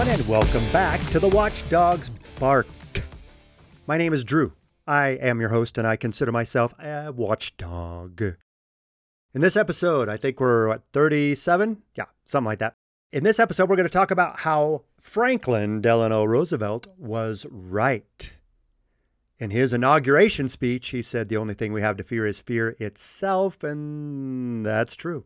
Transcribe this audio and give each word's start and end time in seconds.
everyone, 0.00 0.18
and 0.18 0.28
welcome 0.30 0.72
back 0.72 0.98
to 1.10 1.20
the 1.20 1.28
Watchdogs 1.28 2.10
Bark. 2.38 2.66
My 3.86 3.98
name 3.98 4.14
is 4.14 4.24
Drew. 4.24 4.54
I 4.86 5.08
am 5.08 5.40
your 5.40 5.50
host, 5.50 5.76
and 5.76 5.86
I 5.86 5.96
consider 5.96 6.32
myself 6.32 6.72
a 6.78 7.12
watchdog. 7.12 8.22
In 9.34 9.42
this 9.42 9.56
episode, 9.56 10.08
I 10.08 10.16
think 10.16 10.40
we're 10.40 10.70
at 10.70 10.84
37? 10.94 11.82
Yeah, 11.96 12.06
something 12.24 12.46
like 12.46 12.60
that. 12.60 12.76
In 13.12 13.24
this 13.24 13.38
episode, 13.38 13.68
we're 13.68 13.76
going 13.76 13.88
to 13.88 13.92
talk 13.92 14.10
about 14.10 14.38
how 14.38 14.84
Franklin 14.98 15.82
Delano 15.82 16.24
Roosevelt 16.24 16.86
was 16.96 17.44
right. 17.50 18.32
In 19.38 19.50
his 19.50 19.74
inauguration 19.74 20.48
speech, 20.48 20.88
he 20.88 21.02
said 21.02 21.28
the 21.28 21.36
only 21.36 21.54
thing 21.54 21.74
we 21.74 21.82
have 21.82 21.98
to 21.98 22.04
fear 22.04 22.26
is 22.26 22.40
fear 22.40 22.74
itself, 22.78 23.62
and 23.62 24.64
that's 24.64 24.94
true. 24.94 25.24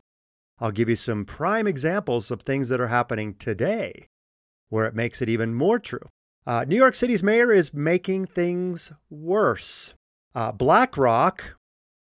I'll 0.59 0.71
give 0.71 0.89
you 0.89 0.97
some 0.97 1.23
prime 1.23 1.65
examples 1.65 2.29
of 2.29 2.41
things 2.41 2.67
that 2.67 2.81
are 2.81 2.87
happening 2.87 3.35
today 3.35 4.09
where 4.69 4.85
it 4.85 4.95
makes 4.95 5.21
it 5.21 5.29
even 5.29 5.53
more 5.53 5.79
true. 5.79 6.07
Uh, 6.47 6.63
New 6.67 6.75
York 6.75 6.95
City's 6.95 7.23
mayor 7.23 7.51
is 7.51 7.73
making 7.73 8.25
things 8.25 8.91
worse. 9.09 9.95
Uh, 10.35 10.51
BlackRock 10.51 11.57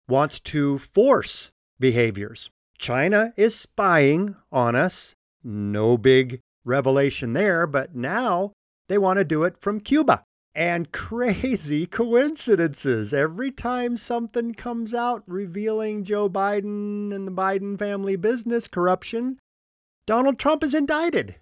wants 0.09 0.39
to 0.39 0.79
force 0.79 1.51
behaviors. 1.79 2.49
China 2.77 3.33
is 3.37 3.55
spying 3.55 4.35
on 4.51 4.75
us. 4.75 5.15
No 5.43 5.97
big 5.97 6.39
revelation 6.65 7.33
there, 7.33 7.65
but 7.65 7.95
now 7.95 8.51
they 8.89 8.97
want 8.97 9.17
to 9.19 9.23
do 9.23 9.43
it 9.43 9.57
from 9.57 9.79
Cuba. 9.79 10.23
And 10.55 10.91
crazy 10.91 11.85
coincidences. 11.85 13.13
Every 13.13 13.51
time 13.51 13.95
something 13.95 14.53
comes 14.53 14.93
out 14.93 15.23
revealing 15.25 16.03
Joe 16.03 16.29
Biden 16.29 17.13
and 17.13 17.25
the 17.25 17.31
Biden 17.31 17.79
family 17.79 18.17
business 18.17 18.67
corruption, 18.67 19.39
Donald 20.05 20.37
Trump 20.37 20.63
is 20.63 20.73
indicted 20.73 21.35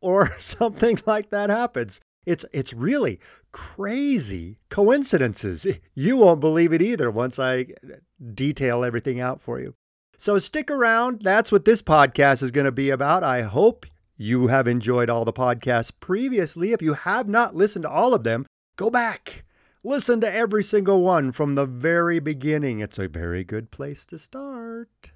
or 0.00 0.30
something 0.38 0.98
like 1.06 1.30
that 1.30 1.50
happens. 1.50 2.00
It's 2.26 2.44
it's 2.52 2.74
really 2.74 3.20
crazy 3.52 4.58
coincidences. 4.68 5.66
You 5.94 6.16
won't 6.16 6.40
believe 6.40 6.72
it 6.72 6.82
either 6.82 7.10
once 7.10 7.38
I 7.38 7.66
uh, 7.82 7.96
detail 8.34 8.84
everything 8.84 9.20
out 9.20 9.40
for 9.40 9.58
you. 9.60 9.74
So 10.16 10.38
stick 10.38 10.70
around. 10.70 11.22
That's 11.22 11.50
what 11.50 11.64
this 11.64 11.82
podcast 11.82 12.42
is 12.42 12.50
going 12.50 12.66
to 12.66 12.72
be 12.72 12.90
about. 12.90 13.24
I 13.24 13.42
hope 13.42 13.86
you 14.16 14.48
have 14.48 14.66
enjoyed 14.68 15.08
all 15.08 15.24
the 15.24 15.32
podcasts 15.32 15.92
previously. 16.00 16.72
If 16.72 16.82
you 16.82 16.94
have 16.94 17.28
not 17.28 17.54
listened 17.54 17.84
to 17.84 17.90
all 17.90 18.14
of 18.14 18.24
them, 18.24 18.46
go 18.76 18.90
back. 18.90 19.44
Listen 19.84 20.20
to 20.20 20.32
every 20.32 20.64
single 20.64 21.02
one 21.02 21.30
from 21.30 21.54
the 21.54 21.66
very 21.66 22.18
beginning. 22.18 22.80
It's 22.80 22.98
a 22.98 23.06
very 23.08 23.44
good 23.44 23.70
place 23.70 24.04
to 24.06 24.18
start. 24.18 25.12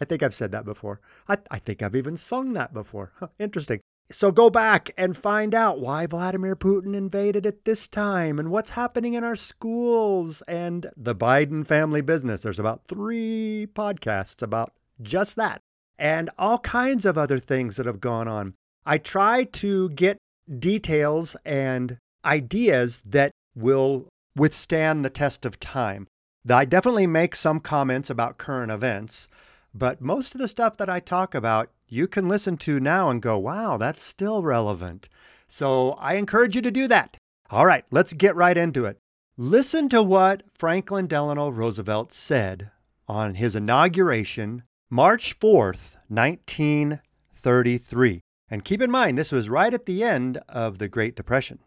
I 0.00 0.04
think 0.04 0.22
I've 0.22 0.34
said 0.34 0.50
that 0.50 0.64
before. 0.64 1.00
I, 1.28 1.38
I 1.50 1.58
think 1.58 1.80
I've 1.80 1.94
even 1.94 2.16
sung 2.16 2.52
that 2.54 2.74
before. 2.74 3.12
Huh, 3.20 3.28
interesting. 3.38 3.80
So 4.10 4.30
go 4.30 4.50
back 4.50 4.90
and 4.98 5.16
find 5.16 5.54
out 5.54 5.80
why 5.80 6.06
Vladimir 6.06 6.54
Putin 6.54 6.94
invaded 6.94 7.46
at 7.46 7.64
this 7.64 7.88
time 7.88 8.38
and 8.38 8.50
what's 8.50 8.70
happening 8.70 9.14
in 9.14 9.24
our 9.24 9.36
schools 9.36 10.42
and 10.42 10.90
the 10.96 11.14
Biden 11.14 11.66
family 11.66 12.02
business. 12.02 12.42
There's 12.42 12.58
about 12.58 12.84
three 12.84 13.66
podcasts 13.74 14.42
about 14.42 14.72
just 15.00 15.36
that 15.36 15.60
and 15.98 16.30
all 16.38 16.58
kinds 16.58 17.06
of 17.06 17.16
other 17.16 17.38
things 17.38 17.76
that 17.76 17.86
have 17.86 18.00
gone 18.00 18.28
on. 18.28 18.54
I 18.84 18.98
try 18.98 19.44
to 19.44 19.88
get 19.90 20.18
details 20.58 21.36
and 21.44 21.96
ideas 22.24 23.00
that 23.08 23.30
will 23.54 24.08
withstand 24.36 25.04
the 25.04 25.10
test 25.10 25.46
of 25.46 25.60
time. 25.60 26.06
I 26.48 26.66
definitely 26.66 27.06
make 27.06 27.34
some 27.34 27.60
comments 27.60 28.10
about 28.10 28.36
current 28.36 28.70
events, 28.70 29.28
but 29.74 30.00
most 30.00 30.34
of 30.34 30.40
the 30.40 30.48
stuff 30.48 30.76
that 30.76 30.88
I 30.88 31.00
talk 31.00 31.34
about 31.34 31.70
you 31.88 32.06
can 32.08 32.28
listen 32.28 32.56
to 32.58 32.78
now 32.80 33.10
and 33.10 33.20
go, 33.20 33.36
wow, 33.38 33.76
that's 33.76 34.02
still 34.02 34.42
relevant. 34.42 35.08
So 35.46 35.92
I 35.92 36.14
encourage 36.14 36.56
you 36.56 36.62
to 36.62 36.70
do 36.70 36.88
that. 36.88 37.16
All 37.50 37.66
right, 37.66 37.84
let's 37.90 38.12
get 38.12 38.34
right 38.34 38.56
into 38.56 38.86
it. 38.86 38.98
Listen 39.36 39.88
to 39.90 40.02
what 40.02 40.42
Franklin 40.56 41.06
Delano 41.06 41.50
Roosevelt 41.50 42.12
said 42.12 42.70
on 43.06 43.34
his 43.34 43.54
inauguration, 43.54 44.62
March 44.88 45.38
4th, 45.38 45.96
1933. 46.08 48.20
And 48.50 48.64
keep 48.64 48.80
in 48.80 48.90
mind, 48.90 49.18
this 49.18 49.32
was 49.32 49.48
right 49.48 49.74
at 49.74 49.86
the 49.86 50.02
end 50.02 50.38
of 50.48 50.78
the 50.78 50.88
Great 50.88 51.16
Depression. 51.16 51.58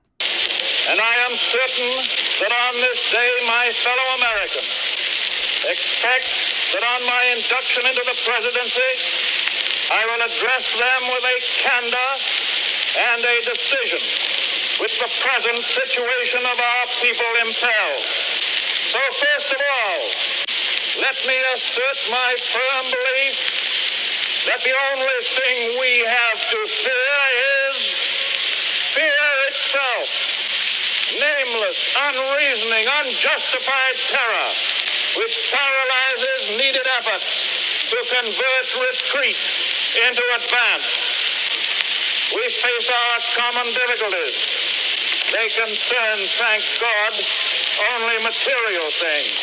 And 0.90 1.00
I 1.00 1.14
am 1.30 1.36
certain 1.36 1.98
that 2.40 2.52
on 2.52 2.74
this 2.82 3.12
day, 3.12 3.32
my 3.48 3.72
fellow 3.74 4.16
Americans 4.18 4.70
expect 5.70 6.57
that 6.74 6.84
on 6.84 7.02
my 7.08 7.24
induction 7.32 7.80
into 7.88 8.04
the 8.04 8.18
presidency, 8.28 8.92
I 9.88 10.04
will 10.04 10.20
address 10.20 10.66
them 10.76 11.02
with 11.16 11.24
a 11.24 11.38
candor 11.64 12.12
and 13.08 13.24
a 13.24 13.38
decision 13.48 14.04
which 14.84 15.00
the 15.00 15.08
present 15.24 15.64
situation 15.64 16.44
of 16.44 16.58
our 16.60 16.86
people 17.00 17.32
impels. 17.40 18.04
So 18.92 19.00
first 19.00 19.50
of 19.56 19.62
all, 19.64 20.02
let 21.08 21.16
me 21.24 21.40
assert 21.56 22.00
my 22.12 22.36
firm 22.36 22.86
belief 22.92 23.38
that 24.52 24.60
the 24.68 24.76
only 24.92 25.22
thing 25.40 25.80
we 25.80 26.04
have 26.04 26.40
to 26.52 26.60
fear 26.84 27.16
is 27.72 27.78
fear 28.92 29.28
itself. 29.48 30.08
Nameless, 31.16 31.80
unreasoning, 31.96 32.86
unjustified 32.92 33.96
terror 34.12 34.87
which 35.16 35.36
paralyzes 35.56 36.58
needed 36.60 36.88
efforts 37.00 37.28
to 37.90 37.98
convert 38.12 38.66
retreat 38.84 39.40
into 40.10 40.24
advance. 40.36 40.88
We 42.36 42.44
face 42.52 42.90
our 42.92 43.18
common 43.40 43.68
difficulties. 43.72 44.36
They 45.32 45.48
concern, 45.56 46.18
thank 46.36 46.64
God, 46.84 47.14
only 47.96 48.18
material 48.20 48.88
things. 48.92 49.36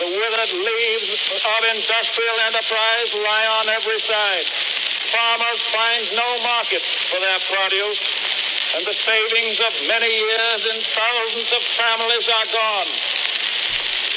The 0.00 0.08
withered 0.12 0.52
leaves 0.60 1.44
of 1.44 1.60
industrial 1.72 2.36
enterprise 2.48 3.10
lie 3.16 3.48
on 3.60 3.68
every 3.72 3.98
side. 4.00 4.46
Farmers 5.12 5.60
find 5.72 6.04
no 6.16 6.28
market 6.44 6.80
for 6.80 7.20
their 7.20 7.40
produce, 7.48 8.00
and 8.76 8.84
the 8.84 8.92
savings 8.92 9.60
of 9.60 9.72
many 9.88 10.08
years 10.08 10.68
in 10.68 10.76
thousands 10.80 11.48
of 11.52 11.62
families 11.80 12.28
are 12.28 12.48
gone. 12.52 12.90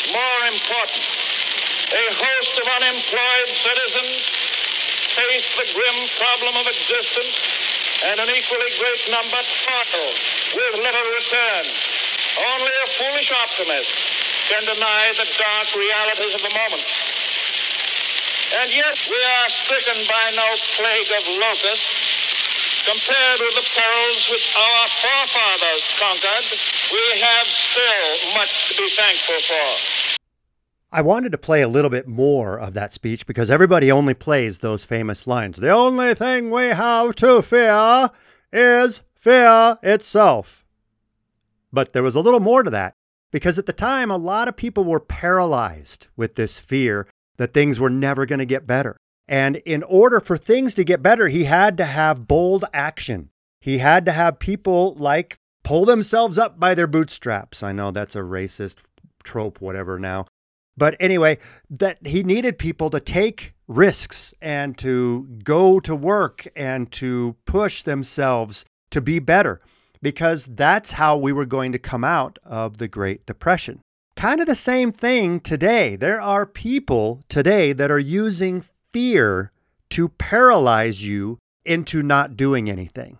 More 0.09 0.41
important, 0.49 1.05
a 1.93 2.05
host 2.17 2.53
of 2.57 2.65
unemployed 2.81 3.49
citizens 3.53 4.25
face 5.13 5.53
the 5.53 5.69
grim 5.77 5.97
problem 6.17 6.57
of 6.57 6.65
existence, 6.65 7.37
and 8.09 8.17
an 8.17 8.29
equally 8.33 8.73
great 8.81 9.03
number 9.13 9.37
toil 9.37 10.09
with 10.57 10.81
little 10.81 11.07
return. 11.13 11.65
Only 12.41 12.73
a 12.73 12.87
foolish 12.89 13.29
optimist 13.37 13.91
can 14.49 14.65
deny 14.65 15.13
the 15.13 15.29
dark 15.37 15.67
realities 15.77 16.33
of 16.33 16.41
the 16.41 16.53
moment. 16.57 16.85
And 18.57 18.69
yet 18.73 18.97
we 19.13 19.21
are 19.21 19.49
stricken 19.53 19.99
by 20.09 20.25
no 20.33 20.49
plague 20.73 21.11
of 21.21 21.23
locusts. 21.37 22.09
Compared 22.89 23.39
with 23.45 23.53
the 23.53 23.67
perils 23.77 24.25
which 24.31 24.55
our 24.57 24.87
forefathers 24.87 25.83
conquered, 26.01 26.47
we 26.89 27.19
have 27.21 27.45
still 27.45 28.33
much 28.33 28.73
to 28.73 28.81
be 28.81 28.89
thankful 28.89 29.37
for. 29.45 29.98
I 30.91 31.01
wanted 31.01 31.31
to 31.33 31.37
play 31.37 31.61
a 31.61 31.67
little 31.67 31.91
bit 31.91 32.07
more 32.07 32.57
of 32.59 32.73
that 32.73 32.93
speech 32.93 33.27
because 33.27 33.51
everybody 33.51 33.91
only 33.91 34.15
plays 34.15 34.59
those 34.59 34.85
famous 34.85 35.27
lines. 35.27 35.57
The 35.57 35.69
only 35.69 36.15
thing 36.15 36.49
we 36.49 36.67
have 36.67 37.15
to 37.17 37.43
fear 37.43 38.09
is 38.51 39.03
fear 39.13 39.77
itself. 39.83 40.65
But 41.71 41.93
there 41.93 42.01
was 42.01 42.15
a 42.15 42.21
little 42.21 42.39
more 42.39 42.63
to 42.63 42.71
that 42.71 42.93
because 43.31 43.59
at 43.59 43.67
the 43.67 43.73
time, 43.73 44.09
a 44.09 44.17
lot 44.17 44.47
of 44.47 44.55
people 44.55 44.83
were 44.83 44.99
paralyzed 44.99 46.07
with 46.15 46.33
this 46.33 46.57
fear 46.57 47.05
that 47.37 47.53
things 47.53 47.79
were 47.79 47.91
never 47.91 48.25
going 48.25 48.39
to 48.39 48.45
get 48.45 48.65
better. 48.65 48.97
And 49.27 49.57
in 49.57 49.83
order 49.83 50.19
for 50.19 50.37
things 50.37 50.73
to 50.73 50.83
get 50.83 51.03
better, 51.03 51.27
he 51.27 51.43
had 51.43 51.77
to 51.77 51.85
have 51.85 52.27
bold 52.27 52.65
action. 52.73 53.29
He 53.61 53.77
had 53.77 54.05
to 54.05 54.11
have 54.11 54.39
people 54.39 54.95
like 54.95 55.35
pull 55.63 55.85
themselves 55.85 56.39
up 56.39 56.59
by 56.59 56.73
their 56.73 56.87
bootstraps. 56.87 57.61
I 57.61 57.73
know 57.73 57.91
that's 57.91 58.15
a 58.15 58.19
racist 58.19 58.77
trope, 59.23 59.61
whatever 59.61 59.99
now. 59.99 60.25
But 60.79 60.95
anyway, 60.99 61.37
that 61.69 62.07
he 62.07 62.23
needed 62.23 62.57
people 62.57 62.89
to 62.89 62.99
take 62.99 63.53
risks 63.67 64.33
and 64.41 64.77
to 64.79 65.27
go 65.43 65.79
to 65.81 65.95
work 65.95 66.47
and 66.55 66.91
to 66.93 67.35
push 67.45 67.83
themselves 67.83 68.65
to 68.89 69.01
be 69.01 69.19
better 69.19 69.61
because 70.01 70.45
that's 70.45 70.93
how 70.93 71.17
we 71.17 71.33
were 71.33 71.45
going 71.45 71.73
to 71.73 71.77
come 71.77 72.03
out 72.03 72.39
of 72.43 72.77
the 72.77 72.87
Great 72.87 73.25
Depression. 73.25 73.81
Kind 74.15 74.39
of 74.39 74.47
the 74.47 74.55
same 74.55 74.91
thing 74.91 75.41
today. 75.41 75.95
There 75.95 76.21
are 76.21 76.45
people 76.45 77.21
today 77.29 77.73
that 77.73 77.91
are 77.91 77.99
using 77.99 78.63
fear 78.91 79.51
to 79.91 80.09
paralyze 80.09 81.03
you 81.03 81.37
into 81.65 82.01
not 82.01 82.37
doing 82.37 82.69
anything. 82.69 83.17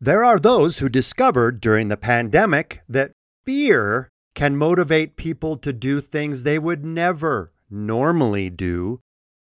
There 0.00 0.22
are 0.22 0.38
those 0.38 0.78
who 0.78 0.88
discovered 0.88 1.60
during 1.60 1.88
the 1.88 1.96
pandemic 1.96 2.82
that 2.88 3.12
fear 3.44 4.08
can 4.34 4.56
motivate 4.56 5.16
people 5.16 5.56
to 5.58 5.72
do 5.72 6.00
things 6.00 6.42
they 6.42 6.58
would 6.58 6.84
never 6.84 7.52
normally 7.68 8.50
do 8.50 9.00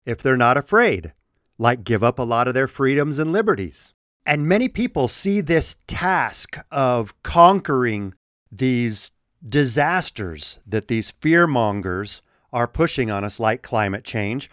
if 0.06 0.22
they're 0.22 0.36
not 0.36 0.56
afraid, 0.56 1.12
like 1.58 1.84
give 1.84 2.02
up 2.02 2.18
a 2.18 2.22
lot 2.22 2.48
of 2.48 2.54
their 2.54 2.66
freedoms 2.66 3.18
and 3.18 3.32
liberties. 3.32 3.94
And 4.26 4.48
many 4.48 4.68
people 4.68 5.08
see 5.08 5.40
this 5.40 5.76
task 5.86 6.58
of 6.70 7.20
conquering 7.22 8.14
these 8.50 9.10
disasters 9.42 10.58
that 10.66 10.88
these 10.88 11.12
fear 11.20 11.46
mongers 11.46 12.22
are 12.52 12.66
pushing 12.66 13.10
on 13.10 13.24
us, 13.24 13.40
like 13.40 13.62
climate 13.62 14.04
change. 14.04 14.50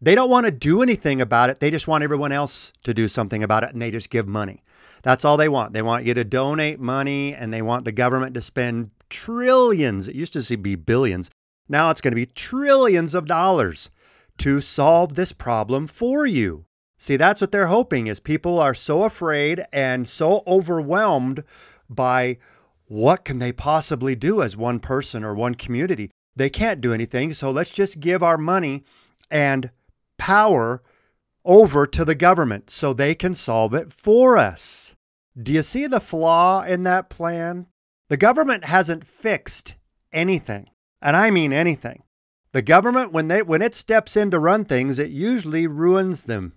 They 0.00 0.14
don't 0.14 0.30
want 0.30 0.46
to 0.46 0.52
do 0.52 0.82
anything 0.82 1.20
about 1.20 1.50
it. 1.50 1.60
They 1.60 1.70
just 1.70 1.88
want 1.88 2.04
everyone 2.04 2.32
else 2.32 2.72
to 2.84 2.94
do 2.94 3.08
something 3.08 3.42
about 3.42 3.64
it 3.64 3.72
and 3.72 3.80
they 3.80 3.90
just 3.90 4.10
give 4.10 4.26
money. 4.26 4.62
That's 5.02 5.24
all 5.24 5.36
they 5.36 5.48
want. 5.48 5.72
They 5.72 5.82
want 5.82 6.04
you 6.04 6.14
to 6.14 6.24
donate 6.24 6.80
money 6.80 7.34
and 7.34 7.52
they 7.52 7.62
want 7.62 7.84
the 7.84 7.92
government 7.92 8.34
to 8.34 8.40
spend 8.40 8.90
trillions. 9.08 10.08
It 10.08 10.14
used 10.14 10.32
to 10.32 10.56
be 10.56 10.74
billions. 10.74 11.30
Now 11.68 11.90
it's 11.90 12.00
going 12.00 12.12
to 12.12 12.16
be 12.16 12.26
trillions 12.26 13.14
of 13.14 13.26
dollars 13.26 13.90
to 14.38 14.60
solve 14.60 15.14
this 15.14 15.32
problem 15.32 15.86
for 15.86 16.26
you. 16.26 16.64
See, 16.98 17.16
that's 17.16 17.40
what 17.40 17.52
they're 17.52 17.66
hoping 17.66 18.06
is 18.06 18.20
people 18.20 18.58
are 18.58 18.74
so 18.74 19.04
afraid 19.04 19.64
and 19.72 20.08
so 20.08 20.42
overwhelmed 20.46 21.44
by 21.88 22.38
what 22.86 23.24
can 23.24 23.38
they 23.38 23.52
possibly 23.52 24.14
do 24.14 24.42
as 24.42 24.56
one 24.56 24.80
person 24.80 25.22
or 25.22 25.34
one 25.34 25.54
community? 25.54 26.10
They 26.34 26.50
can't 26.50 26.80
do 26.80 26.92
anything, 26.92 27.34
so 27.34 27.50
let's 27.50 27.70
just 27.70 28.00
give 28.00 28.22
our 28.22 28.38
money 28.38 28.84
and 29.30 29.70
power 30.16 30.82
over 31.44 31.86
to 31.86 32.04
the 32.04 32.14
government 32.14 32.70
so 32.70 32.92
they 32.92 33.14
can 33.14 33.34
solve 33.34 33.74
it 33.74 33.92
for 33.92 34.36
us. 34.36 34.94
Do 35.40 35.52
you 35.52 35.62
see 35.62 35.86
the 35.86 36.00
flaw 36.00 36.62
in 36.62 36.82
that 36.82 37.10
plan? 37.10 37.66
The 38.08 38.16
government 38.16 38.64
hasn't 38.64 39.06
fixed 39.06 39.76
anything, 40.12 40.70
and 41.02 41.16
I 41.16 41.30
mean 41.30 41.52
anything. 41.52 42.02
The 42.52 42.62
government, 42.62 43.12
when, 43.12 43.28
they, 43.28 43.42
when 43.42 43.62
it 43.62 43.74
steps 43.74 44.16
in 44.16 44.30
to 44.30 44.38
run 44.38 44.64
things, 44.64 44.98
it 44.98 45.10
usually 45.10 45.66
ruins 45.66 46.24
them. 46.24 46.54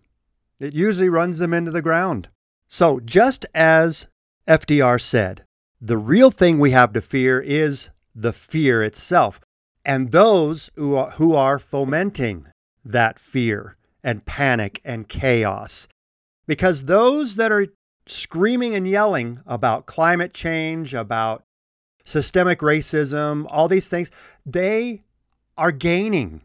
It 0.62 0.74
usually 0.74 1.09
runs 1.09 1.39
them 1.39 1.53
into 1.53 1.71
the 1.71 1.81
ground. 1.81 2.30
So, 2.68 3.01
just 3.01 3.45
as 3.53 4.07
FDR 4.48 5.01
said, 5.01 5.44
the 5.81 5.98
real 5.98 6.31
thing 6.31 6.57
we 6.59 6.71
have 6.71 6.94
to 6.94 7.01
fear 7.01 7.42
is 7.42 7.89
the 8.15 8.31
fear 8.31 8.83
itself 8.83 9.42
and 9.83 10.12
those 10.12 10.69
who 10.75 10.95
are, 10.95 11.12
who 11.12 11.36
are 11.36 11.59
fomenting 11.59 12.48
that 12.86 13.19
fear 13.19 13.77
and 14.03 14.25
panic 14.25 14.80
and 14.83 15.07
chaos. 15.07 15.88
Because 16.48 16.86
those 16.86 17.36
that 17.36 17.51
are 17.51 17.68
screaming 18.12 18.75
and 18.75 18.88
yelling 18.88 19.40
about 19.46 19.86
climate 19.86 20.34
change, 20.34 20.94
about 20.94 21.44
systemic 22.04 22.60
racism, 22.60 23.46
all 23.50 23.68
these 23.68 23.90
things, 23.90 24.12
they 24.46 25.04
are 25.58 25.72
gaining 25.72 26.42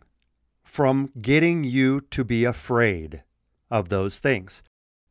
from 0.62 1.10
getting 1.20 1.64
you 1.64 2.00
to 2.10 2.24
be 2.24 2.44
afraid 2.44 3.22
of 3.70 3.88
those 3.88 4.18
things. 4.18 4.62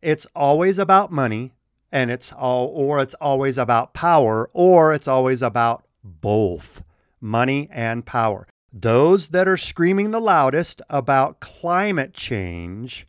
It's 0.02 0.28
always 0.36 0.78
about 0.78 1.12
money 1.12 1.54
and 1.92 2.12
it's 2.12 2.32
all 2.32 2.68
or 2.68 3.00
it's 3.00 3.16
always 3.16 3.58
about 3.58 3.94
power 3.94 4.50
or 4.54 4.94
it's 4.94 5.08
always 5.08 5.42
about 5.42 5.86
both 6.04 6.84
money 7.20 7.68
and 7.72 8.06
power. 8.06 8.48
Those 8.72 9.30
that 9.30 9.48
are 9.48 9.58
screaming 9.58 10.12
the 10.12 10.20
loudest 10.20 10.82
about 10.90 11.40
climate 11.40 12.14
change 12.14 13.08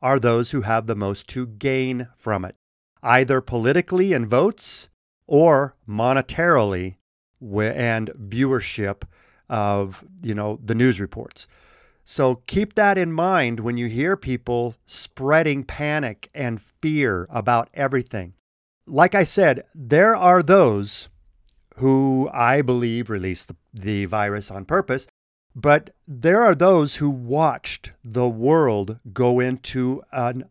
are 0.00 0.18
those 0.18 0.50
who 0.50 0.62
have 0.62 0.86
the 0.86 0.96
most 0.96 1.28
to 1.28 1.46
gain 1.46 2.08
from 2.16 2.44
it, 2.44 2.56
either 3.02 3.40
politically 3.40 4.12
in 4.12 4.26
votes 4.26 4.88
or 5.26 5.74
monetarily 5.88 6.96
and 7.40 8.10
viewership 8.10 9.02
of, 9.48 10.04
you 10.22 10.34
know, 10.34 10.58
the 10.62 10.74
news 10.74 11.00
reports. 11.00 11.46
So 12.04 12.42
keep 12.46 12.74
that 12.74 12.98
in 12.98 13.12
mind 13.12 13.60
when 13.60 13.76
you 13.76 13.86
hear 13.86 14.16
people 14.16 14.74
spreading 14.86 15.64
panic 15.64 16.28
and 16.34 16.60
fear 16.60 17.26
about 17.30 17.68
everything. 17.74 18.34
Like 18.86 19.14
I 19.14 19.24
said, 19.24 19.64
there 19.74 20.16
are 20.16 20.42
those 20.42 21.08
who 21.76 22.28
I 22.32 22.62
believe 22.62 23.08
released 23.08 23.48
the, 23.48 23.56
the 23.72 24.04
virus 24.06 24.50
on 24.50 24.64
purpose, 24.64 25.06
but 25.54 25.90
there 26.06 26.42
are 26.42 26.54
those 26.54 26.96
who 26.96 27.10
watched 27.10 27.92
the 28.04 28.28
world 28.28 28.98
go 29.12 29.38
into 29.40 30.02
an 30.12 30.44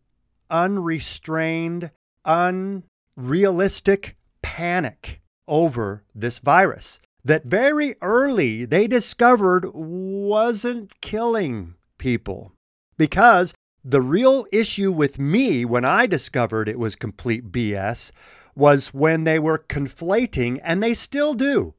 unrestrained, 0.49 1.91
unrealistic 2.25 4.15
panic 4.41 5.21
over 5.47 6.03
this 6.13 6.39
virus 6.39 6.99
that 7.23 7.45
very 7.45 7.95
early 8.01 8.65
they 8.65 8.87
discovered 8.87 9.65
wasn't 9.73 10.99
killing 11.01 11.75
people. 11.97 12.51
Because 12.97 13.53
the 13.83 14.01
real 14.01 14.45
issue 14.51 14.91
with 14.91 15.19
me 15.19 15.65
when 15.65 15.85
I 15.85 16.05
discovered 16.07 16.67
it 16.69 16.79
was 16.79 16.95
complete 16.95 17.51
BS 17.51 18.11
was 18.55 18.93
when 18.93 19.23
they 19.23 19.39
were 19.39 19.57
conflating, 19.57 20.59
and 20.63 20.83
they 20.83 20.93
still 20.93 21.33
do. 21.33 21.73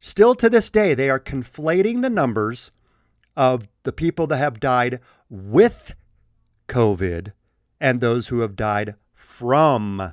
Still 0.00 0.34
to 0.34 0.50
this 0.50 0.68
day, 0.68 0.94
they 0.94 1.08
are 1.08 1.20
conflating 1.20 2.02
the 2.02 2.10
numbers 2.10 2.72
of 3.36 3.68
the 3.84 3.92
people 3.92 4.26
that 4.26 4.36
have 4.36 4.60
died 4.60 5.00
with 5.30 5.94
COVID 6.68 7.32
and 7.80 8.00
those 8.00 8.28
who 8.28 8.40
have 8.40 8.56
died 8.56 8.96
from 9.32 10.12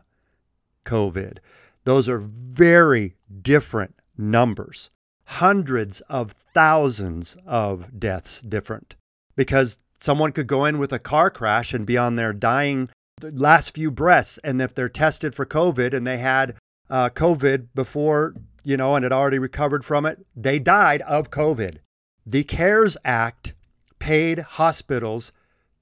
COVID. 0.86 1.40
Those 1.84 2.08
are 2.08 2.20
very 2.20 3.16
different 3.42 3.96
numbers, 4.18 4.90
hundreds 5.26 6.00
of 6.02 6.32
thousands 6.32 7.36
of 7.46 8.00
deaths 8.00 8.42
different. 8.42 8.96
Because 9.36 9.78
someone 10.00 10.32
could 10.32 10.48
go 10.48 10.64
in 10.64 10.80
with 10.80 10.94
a 10.94 11.00
car 11.00 11.30
crash 11.30 11.74
and 11.74 11.86
be 11.86 11.98
on 11.98 12.16
their 12.16 12.32
dying 12.32 12.90
last 13.22 13.76
few 13.76 13.92
breaths. 13.92 14.40
And 14.44 14.62
if 14.62 14.74
they're 14.74 14.90
tested 14.90 15.36
for 15.36 15.46
COVID 15.46 15.94
and 15.94 16.08
they 16.08 16.18
had 16.18 16.56
uh, 16.90 17.10
COVID 17.10 17.68
before, 17.76 18.36
you 18.64 18.78
know, 18.78 18.96
and 18.96 19.04
had 19.04 19.12
already 19.12 19.38
recovered 19.38 19.84
from 19.84 20.06
it, 20.06 20.26
they 20.34 20.60
died 20.60 21.02
of 21.02 21.30
COVID. 21.30 21.80
The 22.26 22.46
CARES 22.46 22.96
Act 23.04 23.54
paid 24.00 24.40
hospitals 24.40 25.34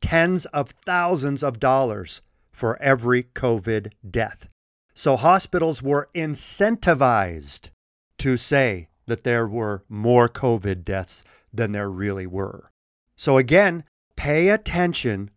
tens 0.01 0.45
of 0.47 0.69
thousands 0.69 1.43
of 1.43 1.59
dollars 1.59 2.21
for 2.57 2.81
every 2.81 3.21
COVID 3.21 3.91
death. 4.09 4.49
So 4.95 5.15
hospitals 5.15 5.83
were 5.83 6.09
incentivized 6.15 7.69
to 8.17 8.35
say 8.35 8.89
that 9.05 9.23
there 9.23 9.47
were 9.47 9.83
more 9.87 10.27
COVID 10.27 10.83
deaths 10.83 11.23
than 11.53 11.71
there 11.71 11.91
really 11.91 12.25
were. 12.25 12.71
So 13.15 13.37
again, 13.37 13.83
pay 14.15 14.49
attention 14.49 15.29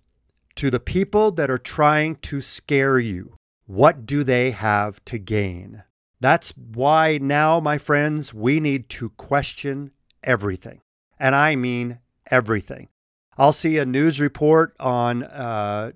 to 0.55 0.71
the 0.71 0.81
people 0.81 1.31
that 1.33 1.51
are 1.51 1.59
trying 1.59 2.17
to 2.17 2.41
scare 2.41 2.99
you. 2.99 3.37
What 3.67 4.07
do 4.07 4.25
they 4.25 4.53
have 4.53 5.05
to 5.05 5.19
gain? 5.19 5.83
That's 6.21 6.55
why 6.57 7.19
now, 7.19 7.61
my 7.61 7.77
friends, 7.77 8.33
we 8.33 8.61
need 8.61 8.89
to 8.91 9.11
question 9.11 9.91
everything. 10.25 10.81
And 11.19 11.35
I 11.35 11.55
mean 11.55 11.99
everything. 12.31 12.89
I'll 13.37 13.53
see 13.53 13.77
a 13.77 13.85
news 13.85 14.21
report 14.21 14.75
on 14.81 15.23
uh, 15.23 15.93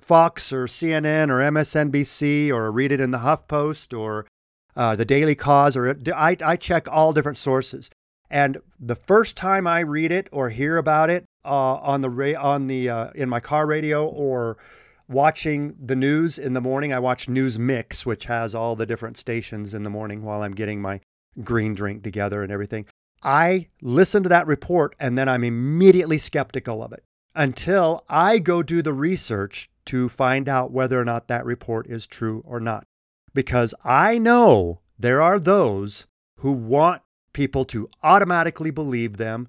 Fox 0.00 0.52
or 0.52 0.66
CNN 0.66 1.28
or 1.28 1.38
MSNBC 1.38 2.50
or 2.50 2.70
read 2.72 2.92
it 2.92 3.00
in 3.00 3.10
the 3.10 3.18
HuffPost 3.18 3.98
or 3.98 4.26
uh, 4.76 4.96
the 4.96 5.04
Daily 5.04 5.34
Kos, 5.34 5.76
or 5.76 5.96
I, 6.14 6.36
I 6.44 6.56
check 6.56 6.88
all 6.90 7.12
different 7.12 7.38
sources. 7.38 7.90
And 8.30 8.58
the 8.80 8.96
first 8.96 9.36
time 9.36 9.66
I 9.66 9.80
read 9.80 10.10
it 10.10 10.28
or 10.32 10.50
hear 10.50 10.76
about 10.76 11.10
it 11.10 11.24
uh, 11.44 11.76
on 11.76 12.00
the 12.00 12.10
ra- 12.10 12.40
on 12.40 12.66
the 12.66 12.88
uh, 12.88 13.10
in 13.14 13.28
my 13.28 13.38
car 13.38 13.66
radio 13.66 14.06
or 14.06 14.56
watching 15.08 15.76
the 15.80 15.94
news 15.94 16.38
in 16.38 16.54
the 16.54 16.60
morning, 16.60 16.92
I 16.92 16.98
watch 16.98 17.28
News 17.28 17.58
Mix, 17.58 18.04
which 18.04 18.24
has 18.24 18.54
all 18.54 18.74
the 18.74 18.86
different 18.86 19.16
stations 19.16 19.74
in 19.74 19.82
the 19.82 19.90
morning 19.90 20.22
while 20.22 20.42
I'm 20.42 20.54
getting 20.54 20.80
my 20.80 21.00
green 21.42 21.74
drink 21.74 22.02
together 22.02 22.42
and 22.42 22.50
everything. 22.50 22.86
I 23.22 23.68
listen 23.80 24.22
to 24.24 24.28
that 24.28 24.46
report 24.46 24.94
and 24.98 25.16
then 25.16 25.28
I'm 25.28 25.44
immediately 25.44 26.18
skeptical 26.18 26.82
of 26.82 26.92
it 26.92 27.04
until 27.34 28.04
I 28.08 28.38
go 28.38 28.62
do 28.62 28.82
the 28.82 28.92
research 28.92 29.68
to 29.86 30.08
find 30.08 30.48
out 30.48 30.70
whether 30.70 31.00
or 31.00 31.04
not 31.04 31.28
that 31.28 31.44
report 31.44 31.86
is 31.88 32.06
true 32.06 32.42
or 32.46 32.60
not. 32.60 32.86
Because 33.32 33.74
I 33.84 34.18
know 34.18 34.80
there 34.98 35.20
are 35.20 35.38
those 35.38 36.06
who 36.38 36.52
want 36.52 37.02
people 37.32 37.64
to 37.66 37.88
automatically 38.02 38.70
believe 38.70 39.16
them, 39.16 39.48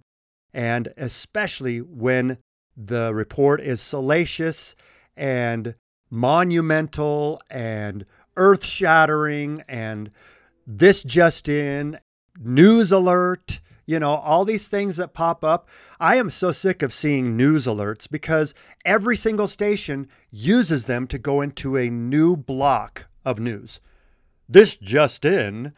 and 0.54 0.94
especially 0.98 1.80
when 1.80 2.38
the 2.75 3.13
report 3.13 3.62
is 3.62 3.82
salacious 3.82 4.75
and 5.15 5.75
monumental 6.10 7.42
and 7.50 8.06
earth 8.36 8.65
shattering 8.65 9.63
and 9.68 10.12
this 10.68 11.04
just 11.04 11.48
in, 11.48 12.00
news 12.39 12.92
alert, 12.92 13.62
you 13.86 14.00
know, 14.00 14.15
all 14.15 14.46
these 14.46 14.68
things 14.68 14.98
that 14.98 15.13
pop 15.13 15.44
up. 15.44 15.68
I 16.00 16.15
am 16.15 16.30
so 16.30 16.51
sick 16.51 16.82
of 16.82 16.94
seeing 16.94 17.38
news 17.38 17.68
alerts 17.68 18.10
because 18.10 18.54
every 18.84 19.15
single 19.15 19.48
station 19.48 20.08
uses 20.32 20.86
them 20.86 21.08
to 21.08 21.18
go 21.18 21.42
into 21.42 21.77
a 21.77 21.89
new 21.89 22.36
block 22.36 23.08
of 23.24 23.39
news. 23.39 23.80
This 24.50 24.75
just 24.75 25.25
in, 25.25 25.74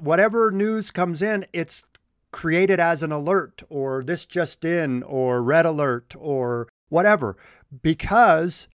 whatever 0.00 0.50
news 0.50 0.90
comes 0.90 1.22
in, 1.22 1.46
it's 1.52 1.84
created 2.32 2.78
as 2.78 3.02
an 3.02 3.12
alert 3.12 3.62
or 3.68 4.04
this 4.04 4.26
just 4.26 4.64
in 4.64 5.02
or 5.02 5.42
red 5.42 5.64
alert 5.64 6.14
or 6.18 6.68
whatever 6.88 7.36
because 7.82 8.68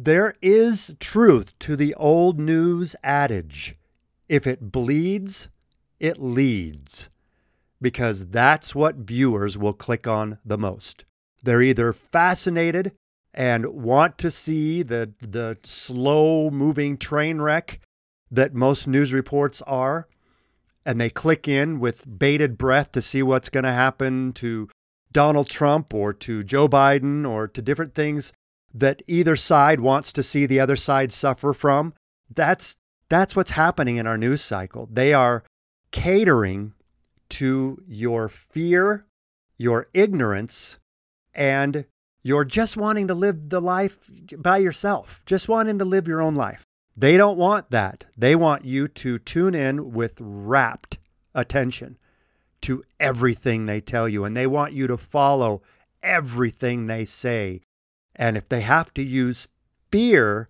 There 0.00 0.34
is 0.40 0.94
truth 1.00 1.58
to 1.58 1.74
the 1.74 1.92
old 1.96 2.38
news 2.38 2.94
adage 3.02 3.74
if 4.28 4.46
it 4.46 4.70
bleeds, 4.70 5.48
it 5.98 6.20
leads, 6.22 7.08
because 7.80 8.28
that's 8.28 8.74
what 8.74 8.96
viewers 8.96 9.56
will 9.56 9.72
click 9.72 10.06
on 10.06 10.38
the 10.44 10.58
most. 10.58 11.04
They're 11.42 11.62
either 11.62 11.92
fascinated 11.92 12.92
and 13.32 13.66
want 13.66 14.18
to 14.18 14.30
see 14.30 14.82
the, 14.82 15.12
the 15.20 15.58
slow 15.62 16.50
moving 16.50 16.96
train 16.96 17.40
wreck 17.40 17.80
that 18.30 18.54
most 18.54 18.86
news 18.86 19.12
reports 19.12 19.62
are, 19.62 20.08
and 20.84 21.00
they 21.00 21.10
click 21.10 21.46
in 21.46 21.78
with 21.78 22.18
bated 22.18 22.58
breath 22.58 22.92
to 22.92 23.02
see 23.02 23.22
what's 23.22 23.48
going 23.48 23.64
to 23.64 23.72
happen 23.72 24.32
to 24.34 24.68
Donald 25.12 25.48
Trump 25.48 25.94
or 25.94 26.12
to 26.12 26.42
Joe 26.42 26.68
Biden 26.68 27.28
or 27.28 27.48
to 27.48 27.62
different 27.62 27.94
things 27.94 28.32
that 28.74 29.02
either 29.06 29.36
side 29.36 29.80
wants 29.80 30.12
to 30.12 30.22
see 30.22 30.46
the 30.46 30.60
other 30.60 30.76
side 30.76 31.12
suffer 31.12 31.52
from. 31.52 31.94
That's 32.34 32.76
that's 33.08 33.34
what's 33.34 33.52
happening 33.52 33.96
in 33.96 34.06
our 34.06 34.18
news 34.18 34.42
cycle. 34.42 34.86
They 34.92 35.14
are 35.14 35.42
catering 35.92 36.74
to 37.30 37.82
your 37.86 38.28
fear, 38.28 39.06
your 39.56 39.88
ignorance, 39.92 40.78
and 41.34 41.84
you're 42.22 42.44
just 42.44 42.76
wanting 42.76 43.08
to 43.08 43.14
live 43.14 43.48
the 43.48 43.60
life 43.60 44.10
by 44.36 44.58
yourself, 44.58 45.22
just 45.26 45.48
wanting 45.48 45.78
to 45.78 45.84
live 45.84 46.08
your 46.08 46.20
own 46.20 46.34
life. 46.34 46.64
They 46.96 47.16
don't 47.16 47.38
want 47.38 47.70
that. 47.70 48.06
They 48.16 48.34
want 48.34 48.64
you 48.64 48.88
to 48.88 49.18
tune 49.18 49.54
in 49.54 49.92
with 49.92 50.14
rapt 50.18 50.98
attention 51.34 51.96
to 52.62 52.82
everything 52.98 53.66
they 53.66 53.80
tell 53.80 54.08
you, 54.08 54.24
and 54.24 54.36
they 54.36 54.46
want 54.46 54.72
you 54.72 54.88
to 54.88 54.96
follow 54.96 55.62
everything 56.02 56.86
they 56.86 57.04
say. 57.04 57.60
And 58.16 58.36
if 58.36 58.48
they 58.48 58.62
have 58.62 58.92
to 58.94 59.02
use 59.02 59.48
fear 59.92 60.48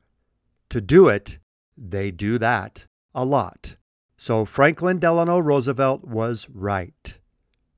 to 0.71 0.81
do 0.81 1.09
it, 1.09 1.39
they 1.77 2.11
do 2.11 2.39
that 2.39 2.87
a 3.15 3.25
lot. 3.25 3.77
So 4.21 4.45
Franklin 4.45 4.99
Delano 4.99 5.39
Roosevelt 5.39 6.03
was 6.03 6.49
right. 6.53 7.15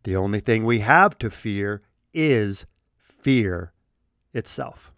The 0.04 0.16
only 0.16 0.40
thing 0.40 0.64
we 0.64 0.78
have 0.78 1.18
to 1.18 1.28
fear 1.28 1.82
is 2.14 2.64
fear 2.96 3.74
itself. 4.32 4.90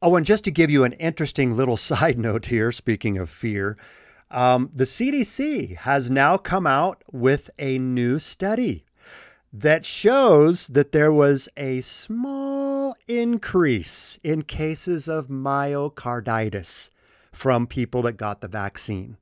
Oh, 0.00 0.14
and 0.14 0.24
just 0.24 0.44
to 0.44 0.52
give 0.52 0.70
you 0.70 0.84
an 0.84 0.92
interesting 0.92 1.56
little 1.56 1.76
side 1.90 2.20
note 2.20 2.46
here, 2.46 2.70
speaking 2.70 3.18
of 3.18 3.30
fear, 3.30 3.76
um, 4.30 4.70
the 4.72 4.84
CDC 4.84 5.76
has 5.78 6.08
now 6.08 6.36
come 6.36 6.68
out 6.68 7.02
with 7.10 7.50
a 7.58 7.76
new 7.78 8.20
study 8.20 8.84
that 9.52 9.84
shows 9.84 10.68
that 10.68 10.92
there 10.92 11.12
was 11.12 11.48
a 11.56 11.80
small 11.80 12.94
increase 13.08 14.20
in 14.22 14.42
cases 14.42 15.08
of 15.08 15.26
myocarditis 15.26 16.90
from 17.32 17.66
people 17.66 18.02
that 18.02 18.12
got 18.16 18.40
the 18.40 18.46
vaccine. 18.46 19.16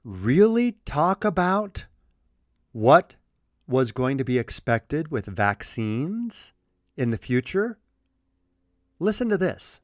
really 0.03 0.73
talk 0.85 1.25
about 1.25 1.87
what 2.73 3.15
was 3.67 3.93
going 3.93 4.19
to 4.19 4.25
be 4.25 4.39
expected 4.39 5.11
with 5.11 5.27
vaccines 5.27 6.53
in 6.97 7.11
the 7.11 7.19
future? 7.19 7.79
Listen 8.99 9.29
to 9.29 9.39
this. 9.39 9.81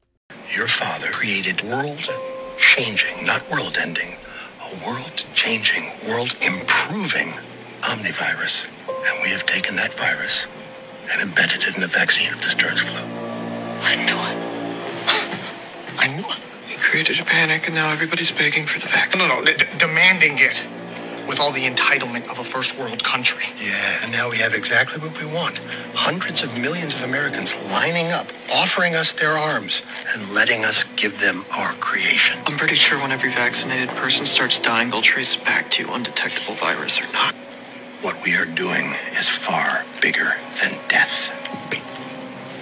Your 0.55 0.67
father 0.67 1.11
created 1.11 1.61
world 1.63 1.99
changing, 2.57 3.25
not 3.25 3.49
world 3.49 3.77
ending, 3.79 4.15
a 4.61 4.85
world 4.87 5.25
changing, 5.33 5.89
world 6.07 6.35
improving 6.41 7.33
omnivirus. 7.81 8.67
And 8.87 9.23
we 9.23 9.29
have 9.29 9.45
taken 9.45 9.75
that 9.77 9.93
virus 9.93 10.45
and 11.11 11.21
embedded 11.21 11.63
it 11.63 11.75
in 11.75 11.81
the 11.81 11.87
vaccine 11.87 12.31
of 12.31 12.39
the 12.39 12.49
Stearns 12.49 12.81
flu. 12.81 13.01
I 13.81 13.95
knew 13.95 14.19
it. 14.29 14.37
I 15.99 16.07
knew 16.15 16.25
it. 16.25 16.39
He 16.67 16.75
created 16.77 17.19
a 17.19 17.25
panic, 17.25 17.65
and 17.65 17.75
now 17.75 17.91
everybody's 17.91 18.31
begging 18.31 18.65
for 18.65 18.79
the 18.79 18.87
vaccine. 18.87 19.19
No, 19.19 19.27
no, 19.27 19.43
d- 19.43 19.65
demanding 19.77 20.33
it 20.37 20.65
with 21.27 21.39
all 21.39 21.51
the 21.51 21.65
entitlement 21.65 22.29
of 22.29 22.39
a 22.39 22.43
first 22.43 22.77
world 22.77 23.03
country. 23.03 23.45
Yeah, 23.57 24.03
and 24.03 24.11
now 24.11 24.29
we 24.29 24.37
have 24.37 24.53
exactly 24.53 24.99
what 25.01 25.19
we 25.21 25.27
want. 25.27 25.57
Hundreds 25.93 26.43
of 26.43 26.59
millions 26.59 26.93
of 26.93 27.03
Americans 27.03 27.53
lining 27.71 28.11
up, 28.11 28.27
offering 28.53 28.95
us 28.95 29.13
their 29.13 29.31
arms, 29.31 29.81
and 30.13 30.33
letting 30.33 30.65
us 30.65 30.83
give 30.95 31.19
them 31.19 31.43
our 31.57 31.73
creation. 31.73 32.39
I'm 32.45 32.57
pretty 32.57 32.75
sure 32.75 32.99
when 32.99 33.11
every 33.11 33.29
vaccinated 33.29 33.89
person 33.89 34.25
starts 34.25 34.59
dying, 34.59 34.89
they'll 34.89 35.01
trace 35.01 35.35
it 35.35 35.45
back 35.45 35.69
to 35.71 35.91
undetectable 35.93 36.55
virus 36.55 37.01
or 37.01 37.11
not. 37.13 37.33
What 38.01 38.23
we 38.23 38.35
are 38.35 38.45
doing 38.45 38.93
is 39.19 39.29
far 39.29 39.85
bigger 40.01 40.35
than 40.61 40.77
death. 40.87 41.37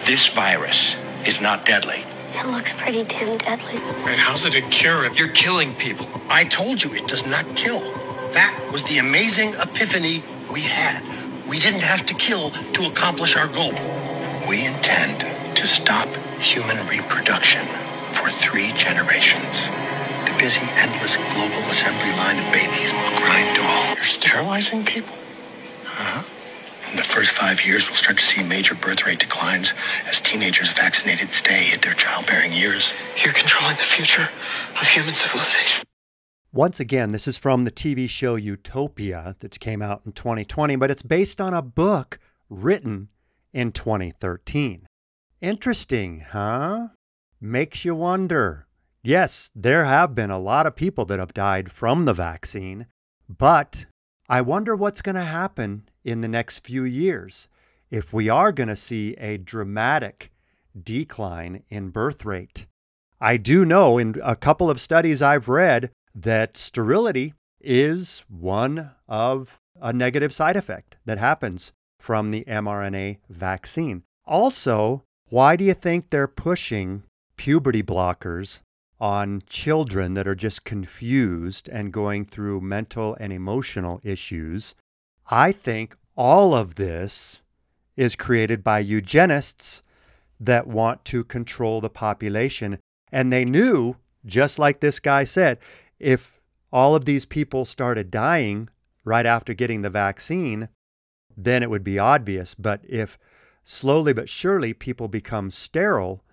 This 0.06 0.28
virus 0.30 0.96
is 1.26 1.40
not 1.40 1.66
deadly. 1.66 2.04
It 2.34 2.48
looks 2.48 2.74
pretty 2.74 3.04
damn 3.04 3.38
deadly. 3.38 3.76
Right, 4.04 4.18
how's 4.18 4.46
it 4.46 4.56
a 4.56 4.62
cure? 4.62 5.06
If 5.06 5.20
you're 5.20 5.28
killing 5.30 5.74
people. 5.76 6.08
I 6.30 6.46
told 6.46 6.84
you 6.84 6.94
it 6.96 7.08
does 7.08 7.28
not 7.28 7.46
kill. 7.56 7.82
That 8.34 8.70
was 8.72 8.84
the 8.84 9.00
amazing 9.00 9.54
epiphany 9.56 10.24
we 10.52 10.62
had. 10.62 11.02
We 11.48 11.60
didn't 11.60 11.82
have 11.82 12.06
to 12.06 12.14
kill 12.14 12.52
to 12.52 12.86
accomplish 12.88 13.36
our 13.36 13.48
goal. 13.48 13.74
We 14.48 14.66
intend 14.66 15.22
to 15.56 15.68
stop 15.68 16.08
human 16.40 16.78
reproduction 16.88 17.66
for 18.14 18.30
three 18.30 18.72
generations. 18.78 19.66
The 20.30 20.36
busy, 20.38 20.62
endless 20.78 21.18
global 21.34 21.64
assembly 21.74 22.12
line 22.22 22.38
of 22.38 22.54
babies 22.54 22.94
will 22.94 23.18
grind 23.18 23.56
to 23.56 23.62
a 23.62 23.66
halt. 23.66 23.96
You're 23.98 24.06
sterilizing 24.06 24.86
people? 24.86 25.16
Huh? 25.86 26.24
In 26.92 26.98
the 26.98 27.04
first 27.04 27.32
five 27.32 27.66
years, 27.66 27.88
we'll 27.88 27.96
start 27.98 28.18
to 28.18 28.24
see 28.24 28.44
major 28.44 28.76
birth 28.76 29.06
rate 29.06 29.20
declines 29.20 29.74
as 30.08 30.22
teenagers 30.22 30.74
vaccinated 30.74 31.30
today 31.30 31.74
hit 31.74 31.82
their 31.82 31.94
childbearing 31.94 32.52
years. 32.52 32.94
You're 33.24 33.34
controlling 33.34 33.78
the 33.78 33.84
future 33.84 34.30
of 34.80 34.88
human 34.88 35.14
civilization. 35.14 35.89
Once 36.52 36.80
again, 36.80 37.12
this 37.12 37.28
is 37.28 37.38
from 37.38 37.64
the 37.64 37.72
TV 37.72 38.10
show 38.10 38.34
Utopia 38.34 39.36
that 39.40 39.60
came 39.60 39.84
out 39.84 40.02
in 40.04 40.12
2020, 40.12 40.76
but 40.78 40.90
it's 40.90 41.04
based 41.04 41.40
on 41.40 41.54
a 41.54 41.62
book 41.62 42.18
written 42.50 43.08
in 43.54 43.72
2013. 43.72 44.88
Interesting, 45.42 46.26
huh? 46.32 46.88
Makes 47.40 47.86
you 47.86 47.94
wonder. 47.94 48.66
Yes, 49.04 49.52
there 49.56 49.86
have 49.86 50.16
been 50.16 50.32
a 50.32 50.40
lot 50.40 50.66
of 50.66 50.76
people 50.76 51.06
that 51.06 51.20
have 51.20 51.36
died 51.36 51.72
from 51.72 52.06
the 52.06 52.14
vaccine, 52.14 52.88
but 53.30 53.86
I 54.28 54.42
wonder 54.42 54.76
what's 54.76 55.04
going 55.04 55.16
to 55.16 55.22
happen 55.22 55.88
in 56.04 56.22
the 56.22 56.28
next 56.28 56.66
few 56.66 56.84
years 56.84 57.48
if 57.92 58.12
we 58.12 58.28
are 58.28 58.52
going 58.52 58.70
to 58.70 58.76
see 58.76 59.14
a 59.20 59.38
dramatic 59.38 60.32
decline 60.82 61.62
in 61.70 61.90
birth 61.90 62.26
rate. 62.26 62.66
I 63.22 63.38
do 63.38 63.66
know 63.66 64.00
in 64.00 64.20
a 64.24 64.36
couple 64.36 64.70
of 64.72 64.80
studies 64.80 65.22
I've 65.22 65.48
read 65.48 65.92
that 66.16 66.58
sterility 66.58 67.34
is 67.62 68.24
one 68.28 68.92
of 69.08 69.60
a 69.82 69.94
negative 69.94 70.34
side 70.34 70.56
effect 70.56 70.96
that 71.06 71.18
happens 71.18 71.72
from 72.00 72.32
the 72.32 72.44
mRNA 72.46 73.18
vaccine. 73.30 74.04
Also, 74.26 75.04
why 75.30 75.56
do 75.56 75.64
you 75.64 75.74
think 75.74 76.10
they're 76.10 76.28
pushing 76.28 77.04
puberty 77.38 77.84
blockers 77.84 78.62
on 79.00 79.42
children 79.48 80.14
that 80.14 80.28
are 80.28 80.36
just 80.36 80.66
confused 80.66 81.70
and 81.70 81.94
going 81.94 82.26
through 82.26 82.62
mental 82.62 83.16
and 83.20 83.32
emotional 83.32 84.00
issues? 84.04 84.76
I 85.30 85.52
think 85.52 85.96
all 86.16 86.54
of 86.54 86.76
this 86.76 87.42
is 87.96 88.16
created 88.16 88.64
by 88.64 88.80
eugenists 88.80 89.84
that 90.40 90.68
want 90.68 91.04
to 91.06 91.24
control 91.24 91.82
the 91.82 91.90
population. 91.90 92.80
And 93.12 93.32
they 93.32 93.46
knew, 93.46 93.96
just 94.26 94.58
like 94.58 94.80
this 94.80 95.00
guy 95.00 95.24
said, 95.24 95.60
if 96.00 96.40
all 96.72 96.96
of 96.96 97.06
these 97.06 97.26
people 97.26 97.66
started 97.66 98.12
dying 98.12 98.70
right 99.04 99.26
after 99.26 99.54
getting 99.54 99.82
the 99.82 99.90
vaccine, 99.90 100.70
then 101.36 101.64
it 101.64 101.70
would 101.70 101.84
be 101.84 102.00
obvious. 102.00 102.54
But 102.54 102.82
if 102.88 103.18
slowly 103.64 104.14
but 104.14 104.30
surely 104.30 104.74
people 104.74 105.08
become 105.08 105.52
sterile 105.52 106.24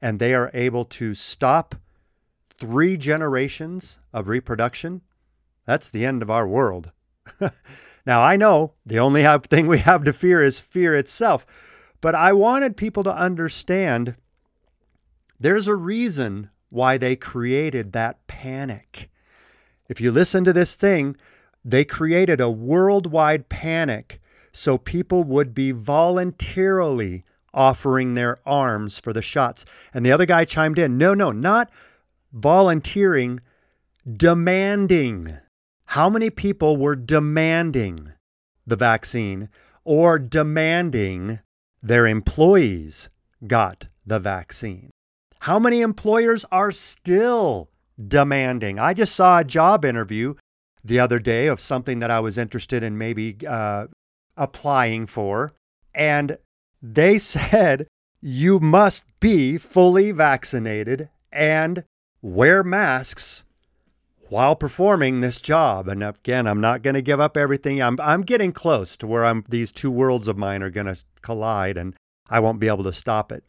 and 0.00 0.18
they 0.18 0.34
are 0.34 0.50
able 0.54 0.84
to 0.84 1.14
stop 1.14 1.74
three 2.56 2.96
generations 2.96 4.00
of 4.12 4.28
reproduction, 4.28 5.02
that's 5.66 5.90
the 5.90 6.04
end 6.04 6.22
of 6.22 6.30
our 6.30 6.46
world. 6.46 6.90
now, 8.06 8.20
I 8.20 8.36
know 8.36 8.74
the 8.84 8.98
only 8.98 9.22
have, 9.24 9.44
thing 9.44 9.66
we 9.66 9.78
have 9.78 10.04
to 10.04 10.12
fear 10.12 10.42
is 10.42 10.60
fear 10.60 10.94
itself, 10.96 11.46
but 12.00 12.14
I 12.14 12.32
wanted 12.32 12.76
people 12.76 13.02
to 13.04 13.16
understand 13.16 14.16
there's 15.40 15.68
a 15.68 15.74
reason 15.74 16.50
why 16.68 16.98
they 16.98 17.16
created 17.16 17.92
that 17.92 18.26
panic. 18.26 19.10
If 19.88 20.00
you 20.00 20.10
listen 20.10 20.44
to 20.44 20.52
this 20.52 20.74
thing, 20.74 21.16
they 21.64 21.84
created 21.84 22.40
a 22.40 22.50
worldwide 22.50 23.48
panic 23.48 24.20
so 24.52 24.78
people 24.78 25.24
would 25.24 25.54
be 25.54 25.72
voluntarily 25.72 27.24
offering 27.52 28.14
their 28.14 28.40
arms 28.46 28.98
for 28.98 29.12
the 29.12 29.22
shots. 29.22 29.64
And 29.92 30.04
the 30.04 30.12
other 30.12 30.26
guy 30.26 30.44
chimed 30.44 30.78
in 30.78 30.98
no, 30.98 31.14
no, 31.14 31.32
not 31.32 31.70
volunteering, 32.32 33.40
demanding. 34.10 35.38
How 35.86 36.08
many 36.08 36.30
people 36.30 36.76
were 36.76 36.96
demanding 36.96 38.12
the 38.66 38.76
vaccine 38.76 39.48
or 39.84 40.18
demanding 40.18 41.40
their 41.82 42.06
employees 42.06 43.08
got 43.46 43.86
the 44.06 44.18
vaccine? 44.18 44.90
How 45.40 45.58
many 45.58 45.80
employers 45.80 46.44
are 46.50 46.72
still 46.72 47.68
demanding? 48.02 48.78
I 48.78 48.94
just 48.94 49.14
saw 49.14 49.38
a 49.38 49.44
job 49.44 49.84
interview 49.84 50.34
the 50.84 51.00
other 51.00 51.18
day 51.18 51.46
of 51.46 51.60
something 51.60 51.98
that 52.00 52.10
I 52.10 52.20
was 52.20 52.36
interested 52.36 52.82
in 52.82 52.98
maybe 52.98 53.36
uh, 53.46 53.86
applying 54.36 55.06
for. 55.06 55.54
And 55.94 56.38
they 56.82 57.18
said 57.18 57.86
you 58.20 58.60
must 58.60 59.02
be 59.20 59.58
fully 59.58 60.10
vaccinated 60.12 61.08
and 61.32 61.84
wear 62.22 62.62
masks 62.62 63.44
while 64.28 64.56
performing 64.56 65.20
this 65.20 65.40
job. 65.40 65.88
And 65.88 66.02
again, 66.02 66.46
I'm 66.46 66.60
not 66.60 66.82
going 66.82 66.94
to 66.94 67.02
give 67.02 67.20
up 67.20 67.36
everything. 67.36 67.82
I'm 67.82 67.98
I'm 68.00 68.22
getting 68.22 68.52
close 68.52 68.96
to 68.98 69.06
where 69.06 69.24
I'm 69.24 69.44
these 69.48 69.70
two 69.70 69.90
worlds 69.90 70.28
of 70.28 70.38
mine 70.38 70.62
are 70.62 70.70
going 70.70 70.86
to 70.86 70.96
collide 71.22 71.76
and 71.76 71.94
I 72.28 72.40
won't 72.40 72.60
be 72.60 72.68
able 72.68 72.84
to 72.84 72.92
stop 72.92 73.30
it. 73.30 73.44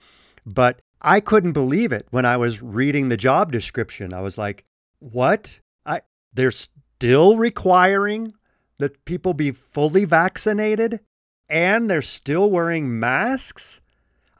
But 0.46 0.80
I 1.06 1.20
couldn't 1.20 1.54
believe 1.54 1.92
it 1.92 2.08
when 2.10 2.26
I 2.26 2.36
was 2.36 2.64
reading 2.64 3.10
the 3.10 3.16
job 3.16 3.52
description. 3.52 4.12
I 4.12 4.22
was 4.22 4.38
like, 4.40 4.66
"What? 5.00 5.60
I 5.86 6.02
they're 6.34 6.52
still 6.52 7.38
requiring 7.38 8.34
that 8.80 9.06
people 9.06 9.36
be 9.36 9.52
fully 9.52 10.04
vaccinated 10.04 11.00
and 11.48 11.90
they're 11.90 12.02
still 12.02 12.50
wearing 12.50 13.00
masks?" 13.00 13.82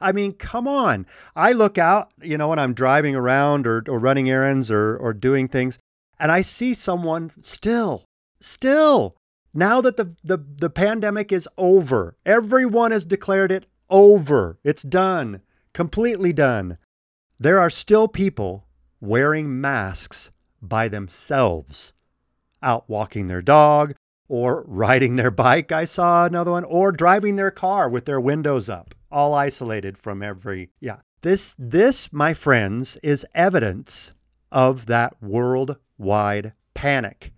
I 0.00 0.12
mean, 0.12 0.32
come 0.32 0.68
on. 0.68 1.06
I 1.34 1.52
look 1.52 1.78
out, 1.78 2.10
you 2.20 2.36
know, 2.36 2.48
when 2.48 2.58
I'm 2.58 2.74
driving 2.74 3.14
around 3.14 3.66
or, 3.66 3.82
or 3.88 3.98
running 3.98 4.28
errands 4.28 4.70
or, 4.70 4.96
or 4.96 5.14
doing 5.14 5.48
things, 5.48 5.78
and 6.18 6.30
I 6.30 6.42
see 6.42 6.74
someone 6.74 7.30
still, 7.42 8.04
still, 8.40 9.14
now 9.54 9.80
that 9.80 9.96
the, 9.96 10.14
the, 10.22 10.36
the 10.36 10.68
pandemic 10.68 11.32
is 11.32 11.48
over, 11.56 12.14
everyone 12.26 12.90
has 12.90 13.04
declared 13.04 13.50
it 13.50 13.66
over. 13.88 14.58
It's 14.64 14.82
done, 14.82 15.40
completely 15.76 16.32
done. 16.32 16.78
There 17.38 17.60
are 17.60 17.68
still 17.68 18.08
people 18.08 18.66
wearing 18.98 19.60
masks 19.60 20.32
by 20.62 20.88
themselves, 20.88 21.92
out 22.62 22.88
walking 22.88 23.26
their 23.26 23.42
dog 23.42 23.94
or 24.26 24.64
riding 24.66 25.16
their 25.16 25.30
bike. 25.30 25.70
I 25.70 25.84
saw 25.84 26.24
another 26.24 26.52
one, 26.52 26.64
or 26.64 26.92
driving 26.92 27.36
their 27.36 27.50
car 27.50 27.90
with 27.90 28.06
their 28.06 28.18
windows 28.18 28.70
up, 28.70 28.94
all 29.12 29.34
isolated 29.34 29.98
from 29.98 30.22
every, 30.22 30.70
yeah. 30.80 31.00
This, 31.20 31.54
this, 31.58 32.10
my 32.10 32.32
friends, 32.32 32.96
is 33.02 33.26
evidence 33.34 34.14
of 34.50 34.86
that 34.86 35.22
worldwide 35.22 36.54
panic. 36.72 37.34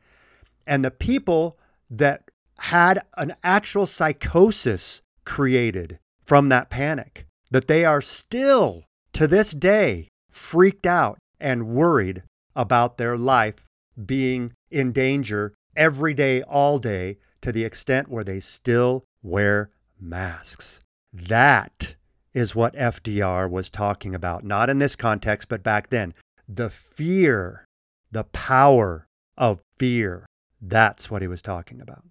And 0.64 0.84
the 0.84 0.92
people 0.92 1.58
that 1.90 2.30
had 2.58 3.02
an 3.16 3.34
actual 3.42 3.84
psychosis 3.84 5.02
created 5.24 5.98
from 6.24 6.50
that 6.50 6.70
panic, 6.70 7.27
that 7.50 7.68
they 7.68 7.84
are 7.84 8.02
still 8.02 8.84
to 9.12 9.26
this 9.26 9.52
day 9.52 10.08
freaked 10.30 10.86
out 10.86 11.18
and 11.40 11.68
worried 11.68 12.22
about 12.54 12.98
their 12.98 13.16
life 13.16 13.66
being 14.04 14.52
in 14.70 14.92
danger 14.92 15.54
every 15.76 16.14
day, 16.14 16.42
all 16.42 16.78
day, 16.78 17.18
to 17.40 17.52
the 17.52 17.64
extent 17.64 18.08
where 18.08 18.24
they 18.24 18.40
still 18.40 19.04
wear 19.22 19.70
masks. 20.00 20.80
That 21.12 21.94
is 22.34 22.54
what 22.54 22.74
FDR 22.74 23.50
was 23.50 23.70
talking 23.70 24.14
about, 24.14 24.44
not 24.44 24.68
in 24.70 24.78
this 24.78 24.96
context, 24.96 25.48
but 25.48 25.62
back 25.62 25.90
then 25.90 26.14
the 26.48 26.70
fear, 26.70 27.64
the 28.10 28.24
power 28.24 29.06
of 29.36 29.60
fear. 29.78 30.26
That's 30.60 31.10
what 31.10 31.22
he 31.22 31.28
was 31.28 31.42
talking 31.42 31.80
about. 31.80 32.04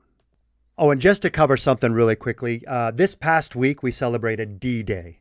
Oh, 0.78 0.92
and 0.92 1.02
just 1.02 1.24
to 1.24 1.30
cover 1.30 1.58
something 1.58 1.92
really 1.92 2.16
quickly, 2.16 2.64
uh, 2.68 2.92
this 2.92 3.16
past 3.16 3.56
week 3.56 3.82
we 3.82 3.92
celebrated 3.92 4.60
D 4.60 4.84
Day, 4.84 5.20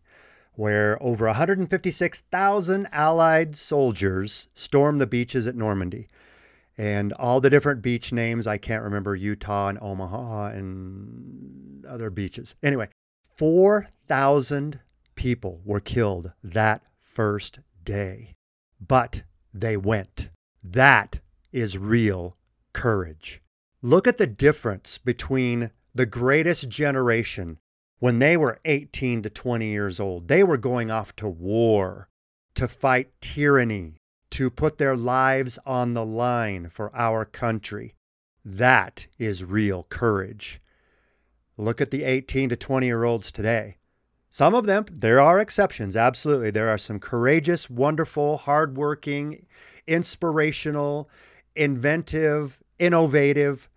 where 0.57 1.03
over 1.03 1.27
156,000 1.27 2.89
Allied 2.93 3.57
soldiers 3.57 4.49
stormed 4.55 5.01
the 5.01 5.07
beaches 5.07 5.47
at 5.47 5.55
Normandy. 5.55 6.09
And 6.77 7.13
all 7.15 7.41
the 7.41 7.49
different 7.49 7.81
beach 7.81 8.13
names, 8.13 8.47
I 8.47 8.59
can't 8.59 8.83
remember 8.83 9.15
Utah 9.15 9.69
and 9.69 9.79
Omaha 9.81 10.49
and 10.49 11.87
other 11.87 12.11
beaches. 12.11 12.55
Anyway, 12.63 12.89
4,000 13.33 14.81
people 15.15 15.63
were 15.65 15.81
killed 15.81 16.33
that 16.43 16.83
first 17.01 17.61
day 17.85 18.35
but 18.81 19.23
they 19.53 19.77
went. 19.77 20.31
That 20.63 21.21
is 21.53 21.79
real 21.79 22.37
courage. 22.73 23.43
Look 23.83 24.07
at 24.07 24.19
the 24.19 24.27
difference 24.27 24.99
between 24.99 25.71
the 25.95 26.07
greatest 26.07 26.69
generation 26.69 27.59
when 27.99 28.19
they 28.19 28.37
were 28.37 28.59
18 28.65 29.23
to 29.23 29.31
20 29.31 29.67
years 29.67 29.99
old. 30.01 30.29
They 30.29 30.43
were 30.43 30.57
going 30.57 30.91
off 30.91 31.15
to 31.17 31.29
war, 31.29 32.09
to 32.55 32.69
fight 32.69 33.11
tyranny, 33.21 33.97
to 34.31 34.51
put 34.51 34.79
their 34.79 34.97
lives 34.97 35.59
on 35.65 35.95
the 35.95 36.05
line 36.05 36.69
for 36.69 36.95
our 36.95 37.25
country. 37.25 37.95
That 38.45 39.07
is 39.19 39.45
real 39.45 39.85
courage. 39.89 40.61
Look 41.57 41.81
at 41.81 41.91
the 41.91 42.05
18 42.05 42.51
to 42.51 42.57
20 42.57 42.87
year 42.87 43.05
olds 43.05 43.33
today. 43.33 43.79
Some 44.29 44.55
of 44.55 44.67
them, 44.67 44.85
there 44.91 45.21
are 45.21 45.41
exceptions, 45.41 45.97
absolutely. 45.97 46.51
There 46.51 46.69
are 46.69 46.77
some 46.77 47.01
courageous, 47.01 47.71
wonderful, 47.71 48.37
hardworking, 48.37 49.47
inspirational, 49.87 51.09
inventive, 51.55 52.63
innovative 52.79 53.71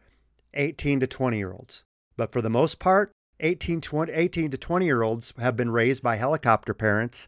18 0.54 1.00
to 1.00 1.08
20 1.08 1.38
year 1.38 1.54
olds. 1.54 1.86
But 2.18 2.32
for 2.32 2.42
the 2.42 2.50
most 2.50 2.80
part, 2.80 3.14
18, 3.40 3.82
20, 3.82 4.12
18 4.12 4.52
to 4.52 4.58
20 4.58 4.86
year 4.86 5.02
olds 5.02 5.34
have 5.40 5.56
been 5.56 5.72
raised 5.72 6.04
by 6.04 6.16
helicopter 6.16 6.74
parents 6.74 7.28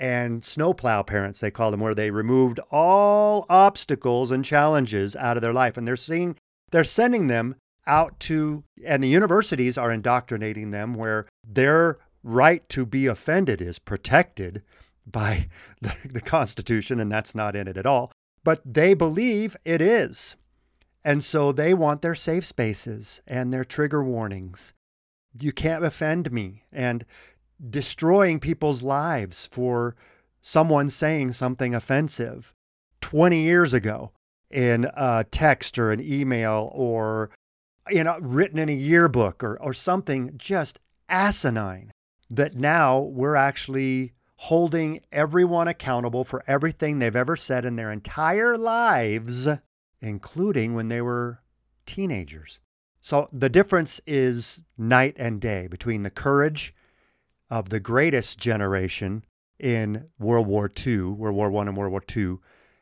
and 0.00 0.42
snowplow 0.42 1.02
parents, 1.02 1.40
they 1.40 1.50
call 1.50 1.70
them, 1.70 1.80
where 1.80 1.94
they 1.94 2.10
removed 2.10 2.58
all 2.70 3.44
obstacles 3.50 4.30
and 4.30 4.42
challenges 4.42 5.14
out 5.14 5.36
of 5.36 5.42
their 5.42 5.52
life. 5.52 5.76
And 5.76 5.86
they're 5.86 5.94
seeing, 5.94 6.36
they're 6.70 6.84
sending 6.84 7.26
them 7.26 7.56
out 7.86 8.18
to, 8.20 8.64
and 8.82 9.02
the 9.02 9.08
universities 9.08 9.76
are 9.76 9.92
indoctrinating 9.92 10.70
them 10.70 10.94
where 10.94 11.26
they're 11.46 11.98
right 12.22 12.66
to 12.70 12.86
be 12.86 13.06
offended 13.06 13.60
is 13.60 13.78
protected 13.78 14.62
by 15.06 15.48
the, 15.82 15.94
the, 16.10 16.20
Constitution, 16.22 16.98
and 16.98 17.12
that's 17.12 17.34
not 17.34 17.54
in 17.54 17.68
it 17.68 17.76
at 17.76 17.86
all. 17.86 18.10
But 18.42 18.60
they 18.64 18.94
believe 18.94 19.54
it 19.66 19.82
is. 19.82 20.34
And 21.04 21.22
so 21.22 21.52
they 21.52 21.74
want 21.74 22.00
their 22.00 22.14
safe 22.14 22.46
spaces 22.46 23.20
and 23.26 23.52
their 23.52 23.64
trigger 23.64 24.02
warnings. 24.02 24.72
You 25.38 25.52
can't 25.52 25.84
offend 25.84 26.32
me. 26.32 26.64
And 26.72 27.04
destroying 27.68 28.40
people's 28.40 28.82
lives 28.82 29.46
for 29.46 29.94
someone 30.40 30.88
saying 30.88 31.32
something 31.32 31.74
offensive 31.74 32.54
20 33.02 33.42
years 33.42 33.74
ago 33.74 34.12
in 34.50 34.88
a 34.96 35.24
text 35.30 35.78
or 35.78 35.90
an 35.92 36.00
email 36.00 36.70
or 36.72 37.30
you 37.90 38.02
know 38.02 38.18
written 38.20 38.58
in 38.58 38.68
a 38.68 38.74
yearbook 38.74 39.44
or, 39.44 39.60
or 39.60 39.74
something 39.74 40.32
just 40.38 40.80
asinine 41.08 41.92
that 42.30 42.54
now 42.54 42.98
we're 42.98 43.36
actually 43.36 44.14
holding 44.36 45.00
everyone 45.12 45.68
accountable 45.68 46.24
for 46.24 46.42
everything 46.46 46.98
they've 46.98 47.14
ever 47.14 47.36
said 47.36 47.64
in 47.66 47.76
their 47.76 47.92
entire 47.92 48.56
lives, 48.56 49.46
including 50.00 50.74
when 50.74 50.88
they 50.88 51.02
were 51.02 51.42
teenagers. 51.84 52.58
So 53.00 53.28
the 53.32 53.48
difference 53.48 54.00
is 54.06 54.62
night 54.76 55.16
and 55.18 55.40
day 55.40 55.66
between 55.66 56.02
the 56.02 56.10
courage 56.10 56.74
of 57.48 57.70
the 57.70 57.80
greatest 57.80 58.38
generation 58.38 59.24
in 59.58 60.08
World 60.18 60.46
War 60.46 60.70
II, 60.86 61.02
World 61.02 61.36
War 61.36 61.54
I 61.56 61.66
and 61.66 61.76
World 61.76 61.92
War 61.92 62.02
II, 62.14 62.38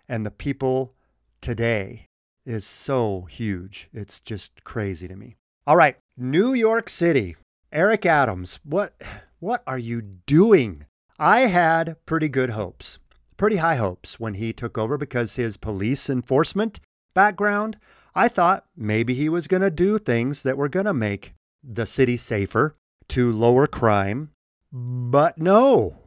and 0.09 0.27
the 0.27 0.31
people 0.31 0.95
today 1.41 2.07
is 2.45 2.67
so 2.67 3.27
huge. 3.31 3.89
It's 3.93 4.21
just 4.21 4.65
crazy 4.65 5.07
to 5.09 5.17
me. 5.17 5.37
All 5.67 5.77
right, 5.77 5.97
New 6.17 6.53
York 6.53 6.89
City. 6.89 7.37
Eric 7.71 8.07
Adams, 8.07 8.59
what 8.65 8.95
what 9.41 9.63
are 9.67 9.79
you 9.79 10.01
doing? 10.01 10.87
I 11.19 11.41
had 11.41 11.97
pretty 12.07 12.29
good 12.29 12.51
hopes, 12.51 12.99
pretty 13.37 13.57
high 13.57 13.77
hopes 13.77 14.19
when 14.19 14.35
he 14.35 14.53
took 14.53 14.79
over 14.79 14.97
because 14.97 15.37
his 15.37 15.59
police 15.59 16.09
enforcement 16.09 16.81
background, 17.13 17.77
I 18.19 18.27
thought 18.27 18.65
maybe 18.77 19.15
he 19.15 19.29
was 19.29 19.47
going 19.47 19.63
to 19.63 19.71
do 19.71 19.97
things 19.97 20.43
that 20.43 20.57
were 20.57 20.69
going 20.69 20.87
to 20.87 20.93
make 20.93 21.35
the 21.63 21.87
city 21.87 22.17
safer 22.17 22.75
to 23.11 23.31
lower 23.31 23.69
crime. 23.69 24.33
But 24.73 25.39
no, 25.39 25.99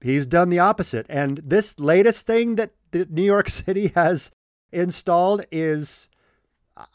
he's 0.00 0.26
done 0.26 0.50
the 0.50 0.60
opposite. 0.60 1.06
And 1.08 1.38
this 1.38 1.80
latest 1.80 2.24
thing 2.24 2.54
that 2.54 2.70
New 2.92 3.24
York 3.24 3.48
City 3.62 3.88
has 3.96 4.30
installed 4.70 5.44
is 5.50 6.08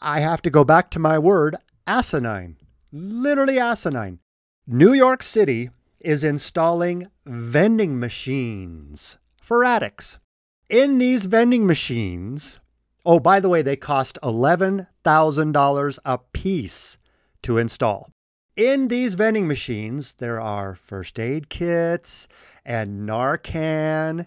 I 0.00 0.20
have 0.20 0.40
to 0.40 0.48
go 0.48 0.64
back 0.64 0.90
to 0.92 0.98
my 0.98 1.18
word 1.18 1.56
asinine. 1.86 2.56
Literally 2.90 3.58
asinine. 3.58 4.20
New 4.66 4.94
York 4.94 5.22
City 5.22 5.68
is 6.00 6.24
installing 6.24 7.08
vending 7.26 8.00
machines 8.00 9.18
for 9.42 9.66
addicts. 9.66 10.18
In 10.70 10.96
these 10.96 11.26
vending 11.26 11.66
machines, 11.66 12.58
oh, 13.06 13.20
by 13.20 13.40
the 13.40 13.48
way, 13.48 13.62
they 13.62 13.76
cost 13.76 14.18
$11,000 14.22 15.98
a 16.04 16.18
piece 16.18 16.98
to 17.42 17.58
install. 17.58 18.10
In 18.56 18.88
these 18.88 19.14
vending 19.14 19.46
machines, 19.46 20.14
there 20.14 20.40
are 20.40 20.74
first 20.74 21.18
aid 21.18 21.48
kits 21.48 22.26
and 22.64 23.08
Narcan 23.08 24.26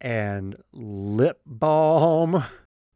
and 0.00 0.56
lip 0.72 1.40
balm 1.44 2.42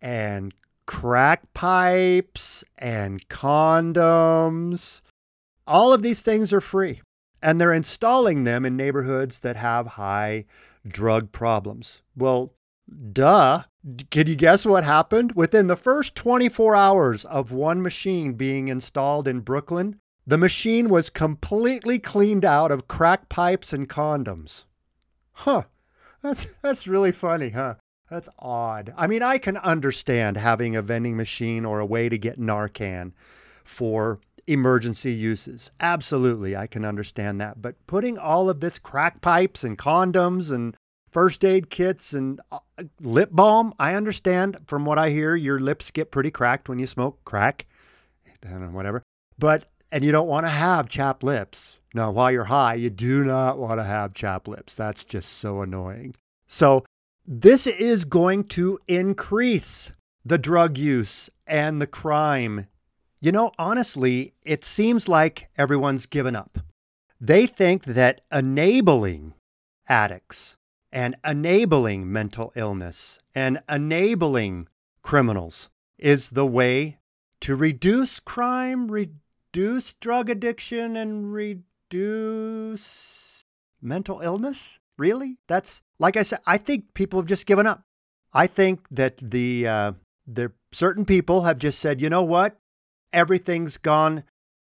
and 0.00 0.54
crack 0.86 1.52
pipes 1.52 2.64
and 2.78 3.28
condoms. 3.28 5.02
All 5.66 5.92
of 5.92 6.02
these 6.02 6.22
things 6.22 6.52
are 6.52 6.60
free. 6.60 7.02
And 7.42 7.60
they're 7.60 7.72
installing 7.72 8.44
them 8.44 8.64
in 8.64 8.76
neighborhoods 8.76 9.40
that 9.40 9.56
have 9.56 9.86
high 9.86 10.46
drug 10.86 11.30
problems. 11.30 12.02
Well, 12.16 12.52
duh. 13.12 13.62
Can 14.10 14.26
you 14.26 14.36
guess 14.36 14.66
what 14.66 14.84
happened? 14.84 15.32
Within 15.32 15.66
the 15.66 15.76
first 15.76 16.14
24 16.14 16.76
hours 16.76 17.24
of 17.24 17.52
one 17.52 17.80
machine 17.80 18.34
being 18.34 18.68
installed 18.68 19.26
in 19.26 19.40
Brooklyn, 19.40 20.00
the 20.26 20.36
machine 20.36 20.88
was 20.88 21.08
completely 21.08 21.98
cleaned 21.98 22.44
out 22.44 22.70
of 22.70 22.88
crack 22.88 23.28
pipes 23.28 23.72
and 23.72 23.88
condoms. 23.88 24.64
Huh. 25.32 25.62
That's 26.22 26.48
that's 26.62 26.88
really 26.88 27.12
funny, 27.12 27.50
huh? 27.50 27.76
That's 28.10 28.28
odd. 28.38 28.92
I 28.96 29.06
mean, 29.06 29.22
I 29.22 29.38
can 29.38 29.56
understand 29.58 30.36
having 30.36 30.74
a 30.74 30.82
vending 30.82 31.16
machine 31.16 31.64
or 31.64 31.78
a 31.78 31.86
way 31.86 32.08
to 32.08 32.18
get 32.18 32.40
Narcan 32.40 33.12
for 33.64 34.18
emergency 34.46 35.12
uses. 35.12 35.70
Absolutely, 35.78 36.56
I 36.56 36.66
can 36.66 36.84
understand 36.84 37.38
that. 37.40 37.60
But 37.60 37.86
putting 37.86 38.18
all 38.18 38.50
of 38.50 38.60
this 38.60 38.78
crack 38.78 39.20
pipes 39.20 39.62
and 39.62 39.78
condoms 39.78 40.50
and 40.50 40.76
first 41.10 41.44
aid 41.44 41.70
kits 41.70 42.12
and 42.12 42.40
uh, 42.52 42.58
lip 43.00 43.30
balm, 43.32 43.74
I 43.78 43.94
understand 43.94 44.58
from 44.66 44.84
what 44.84 44.98
I 44.98 45.10
hear, 45.10 45.36
your 45.36 45.60
lips 45.60 45.90
get 45.90 46.10
pretty 46.10 46.30
cracked 46.30 46.68
when 46.68 46.78
you 46.78 46.86
smoke 46.86 47.24
crack. 47.24 47.66
Whatever. 48.42 49.02
But, 49.38 49.66
and 49.90 50.04
you 50.04 50.12
don't 50.12 50.28
want 50.28 50.46
to 50.46 50.50
have 50.50 50.88
chapped 50.88 51.22
lips. 51.22 51.80
Now, 51.94 52.10
while 52.10 52.30
you're 52.30 52.44
high, 52.44 52.74
you 52.74 52.90
do 52.90 53.24
not 53.24 53.58
want 53.58 53.80
to 53.80 53.84
have 53.84 54.14
chapped 54.14 54.46
lips. 54.48 54.74
That's 54.74 55.04
just 55.04 55.32
so 55.32 55.62
annoying. 55.62 56.14
So, 56.46 56.84
this 57.26 57.66
is 57.66 58.04
going 58.04 58.44
to 58.44 58.78
increase 58.88 59.92
the 60.24 60.38
drug 60.38 60.78
use 60.78 61.28
and 61.46 61.80
the 61.80 61.86
crime. 61.86 62.66
You 63.20 63.32
know, 63.32 63.52
honestly, 63.58 64.34
it 64.42 64.64
seems 64.64 65.08
like 65.08 65.48
everyone's 65.58 66.06
given 66.06 66.36
up. 66.36 66.58
They 67.20 67.46
think 67.46 67.84
that 67.84 68.20
enabling 68.30 69.34
addicts 69.88 70.56
and 70.92 71.16
enabling 71.24 72.10
mental 72.10 72.52
illness 72.54 73.18
and 73.34 73.60
enabling 73.68 74.68
criminals 75.02 75.68
is 75.98 76.30
the 76.30 76.46
way 76.46 76.98
to 77.40 77.56
reduce 77.56 78.20
crime, 78.20 78.88
reduce 78.88 79.94
drug 79.94 80.30
addiction, 80.30 80.96
and 80.96 81.32
reduce 81.32 83.44
mental 83.80 84.20
illness? 84.20 84.80
Really? 84.96 85.38
That's 85.46 85.82
like 85.98 86.16
I 86.16 86.22
said. 86.22 86.40
I 86.46 86.58
think 86.58 86.94
people 86.94 87.20
have 87.20 87.28
just 87.28 87.46
given 87.46 87.66
up. 87.66 87.82
I 88.32 88.46
think 88.46 88.86
that 88.90 89.18
the 89.18 89.66
uh, 89.66 89.92
the 90.26 90.52
certain 90.72 91.04
people 91.04 91.42
have 91.42 91.58
just 91.58 91.78
said, 91.78 92.00
you 92.00 92.10
know 92.10 92.24
what, 92.24 92.58
everything's 93.12 93.76
gone 93.76 94.24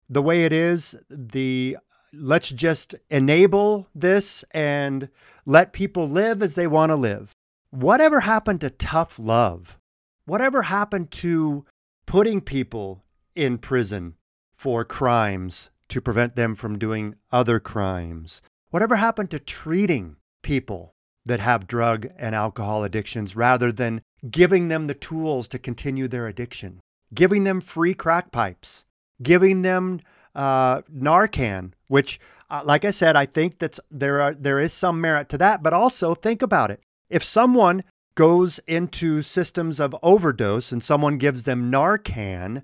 the 0.10 0.22
way 0.22 0.44
it 0.44 0.54
is. 0.54 0.96
The 1.10 1.78
let's 2.14 2.50
just 2.50 2.96
enable 3.10 3.88
this 3.96 4.44
and 4.52 5.10
let 5.46 5.74
people 5.74 6.08
live 6.08 6.42
as 6.42 6.56
they 6.56 6.68
want 6.68 6.92
to 6.92 6.96
live. 6.96 7.32
Whatever 7.70 8.22
happened 8.22 8.62
to 8.62 8.70
tough 8.70 9.18
love? 9.18 9.78
Whatever 10.26 10.64
happened 10.64 11.12
to 11.12 11.66
putting 12.06 12.42
people 12.42 13.04
in 13.36 13.58
prison 13.58 14.16
for 14.54 14.84
crimes 14.84 15.70
to 15.90 16.02
prevent 16.02 16.36
them 16.36 16.56
from 16.56 16.78
doing 16.78 17.16
other 17.32 17.60
crimes? 17.60 18.42
Whatever 18.70 18.98
happened 18.98 19.32
to 19.32 19.40
treating 19.40 20.18
people 20.42 20.94
that 21.26 21.40
have 21.40 21.68
drug 21.68 22.08
and 22.18 22.36
alcohol 22.36 22.84
addictions 22.84 23.36
rather 23.36 23.72
than 23.72 24.02
giving 24.30 24.68
them 24.68 24.88
the 24.88 24.94
tools 24.94 25.48
to 25.48 25.60
continue 25.60 26.08
their 26.08 26.28
addiction, 26.28 26.80
giving 27.14 27.44
them 27.44 27.62
free 27.62 27.94
crack 27.94 28.32
pipes, 28.32 28.86
giving 29.22 29.62
them 29.62 30.00
uh, 30.36 30.82
Narcan, 30.84 31.72
which, 31.88 32.20
uh, 32.50 32.62
like 32.64 32.86
I 32.86 32.92
said, 32.92 33.16
I 33.16 33.26
think 33.26 33.60
that's 33.60 33.80
there 33.90 34.22
are 34.22 34.34
there 34.34 34.60
is 34.60 34.74
some 34.74 35.02
merit 35.02 35.30
to 35.30 35.38
that. 35.40 35.64
But 35.64 35.74
also 35.74 36.14
think 36.14 36.42
about 36.42 36.72
it: 36.72 36.82
if 37.10 37.24
someone 37.24 37.84
goes 38.16 38.60
into 38.68 39.22
systems 39.22 39.80
of 39.80 39.96
overdose 40.04 40.72
and 40.72 40.84
someone 40.84 41.18
gives 41.18 41.44
them 41.44 41.72
Narcan 41.72 42.64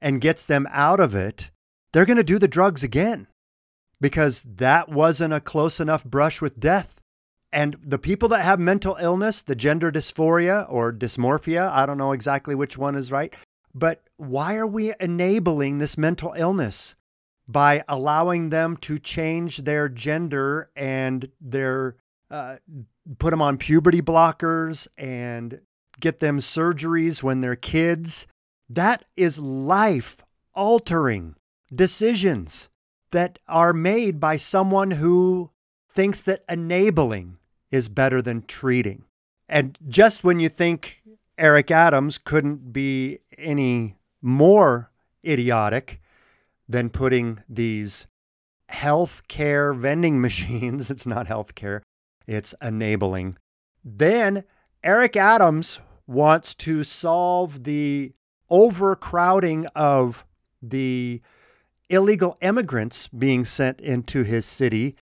and 0.00 0.20
gets 0.20 0.44
them 0.44 0.66
out 0.70 1.00
of 1.00 1.14
it, 1.14 1.50
they're 1.92 2.06
going 2.06 2.16
to 2.16 2.24
do 2.24 2.38
the 2.38 2.48
drugs 2.48 2.82
again 2.82 3.26
because 4.00 4.42
that 4.42 4.88
wasn't 4.88 5.32
a 5.32 5.40
close 5.40 5.80
enough 5.80 6.04
brush 6.04 6.40
with 6.40 6.60
death. 6.60 7.00
And 7.52 7.76
the 7.82 7.98
people 7.98 8.28
that 8.30 8.44
have 8.44 8.60
mental 8.60 8.96
illness, 9.00 9.42
the 9.42 9.54
gender 9.54 9.90
dysphoria 9.90 10.66
or 10.68 10.92
dysmorphia, 10.92 11.70
I 11.70 11.86
don't 11.86 11.98
know 11.98 12.12
exactly 12.12 12.54
which 12.54 12.76
one 12.76 12.94
is 12.94 13.12
right, 13.12 13.32
but 13.74 14.02
why 14.16 14.56
are 14.56 14.66
we 14.66 14.92
enabling 15.00 15.78
this 15.78 15.96
mental 15.96 16.34
illness 16.36 16.94
by 17.48 17.84
allowing 17.88 18.50
them 18.50 18.76
to 18.78 18.98
change 18.98 19.58
their 19.58 19.88
gender 19.88 20.70
and 20.74 21.30
their 21.40 21.96
uh, 22.30 22.56
put 23.18 23.30
them 23.30 23.40
on 23.40 23.56
puberty 23.56 24.02
blockers 24.02 24.88
and 24.98 25.60
get 26.00 26.20
them 26.20 26.38
surgeries 26.38 27.22
when 27.22 27.40
they're 27.40 27.56
kids? 27.56 28.26
That 28.68 29.04
is 29.16 29.38
life 29.38 30.24
altering 30.54 31.36
decisions 31.74 32.68
that 33.12 33.38
are 33.46 33.72
made 33.72 34.18
by 34.18 34.36
someone 34.36 34.92
who 34.92 35.50
thinks 35.88 36.22
that 36.22 36.42
enabling 36.48 37.38
is 37.70 37.88
better 37.88 38.20
than 38.20 38.42
treating. 38.42 39.04
And 39.48 39.78
just 39.88 40.24
when 40.24 40.40
you 40.40 40.48
think 40.48 41.02
Eric 41.38 41.70
Adams 41.70 42.18
couldn't 42.18 42.72
be 42.72 43.20
any 43.38 43.96
more 44.20 44.90
idiotic 45.24 46.00
than 46.68 46.90
putting 46.90 47.42
these 47.48 48.06
health 48.68 49.22
care 49.28 49.72
vending 49.72 50.20
machines, 50.20 50.90
it's 50.90 51.06
not 51.06 51.26
health 51.26 51.54
care, 51.54 51.82
it's 52.26 52.54
enabling. 52.60 53.36
Then 53.84 54.44
Eric 54.82 55.16
Adams 55.16 55.78
wants 56.06 56.54
to 56.54 56.84
solve 56.84 57.64
the 57.64 58.12
overcrowding 58.50 59.66
of 59.74 60.24
the 60.62 61.20
illegal 61.88 62.36
immigrants 62.40 63.08
being 63.08 63.44
sent 63.44 63.80
into 63.80 64.22
his 64.22 64.44
city 64.46 64.96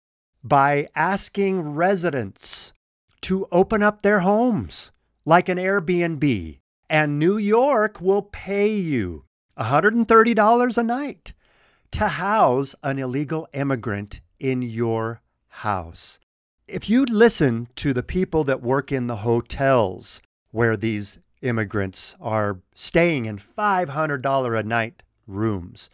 by 0.42 0.88
asking 0.94 1.74
residents 1.74 2.72
to 3.20 3.46
open 3.52 3.82
up 3.82 4.02
their 4.02 4.20
homes 4.20 4.90
like 5.24 5.48
an 5.48 5.58
Airbnb. 5.58 6.58
And 6.90 7.18
New 7.18 7.36
York 7.36 8.00
will 8.00 8.22
pay 8.22 8.74
you 8.74 9.24
$130 9.58 10.78
a 10.78 10.82
night 10.82 11.32
to 11.92 12.08
house 12.08 12.74
an 12.82 12.98
illegal 12.98 13.48
immigrant 13.52 14.20
in 14.38 14.62
your 14.62 15.22
house. 15.48 16.18
If 16.66 16.88
you 16.88 17.04
listen 17.04 17.68
to 17.76 17.92
the 17.92 18.02
people 18.02 18.44
that 18.44 18.62
work 18.62 18.90
in 18.90 19.06
the 19.06 19.16
hotels 19.16 20.20
where 20.50 20.76
these 20.76 21.18
immigrants 21.42 22.16
are 22.20 22.60
staying 22.74 23.26
in 23.26 23.38
$500 23.38 24.58
a 24.58 24.62
night 24.62 25.02
rooms, 25.26 25.90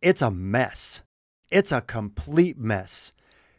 it's 0.00 0.22
a 0.22 0.30
mess. 0.30 1.02
It's 1.50 1.70
a 1.70 1.82
complete 1.82 2.58
mess. 2.58 3.12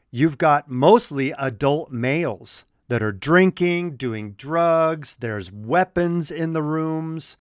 You've 0.09 0.37
got 0.37 0.69
mostly 0.69 1.31
adult 1.37 1.91
males 1.91 2.65
that 2.87 3.03
are 3.03 3.11
drinking, 3.11 3.97
doing 3.97 4.33
drugs, 4.33 5.17
there's 5.19 5.51
weapons 5.51 6.31
in 6.31 6.53
the 6.53 6.63
rooms. 6.63 7.37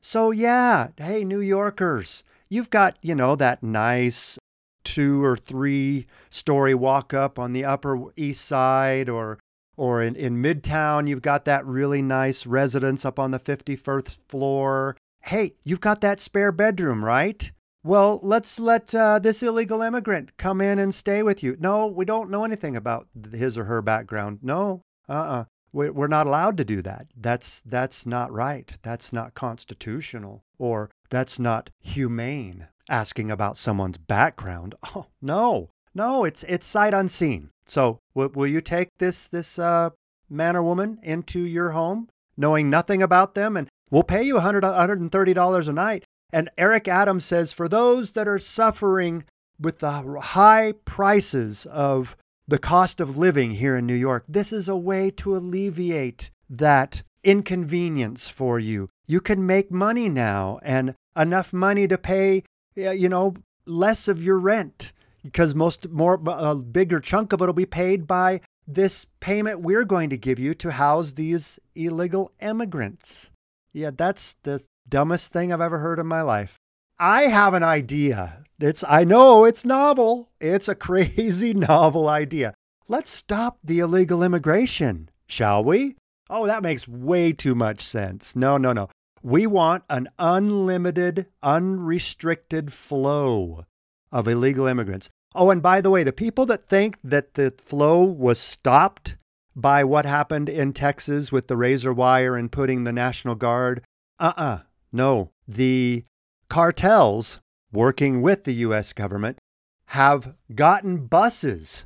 So, 0.00 0.30
yeah, 0.30 0.88
hey, 0.96 1.24
New 1.24 1.40
Yorkers, 1.40 2.22
you've 2.48 2.70
got, 2.70 2.98
you 3.02 3.14
know, 3.14 3.36
that 3.36 3.62
nice 3.62 4.38
two 4.84 5.22
or 5.22 5.36
three 5.36 6.06
story 6.30 6.74
walk 6.74 7.12
up 7.12 7.38
on 7.38 7.52
the 7.52 7.64
Upper 7.64 8.04
East 8.16 8.44
Side 8.44 9.08
or 9.08 9.38
or 9.76 10.02
in, 10.02 10.16
in 10.16 10.42
Midtown, 10.42 11.08
you've 11.08 11.22
got 11.22 11.44
that 11.44 11.64
really 11.64 12.02
nice 12.02 12.46
residence 12.46 13.04
up 13.04 13.16
on 13.16 13.30
the 13.30 13.38
51st 13.38 14.18
floor. 14.28 14.96
Hey, 15.20 15.54
you've 15.62 15.80
got 15.80 16.00
that 16.00 16.18
spare 16.18 16.50
bedroom, 16.50 17.04
right? 17.04 17.52
Well, 17.84 18.18
let's 18.24 18.58
let 18.58 18.92
uh, 18.92 19.20
this 19.20 19.40
illegal 19.40 19.80
immigrant 19.80 20.36
come 20.36 20.60
in 20.60 20.80
and 20.80 20.92
stay 20.92 21.22
with 21.22 21.44
you. 21.44 21.56
No, 21.60 21.86
we 21.86 22.04
don't 22.04 22.28
know 22.28 22.44
anything 22.44 22.74
about 22.74 23.06
his 23.30 23.56
or 23.56 23.64
her 23.64 23.80
background. 23.80 24.40
No, 24.42 24.82
uh 25.08 25.12
uh-uh. 25.12 25.40
uh. 25.40 25.44
we 25.72 25.88
are 25.88 26.08
not 26.08 26.26
allowed 26.26 26.56
to 26.56 26.64
do 26.64 26.82
that. 26.82 27.06
That's, 27.16 27.60
that's 27.60 28.04
not 28.04 28.32
right. 28.32 28.76
That's 28.82 29.12
not 29.12 29.34
constitutional 29.34 30.42
or 30.58 30.90
that's 31.10 31.38
not 31.38 31.70
humane 31.80 32.68
asking 32.88 33.30
about 33.30 33.56
someone's 33.56 33.98
background. 33.98 34.74
Oh, 34.94 35.06
no. 35.20 35.70
No, 35.94 36.24
it's 36.24 36.44
it's 36.44 36.66
sight 36.66 36.94
unseen. 36.94 37.50
So, 37.66 37.98
will, 38.14 38.28
will 38.28 38.46
you 38.46 38.60
take 38.60 38.88
this 38.98 39.28
this 39.28 39.58
uh, 39.58 39.90
man 40.30 40.56
or 40.56 40.62
woman 40.62 40.98
into 41.02 41.40
your 41.40 41.70
home 41.70 42.08
knowing 42.36 42.70
nothing 42.70 43.02
about 43.02 43.34
them 43.34 43.56
and 43.56 43.68
we'll 43.90 44.02
pay 44.02 44.22
you 44.22 44.36
$100 44.36 44.62
$130 44.62 45.68
a 45.68 45.72
night. 45.72 46.04
And 46.32 46.50
Eric 46.56 46.88
Adams 46.88 47.24
says 47.24 47.52
for 47.52 47.68
those 47.68 48.12
that 48.12 48.28
are 48.28 48.38
suffering 48.38 49.24
with 49.58 49.78
the 49.80 49.90
high 50.20 50.72
prices 50.84 51.66
of 51.66 52.16
the 52.46 52.58
cost 52.58 53.00
of 53.00 53.18
living 53.18 53.52
here 53.52 53.76
in 53.76 53.86
New 53.86 53.94
York, 53.94 54.24
this 54.28 54.52
is 54.52 54.68
a 54.68 54.76
way 54.76 55.10
to 55.10 55.36
alleviate 55.36 56.30
that 56.48 57.02
inconvenience 57.24 58.28
for 58.28 58.58
you. 58.58 58.88
You 59.08 59.20
can 59.20 59.46
make 59.46 59.72
money 59.72 60.08
now 60.08 60.60
and 60.62 60.94
enough 61.16 61.52
money 61.52 61.88
to 61.88 61.98
pay, 61.98 62.44
you 62.76 63.08
know, 63.08 63.34
less 63.66 64.06
of 64.06 64.22
your 64.22 64.38
rent 64.38 64.92
because 65.24 65.54
most 65.54 65.88
more 65.88 66.20
a 66.26 66.54
bigger 66.54 67.00
chunk 67.00 67.32
of 67.32 67.40
it 67.40 67.46
will 67.46 67.52
be 67.52 67.66
paid 67.66 68.06
by 68.06 68.40
this 68.66 69.06
payment 69.20 69.60
we're 69.60 69.84
going 69.84 70.10
to 70.10 70.18
give 70.18 70.38
you 70.38 70.54
to 70.54 70.72
house 70.72 71.14
these 71.14 71.58
illegal 71.74 72.32
immigrants. 72.40 73.30
Yeah, 73.72 73.90
that's 73.96 74.36
the 74.42 74.64
dumbest 74.88 75.32
thing 75.32 75.52
I've 75.52 75.60
ever 75.60 75.78
heard 75.78 75.98
in 75.98 76.06
my 76.06 76.22
life. 76.22 76.58
I 76.98 77.22
have 77.22 77.54
an 77.54 77.62
idea. 77.62 78.44
It's 78.60 78.84
I 78.86 79.04
know 79.04 79.44
it's 79.44 79.64
novel. 79.64 80.28
It's 80.40 80.68
a 80.68 80.74
crazy 80.88 81.54
novel 81.54 82.08
idea. 82.08 82.52
Let's 82.88 83.10
stop 83.10 83.58
the 83.64 83.78
illegal 83.78 84.22
immigration, 84.22 85.08
shall 85.26 85.64
we? 85.64 85.96
Oh, 86.30 86.46
that 86.46 86.62
makes 86.62 86.86
way 86.86 87.32
too 87.32 87.54
much 87.54 87.82
sense. 87.82 88.36
No, 88.36 88.58
no, 88.58 88.72
no. 88.72 88.88
We 89.22 89.46
want 89.46 89.84
an 89.88 90.08
unlimited, 90.18 91.26
unrestricted 91.42 92.72
flow 92.72 93.64
of 94.12 94.28
illegal 94.28 94.66
immigrants. 94.66 95.10
Oh, 95.34 95.50
and 95.50 95.62
by 95.62 95.80
the 95.80 95.90
way, 95.90 96.02
the 96.02 96.12
people 96.12 96.46
that 96.46 96.66
think 96.66 96.98
that 97.04 97.34
the 97.34 97.52
flow 97.58 98.02
was 98.02 98.38
stopped 98.38 99.16
by 99.54 99.84
what 99.84 100.06
happened 100.06 100.48
in 100.48 100.72
Texas 100.72 101.32
with 101.32 101.48
the 101.48 101.56
razor 101.56 101.92
wire 101.92 102.36
and 102.36 102.50
putting 102.50 102.84
the 102.84 102.92
National 102.92 103.34
Guard, 103.34 103.82
uh 104.18 104.32
uh-uh, 104.36 104.42
uh, 104.42 104.58
no. 104.92 105.30
The 105.46 106.04
cartels 106.48 107.40
working 107.72 108.22
with 108.22 108.44
the 108.44 108.54
U.S. 108.54 108.92
government 108.92 109.38
have 109.86 110.34
gotten 110.54 111.06
buses 111.06 111.84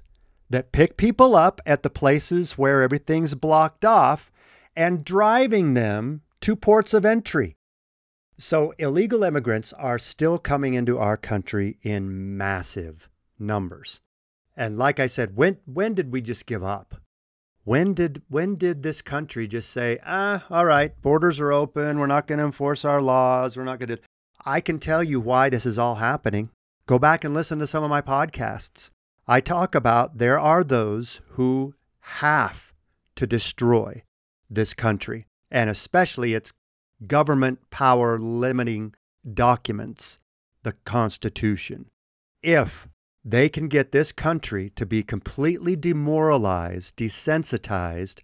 that 0.50 0.72
pick 0.72 0.96
people 0.96 1.34
up 1.34 1.60
at 1.64 1.82
the 1.82 1.90
places 1.90 2.58
where 2.58 2.82
everything's 2.82 3.34
blocked 3.34 3.84
off 3.84 4.30
and 4.76 5.04
driving 5.04 5.74
them 5.74 6.22
to 6.42 6.56
ports 6.56 6.92
of 6.92 7.04
entry. 7.04 7.56
So 8.38 8.74
illegal 8.78 9.22
immigrants 9.22 9.72
are 9.72 9.98
still 9.98 10.38
coming 10.38 10.74
into 10.74 10.98
our 10.98 11.16
country 11.16 11.78
in 11.82 12.36
massive 12.36 13.08
numbers. 13.38 14.00
And 14.56 14.76
like 14.76 15.00
I 15.00 15.06
said, 15.06 15.36
when 15.36 15.58
when 15.64 15.94
did 15.94 16.12
we 16.12 16.20
just 16.20 16.46
give 16.46 16.64
up? 16.64 16.96
When 17.64 17.94
did 17.94 18.22
when 18.28 18.56
did 18.56 18.82
this 18.82 19.00
country 19.00 19.46
just 19.46 19.70
say, 19.70 19.98
"Ah, 20.04 20.44
all 20.50 20.64
right, 20.64 21.00
borders 21.00 21.40
are 21.40 21.52
open, 21.52 21.98
we're 21.98 22.06
not 22.06 22.26
going 22.26 22.38
to 22.38 22.44
enforce 22.44 22.84
our 22.84 23.00
laws, 23.00 23.56
we're 23.56 23.64
not 23.64 23.78
going 23.78 23.90
to 23.90 23.98
I 24.44 24.60
can 24.60 24.78
tell 24.80 25.04
you 25.04 25.20
why 25.20 25.48
this 25.48 25.64
is 25.64 25.78
all 25.78 25.96
happening. 25.96 26.50
Go 26.86 26.98
back 26.98 27.22
and 27.22 27.32
listen 27.32 27.60
to 27.60 27.66
some 27.66 27.84
of 27.84 27.90
my 27.90 28.02
podcasts. 28.02 28.90
I 29.28 29.40
talk 29.40 29.76
about 29.76 30.18
there 30.18 30.38
are 30.38 30.64
those 30.64 31.20
who 31.30 31.74
have 32.00 32.72
to 33.14 33.26
destroy 33.26 34.02
this 34.50 34.74
country, 34.74 35.26
and 35.52 35.68
especially 35.68 36.34
its 36.34 36.52
government 37.06 37.58
power 37.70 38.18
limiting 38.18 38.94
documents, 39.34 40.18
the 40.62 40.72
Constitution. 40.84 41.86
If 42.42 42.88
they 43.24 43.48
can 43.48 43.68
get 43.68 43.92
this 43.92 44.10
country 44.10 44.70
to 44.70 44.86
be 44.86 45.02
completely 45.02 45.76
demoralized, 45.76 46.96
desensitized, 46.96 48.20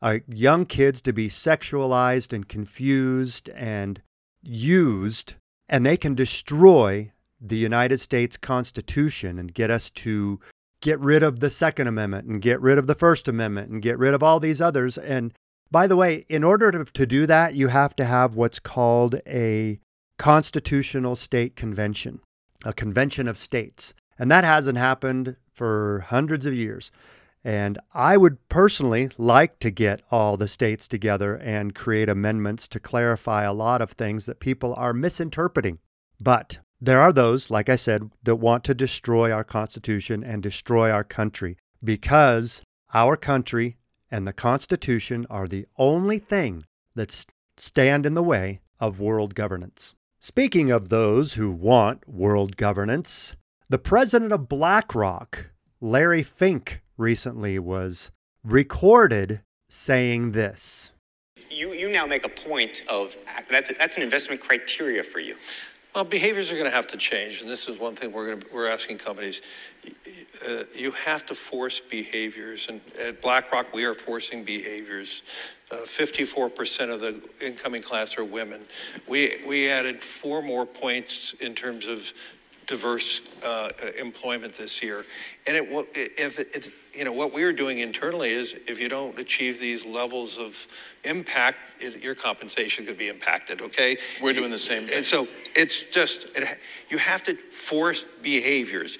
uh, 0.00 0.18
young 0.26 0.64
kids 0.64 1.02
to 1.02 1.12
be 1.12 1.28
sexualized 1.28 2.32
and 2.32 2.48
confused 2.48 3.50
and 3.50 4.00
used, 4.40 5.34
and 5.68 5.84
they 5.84 5.96
can 5.96 6.14
destroy 6.14 7.12
the 7.40 7.58
United 7.58 7.98
States 7.98 8.36
Constitution 8.36 9.38
and 9.38 9.52
get 9.52 9.70
us 9.70 9.90
to 9.90 10.40
get 10.80 10.98
rid 11.00 11.22
of 11.22 11.40
the 11.40 11.50
Second 11.50 11.88
Amendment 11.88 12.26
and 12.26 12.40
get 12.40 12.60
rid 12.60 12.78
of 12.78 12.86
the 12.86 12.94
First 12.94 13.28
Amendment 13.28 13.70
and 13.70 13.82
get 13.82 13.98
rid 13.98 14.14
of 14.14 14.22
all 14.22 14.40
these 14.40 14.60
others. 14.60 14.96
And 14.96 15.34
by 15.70 15.86
the 15.86 15.96
way, 15.96 16.24
in 16.28 16.42
order 16.42 16.70
to, 16.70 16.84
to 16.84 17.06
do 17.06 17.26
that, 17.26 17.54
you 17.54 17.68
have 17.68 17.94
to 17.96 18.04
have 18.04 18.34
what's 18.34 18.58
called 18.58 19.16
a 19.26 19.78
constitutional 20.18 21.16
state 21.16 21.56
convention, 21.56 22.20
a 22.64 22.72
convention 22.72 23.28
of 23.28 23.36
states. 23.36 23.94
And 24.18 24.30
that 24.30 24.44
hasn't 24.44 24.78
happened 24.78 25.36
for 25.52 26.04
hundreds 26.08 26.44
of 26.44 26.54
years. 26.54 26.90
And 27.42 27.78
I 27.94 28.16
would 28.16 28.48
personally 28.48 29.10
like 29.16 29.58
to 29.60 29.70
get 29.70 30.02
all 30.10 30.36
the 30.36 30.48
states 30.48 30.86
together 30.86 31.36
and 31.36 31.74
create 31.74 32.08
amendments 32.08 32.68
to 32.68 32.80
clarify 32.80 33.44
a 33.44 33.52
lot 33.52 33.80
of 33.80 33.92
things 33.92 34.26
that 34.26 34.40
people 34.40 34.74
are 34.74 34.92
misinterpreting. 34.92 35.78
But 36.20 36.58
there 36.80 37.00
are 37.00 37.12
those, 37.12 37.50
like 37.50 37.68
I 37.68 37.76
said, 37.76 38.10
that 38.24 38.36
want 38.36 38.64
to 38.64 38.74
destroy 38.74 39.32
our 39.32 39.44
Constitution 39.44 40.22
and 40.22 40.42
destroy 40.42 40.90
our 40.90 41.04
country 41.04 41.56
because 41.82 42.60
our 42.92 43.16
country 43.16 43.76
and 44.10 44.26
the 44.26 44.32
Constitution 44.32 45.26
are 45.30 45.46
the 45.46 45.66
only 45.76 46.18
thing 46.18 46.64
that 46.94 47.24
stand 47.56 48.06
in 48.06 48.14
the 48.14 48.22
way 48.22 48.60
of 48.78 49.00
world 49.00 49.34
governance. 49.34 49.94
Speaking 50.18 50.70
of 50.70 50.88
those 50.88 51.34
who 51.34 51.50
want 51.50 52.08
world 52.08 52.56
governance, 52.56 53.36
the 53.68 53.78
president 53.78 54.32
of 54.32 54.48
BlackRock, 54.48 55.50
Larry 55.80 56.22
Fink, 56.22 56.82
recently 56.96 57.58
was 57.58 58.10
recorded 58.44 59.40
saying 59.68 60.32
this. 60.32 60.90
You, 61.48 61.72
you 61.72 61.88
now 61.88 62.06
make 62.06 62.24
a 62.24 62.28
point 62.28 62.82
of 62.88 63.16
that's, 63.50 63.76
that's 63.78 63.96
an 63.96 64.02
investment 64.02 64.40
criteria 64.40 65.02
for 65.02 65.20
you. 65.20 65.36
Well, 65.94 66.04
behaviors 66.04 66.52
are 66.52 66.54
going 66.54 66.66
to 66.66 66.70
have 66.70 66.86
to 66.88 66.96
change, 66.96 67.40
and 67.40 67.50
this 67.50 67.68
is 67.68 67.80
one 67.80 67.96
thing 67.96 68.12
we're 68.12 68.28
going 68.28 68.40
to, 68.42 68.46
we're 68.54 68.68
asking 68.68 68.98
companies. 68.98 69.40
Uh, 70.46 70.62
you 70.74 70.92
have 70.92 71.26
to 71.26 71.34
force 71.34 71.80
behaviors, 71.80 72.68
and 72.68 72.80
at 73.00 73.20
BlackRock 73.20 73.74
we 73.74 73.84
are 73.84 73.94
forcing 73.94 74.44
behaviors. 74.44 75.22
Uh, 75.68 75.76
54% 75.78 76.92
of 76.92 77.00
the 77.00 77.20
incoming 77.44 77.82
class 77.82 78.16
are 78.18 78.24
women. 78.24 78.62
We 79.08 79.42
we 79.48 79.68
added 79.68 80.00
four 80.00 80.42
more 80.42 80.64
points 80.64 81.32
in 81.40 81.56
terms 81.56 81.86
of 81.86 82.12
diverse 82.68 83.20
uh, 83.44 83.70
employment 83.98 84.54
this 84.54 84.80
year. 84.80 85.04
And 85.48 85.56
it, 85.56 85.88
if 85.94 86.38
it, 86.38 86.54
it, 86.54 86.72
you 86.94 87.04
know, 87.04 87.12
what 87.12 87.32
we're 87.32 87.52
doing 87.52 87.78
internally 87.78 88.30
is 88.30 88.54
if 88.66 88.80
you 88.80 88.88
don't 88.88 89.18
achieve 89.18 89.60
these 89.60 89.86
levels 89.86 90.38
of 90.38 90.66
impact, 91.04 91.58
it, 91.80 92.02
your 92.02 92.14
compensation 92.14 92.84
could 92.84 92.98
be 92.98 93.08
impacted, 93.08 93.60
okay? 93.60 93.96
We're 94.20 94.32
doing 94.32 94.50
the 94.50 94.58
same 94.58 94.86
thing. 94.86 94.96
And 94.96 95.04
so 95.04 95.28
it's 95.54 95.84
just, 95.84 96.26
you 96.88 96.98
have 96.98 97.22
to 97.24 97.34
force 97.34 98.04
behaviors. 98.22 98.98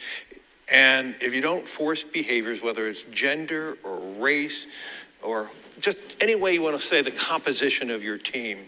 And 0.72 1.16
if 1.20 1.35
you 1.35 1.40
don't 1.40 1.66
force 1.66 2.05
behaviors, 2.05 2.62
whether 2.62 2.87
it's 2.87 3.05
gender 3.05 3.76
or 3.83 3.98
race 3.98 4.66
or 5.22 5.50
just 5.81 6.16
any 6.22 6.37
way 6.37 6.55
you 6.55 6.62
want 6.62 6.81
to 6.81 6.87
say 6.87 7.03
the 7.03 7.11
composition 7.11 7.90
of 7.90 8.05
your 8.05 8.18
team, 8.18 8.59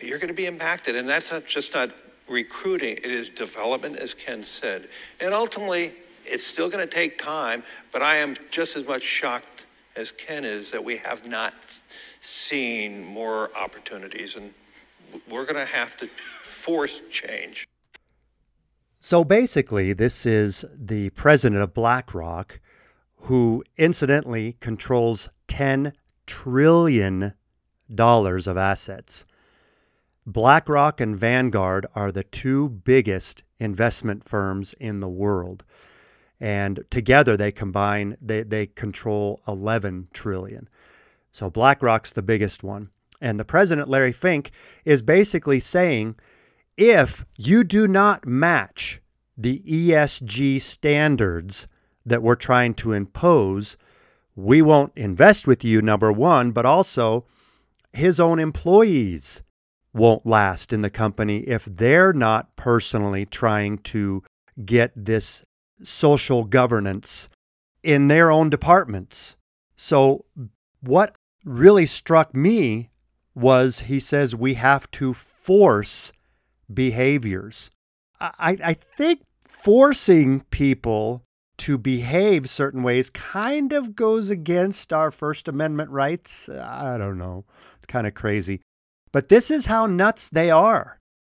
you're 0.00 0.18
going 0.18 0.28
to 0.28 0.34
be 0.34 0.46
impacted. 0.46 0.94
And 0.94 1.08
that's 1.08 1.32
not 1.32 1.46
just 1.46 1.74
not 1.74 1.90
recruiting, 2.28 2.96
it 2.96 3.06
is 3.06 3.30
development, 3.30 3.96
as 3.96 4.14
Ken 4.14 4.42
said. 4.42 4.88
And 5.20 5.32
ultimately, 5.32 5.92
it's 6.26 6.46
still 6.46 6.68
going 6.68 6.86
to 6.86 6.92
take 6.92 7.18
time, 7.18 7.62
but 7.92 8.02
I 8.02 8.16
am 8.16 8.36
just 8.50 8.76
as 8.76 8.86
much 8.86 9.02
shocked 9.02 9.66
as 9.96 10.12
Ken 10.12 10.44
is 10.44 10.70
that 10.72 10.84
we 10.84 10.98
have 10.98 11.26
not 11.28 11.54
seen 12.20 13.04
more 13.04 13.50
opportunities. 13.56 14.36
And 14.36 14.52
we're 15.28 15.44
going 15.44 15.64
to 15.66 15.72
have 15.72 15.96
to 15.98 16.06
force 16.06 17.00
change. 17.10 17.66
So 19.00 19.24
basically, 19.24 19.92
this 19.92 20.26
is 20.26 20.64
the 20.74 21.10
president 21.10 21.62
of 21.62 21.72
BlackRock, 21.74 22.60
who 23.22 23.62
incidentally 23.76 24.56
controls 24.60 25.28
$10 25.48 25.92
trillion 26.26 27.34
of 27.98 28.56
assets. 28.56 29.24
BlackRock 30.26 31.00
and 31.00 31.16
Vanguard 31.16 31.86
are 31.94 32.10
the 32.10 32.24
two 32.24 32.68
biggest 32.68 33.44
investment 33.58 34.28
firms 34.28 34.74
in 34.80 35.00
the 35.00 35.08
world. 35.08 35.64
And 36.40 36.84
together 36.90 37.36
they 37.36 37.52
combine, 37.52 38.16
they, 38.20 38.42
they 38.42 38.66
control 38.66 39.40
11 39.48 40.08
trillion. 40.12 40.68
So 41.30 41.50
BlackRock's 41.50 42.12
the 42.12 42.22
biggest 42.22 42.62
one. 42.62 42.90
And 43.20 43.40
the 43.40 43.44
president, 43.44 43.88
Larry 43.88 44.12
Fink, 44.12 44.50
is 44.84 45.02
basically 45.02 45.60
saying 45.60 46.16
if 46.76 47.24
you 47.36 47.64
do 47.64 47.88
not 47.88 48.26
match 48.26 49.00
the 49.36 49.62
ESG 49.66 50.60
standards 50.60 51.66
that 52.04 52.22
we're 52.22 52.36
trying 52.36 52.74
to 52.74 52.92
impose, 52.92 53.76
we 54.34 54.60
won't 54.60 54.92
invest 54.96 55.46
with 55.46 55.64
you, 55.64 55.80
number 55.80 56.12
one, 56.12 56.52
but 56.52 56.66
also 56.66 57.24
his 57.92 58.20
own 58.20 58.38
employees 58.38 59.42
won't 59.94 60.26
last 60.26 60.72
in 60.72 60.82
the 60.82 60.90
company 60.90 61.38
if 61.38 61.64
they're 61.64 62.12
not 62.12 62.54
personally 62.56 63.24
trying 63.24 63.78
to 63.78 64.22
get 64.64 64.92
this 64.94 65.42
social 65.82 66.44
governance 66.44 67.28
in 67.82 68.08
their 68.08 68.30
own 68.30 68.50
departments. 68.50 69.36
So, 69.76 70.24
what 70.80 71.14
really 71.44 71.86
struck 71.86 72.34
me 72.34 72.90
was 73.34 73.80
he 73.80 74.00
says 74.00 74.34
we 74.34 74.54
have 74.54 74.90
to 74.92 75.12
force 75.12 76.12
behaviors. 76.72 77.70
I, 78.18 78.56
I 78.64 78.72
think 78.74 79.22
forcing 79.44 80.40
people 80.50 81.22
to 81.58 81.78
behave 81.78 82.48
certain 82.48 82.82
ways 82.82 83.10
kind 83.10 83.72
of 83.72 83.94
goes 83.94 84.30
against 84.30 84.92
our 84.92 85.10
First 85.10 85.48
Amendment 85.48 85.90
rights. 85.90 86.48
I 86.48 86.98
don't 86.98 87.18
know. 87.18 87.44
It's 87.78 87.86
kind 87.86 88.06
of 88.06 88.14
crazy. 88.14 88.60
But 89.12 89.28
this 89.28 89.50
is 89.50 89.66
how 89.66 89.86
nuts 89.86 90.28
they 90.28 90.50
are. 90.50 90.95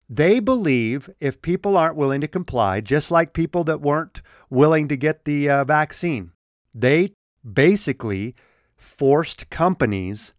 They 0.08 0.40
believe 0.40 1.10
if 1.20 1.42
people 1.42 1.76
aren't 1.76 1.96
willing 1.96 2.20
to 2.22 2.28
comply, 2.28 2.80
just 2.80 3.10
like 3.10 3.32
people 3.32 3.64
that 3.64 3.80
weren't 3.80 4.22
willing 4.48 4.88
to 4.88 4.96
get 4.96 5.24
the 5.24 5.50
uh, 5.50 5.64
vaccine, 5.64 6.32
they 6.74 7.12
basically 7.44 8.34
forced 8.76 9.50
companies 9.50 10.32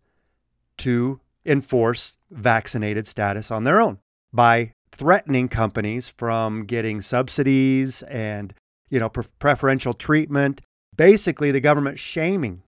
to 0.77 1.19
enforce 1.45 2.15
vaccinated 2.31 3.05
status 3.05 3.51
on 3.51 3.63
their 3.63 3.79
own 3.81 3.99
by 4.33 4.71
threatening 4.91 5.47
companies 5.47 6.09
from 6.09 6.65
getting 6.65 7.01
subsidies 7.01 8.01
and 8.03 8.53
you 8.89 8.99
know 8.99 9.09
pre- 9.09 9.23
preferential 9.39 9.93
treatment 9.93 10.61
basically 10.99 11.49
the 11.49 11.61
government 11.61 11.97
shaming. 11.97 12.61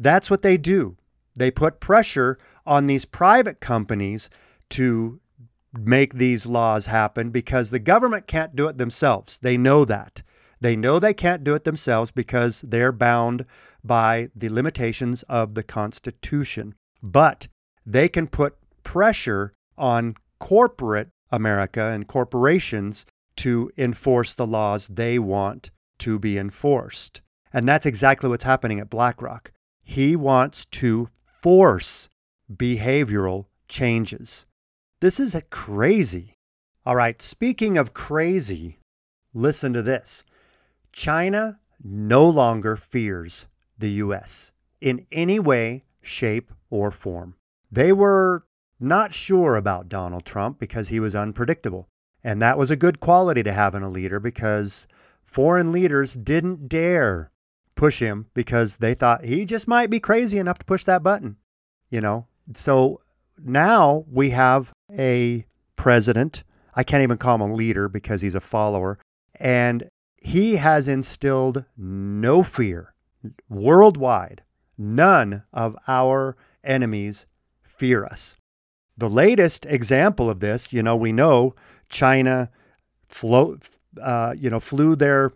That's 0.00 0.28
what 0.28 0.42
they 0.42 0.56
do. 0.56 0.96
They 1.36 1.52
put 1.52 1.78
pressure 1.78 2.36
on 2.66 2.88
these 2.88 3.04
private 3.04 3.60
companies 3.60 4.28
to 4.70 5.20
make 5.72 6.14
these 6.14 6.46
laws 6.46 6.86
happen 6.86 7.30
because 7.30 7.70
the 7.70 7.78
government 7.78 8.26
can't 8.26 8.56
do 8.56 8.68
it 8.68 8.78
themselves 8.78 9.38
they 9.40 9.56
know 9.56 9.84
that 9.84 10.22
they 10.60 10.74
know 10.74 10.98
they 10.98 11.14
can't 11.14 11.44
do 11.44 11.54
it 11.54 11.64
themselves 11.64 12.10
because 12.10 12.62
they're 12.62 12.92
bound 12.92 13.44
by 13.84 14.28
the 14.34 14.48
limitations 14.48 15.22
of 15.24 15.54
the 15.54 15.62
constitution 15.62 16.74
but 17.02 17.48
they 17.84 18.08
can 18.08 18.26
put 18.26 18.56
pressure 18.82 19.52
on 19.76 20.14
corporate 20.38 21.08
America 21.30 21.82
and 21.82 22.06
corporations 22.06 23.06
to 23.36 23.70
enforce 23.76 24.34
the 24.34 24.46
laws 24.46 24.88
they 24.88 25.18
want 25.18 25.70
to 25.98 26.18
be 26.18 26.38
enforced. 26.38 27.20
And 27.52 27.68
that's 27.68 27.86
exactly 27.86 28.28
what's 28.28 28.44
happening 28.44 28.80
at 28.80 28.90
BlackRock. 28.90 29.52
He 29.82 30.16
wants 30.16 30.64
to 30.66 31.08
force 31.24 32.08
behavioral 32.52 33.46
changes. 33.68 34.44
This 35.00 35.20
is 35.20 35.40
crazy. 35.50 36.34
All 36.84 36.96
right, 36.96 37.22
speaking 37.22 37.78
of 37.78 37.94
crazy, 37.94 38.78
listen 39.32 39.72
to 39.74 39.82
this 39.82 40.24
China 40.92 41.60
no 41.82 42.28
longer 42.28 42.74
fears 42.74 43.46
the 43.78 43.90
U.S. 43.90 44.52
in 44.80 45.06
any 45.12 45.38
way, 45.38 45.84
shape, 46.02 46.52
or 46.68 46.90
form. 46.90 47.36
They 47.70 47.92
were 47.92 48.44
not 48.80 49.12
sure 49.12 49.54
about 49.54 49.88
Donald 49.88 50.24
Trump 50.24 50.58
because 50.58 50.88
he 50.88 50.98
was 50.98 51.14
unpredictable. 51.14 51.86
And 52.24 52.42
that 52.42 52.58
was 52.58 52.72
a 52.72 52.76
good 52.76 52.98
quality 52.98 53.44
to 53.44 53.52
have 53.52 53.76
in 53.76 53.84
a 53.84 53.88
leader 53.88 54.18
because 54.18 54.88
foreign 55.22 55.70
leaders 55.70 56.14
didn't 56.14 56.68
dare 56.68 57.30
push 57.76 58.00
him 58.00 58.26
because 58.34 58.78
they 58.78 58.94
thought 58.94 59.24
he 59.24 59.44
just 59.44 59.68
might 59.68 59.90
be 59.90 60.00
crazy 60.00 60.38
enough 60.38 60.58
to 60.58 60.64
push 60.64 60.82
that 60.84 61.04
button. 61.04 61.36
You 61.88 62.00
know, 62.00 62.26
so 62.52 63.00
now 63.40 64.04
we 64.10 64.30
have 64.30 64.72
a 64.96 65.44
president. 65.76 66.44
I 66.74 66.82
can't 66.82 67.02
even 67.02 67.18
call 67.18 67.36
him 67.36 67.40
a 67.40 67.54
leader 67.54 67.88
because 67.88 68.20
he's 68.20 68.34
a 68.34 68.40
follower. 68.40 68.98
And 69.34 69.88
he 70.20 70.56
has 70.56 70.88
instilled 70.88 71.64
no 71.76 72.42
fear 72.42 72.94
worldwide. 73.48 74.42
None 74.76 75.42
of 75.52 75.76
our 75.86 76.36
enemies 76.62 77.26
fear 77.62 78.04
us. 78.04 78.36
The 78.96 79.08
latest 79.08 79.66
example 79.66 80.28
of 80.28 80.40
this, 80.40 80.72
you 80.72 80.82
know, 80.82 80.96
we 80.96 81.12
know 81.12 81.54
China 81.88 82.50
float, 83.08 83.68
uh, 84.00 84.34
you 84.36 84.50
know, 84.50 84.60
flew 84.60 84.96
their 84.96 85.32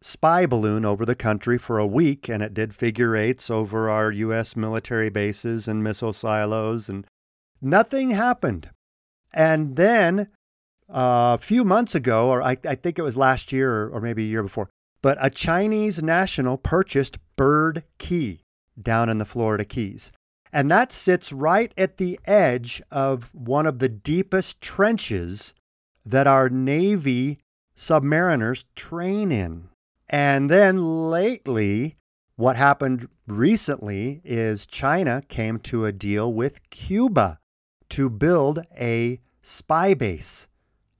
spy 0.00 0.46
balloon 0.46 0.84
over 0.84 1.06
the 1.06 1.14
country 1.14 1.56
for 1.56 1.78
a 1.78 1.86
week, 1.86 2.28
and 2.28 2.42
it 2.42 2.52
did 2.52 2.74
figure 2.74 3.16
eights 3.16 3.50
over 3.50 3.88
our 3.88 4.10
U.S. 4.10 4.54
military 4.54 5.08
bases 5.08 5.66
and 5.66 5.82
missile 5.82 6.12
silos, 6.12 6.88
and 6.88 7.06
nothing 7.62 8.10
happened. 8.10 8.68
And 9.34 9.76
then 9.76 10.28
uh, 10.88 11.34
a 11.34 11.38
few 11.38 11.64
months 11.64 11.94
ago, 11.94 12.28
or 12.28 12.40
I, 12.42 12.56
I 12.64 12.76
think 12.76 12.98
it 12.98 13.02
was 13.02 13.16
last 13.16 13.52
year 13.52 13.70
or, 13.70 13.90
or 13.90 14.00
maybe 14.00 14.24
a 14.24 14.28
year 14.28 14.42
before, 14.42 14.70
but 15.02 15.18
a 15.20 15.28
Chinese 15.28 16.02
national 16.02 16.56
purchased 16.56 17.18
Bird 17.36 17.82
Key 17.98 18.40
down 18.80 19.08
in 19.08 19.18
the 19.18 19.24
Florida 19.24 19.64
Keys. 19.64 20.12
And 20.52 20.70
that 20.70 20.92
sits 20.92 21.32
right 21.32 21.74
at 21.76 21.96
the 21.96 22.18
edge 22.26 22.80
of 22.90 23.34
one 23.34 23.66
of 23.66 23.80
the 23.80 23.88
deepest 23.88 24.60
trenches 24.60 25.52
that 26.06 26.28
our 26.28 26.48
Navy 26.48 27.38
submariners 27.76 28.64
train 28.76 29.32
in. 29.32 29.68
And 30.08 30.48
then 30.48 31.10
lately, 31.10 31.96
what 32.36 32.54
happened 32.54 33.08
recently 33.26 34.20
is 34.24 34.66
China 34.66 35.22
came 35.28 35.58
to 35.60 35.86
a 35.86 35.92
deal 35.92 36.32
with 36.32 36.70
Cuba 36.70 37.40
to 37.94 38.10
build 38.10 38.58
a 38.76 39.20
spy 39.40 39.94
base 39.94 40.48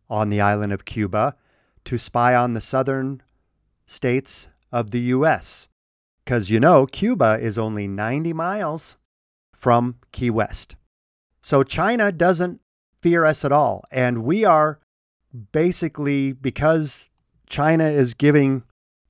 on 0.09 0.29
the 0.29 0.41
island 0.41 0.73
of 0.73 0.85
Cuba 0.85 1.35
to 1.85 1.99
spy 1.99 2.37
on 2.37 2.53
the 2.53 2.61
southern 2.61 3.21
states 3.85 4.49
of 4.71 4.93
the 4.93 5.01
U.S. 5.01 5.69
Because 6.25 6.51
you 6.51 6.61
know, 6.61 6.87
Cuba 6.87 7.37
is 7.41 7.59
only 7.59 7.89
90 7.89 8.33
miles 8.33 8.97
from 9.53 9.97
Key 10.13 10.31
West. 10.31 10.77
So 11.43 11.65
China 11.65 12.13
doesn't 12.13 12.61
fear 13.03 13.25
us 13.25 13.45
at 13.45 13.51
all. 13.51 13.83
And 13.91 14.23
we 14.23 14.45
are 14.45 14.79
basically, 15.51 16.33
because 16.33 17.11
China 17.49 17.87
is 17.87 18.15
giving 18.15 18.63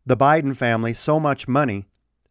the 0.07 0.17
Biden 0.17 0.57
family 0.57 0.95
so 0.95 1.21
much 1.21 1.47
money, 1.47 1.85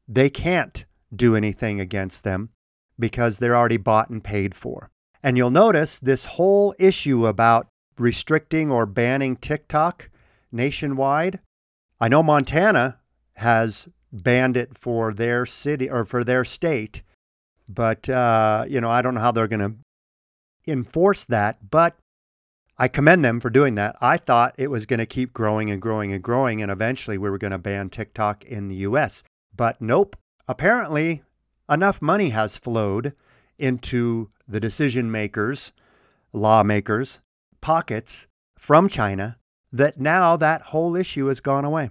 they 0.07 0.31
can't 0.31 0.83
do 1.15 1.35
anything 1.35 1.79
against 1.79 2.23
them 2.23 2.49
because 2.97 3.37
they're 3.37 3.55
already 3.55 3.77
bought 3.77 4.09
and 4.09 4.23
paid 4.23 4.55
for. 4.55 4.89
And 5.23 5.37
you'll 5.37 5.49
notice 5.49 5.99
this 5.99 6.25
whole 6.25 6.75
issue 6.77 7.25
about 7.25 7.67
restricting 7.97 8.69
or 8.69 8.85
banning 8.85 9.37
TikTok 9.37 10.09
nationwide. 10.51 11.39
I 11.99 12.09
know 12.09 12.21
Montana 12.21 12.99
has 13.35 13.87
banned 14.11 14.57
it 14.57 14.77
for 14.77 15.13
their 15.13 15.45
city 15.45 15.89
or 15.89 16.05
for 16.05 16.23
their 16.23 16.43
state, 16.43 17.01
but, 17.69 18.09
uh, 18.09 18.65
you 18.67 18.81
know, 18.81 18.89
I 18.89 19.01
don't 19.01 19.15
know 19.15 19.21
how 19.21 19.31
they're 19.31 19.47
going 19.47 19.59
to 19.59 20.71
enforce 20.71 21.25
that, 21.25 21.69
but 21.71 21.97
I 22.77 22.87
commend 22.87 23.23
them 23.23 23.39
for 23.39 23.49
doing 23.49 23.75
that. 23.75 23.95
I 24.01 24.17
thought 24.17 24.55
it 24.57 24.69
was 24.69 24.85
going 24.85 24.99
to 24.99 25.05
keep 25.05 25.31
growing 25.31 25.69
and 25.69 25.81
growing 25.81 26.11
and 26.11 26.21
growing, 26.21 26.61
and 26.61 26.71
eventually 26.71 27.17
we 27.17 27.29
were 27.29 27.37
going 27.37 27.51
to 27.51 27.57
ban 27.57 27.89
TikTok 27.89 28.43
in 28.45 28.67
the 28.67 28.75
US. 28.77 29.23
But 29.55 29.81
nope. 29.81 30.15
Apparently, 30.47 31.23
enough 31.69 32.01
money 32.01 32.29
has 32.29 32.57
flowed 32.57 33.13
into 33.57 34.29
the 34.47 34.59
decision 34.59 35.11
makers, 35.11 35.71
lawmakers' 36.31 37.19
pockets 37.61 38.27
from 38.57 38.87
China 38.89 39.37
that 39.71 39.99
now 39.99 40.37
that 40.37 40.61
whole 40.61 40.95
issue 40.95 41.25
has 41.27 41.39
gone 41.39 41.65
away. 41.65 41.89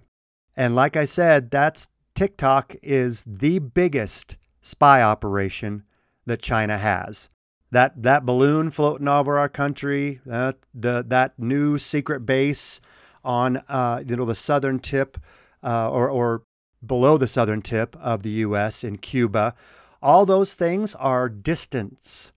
And 0.56 0.74
like 0.74 0.96
I 0.96 1.04
said, 1.04 1.50
that's 1.50 1.88
TikTok 2.14 2.76
is 2.82 3.24
the 3.24 3.58
biggest 3.58 4.36
spy 4.60 5.02
operation 5.02 5.82
that 6.26 6.42
China 6.42 6.78
has. 6.78 7.28
That 7.70 8.02
that 8.02 8.26
balloon 8.26 8.70
floating 8.70 9.08
over 9.08 9.38
our 9.38 9.48
country, 9.48 10.20
uh, 10.30 10.52
the 10.74 11.02
that 11.08 11.38
new 11.38 11.78
secret 11.78 12.20
base 12.26 12.82
on 13.24 13.58
uh, 13.68 14.02
you 14.06 14.14
know 14.14 14.26
the 14.26 14.34
southern 14.34 14.78
tip 14.78 15.16
uh, 15.64 15.90
or 15.90 16.10
or 16.10 16.42
below 16.84 17.16
the 17.16 17.26
southern 17.26 17.62
tip 17.62 17.96
of 17.96 18.22
the 18.22 18.30
U.S. 18.46 18.84
in 18.84 18.98
Cuba, 18.98 19.54
all 20.02 20.26
those 20.26 20.54
things 20.54 20.94
are 20.96 21.30
distance 21.30 22.32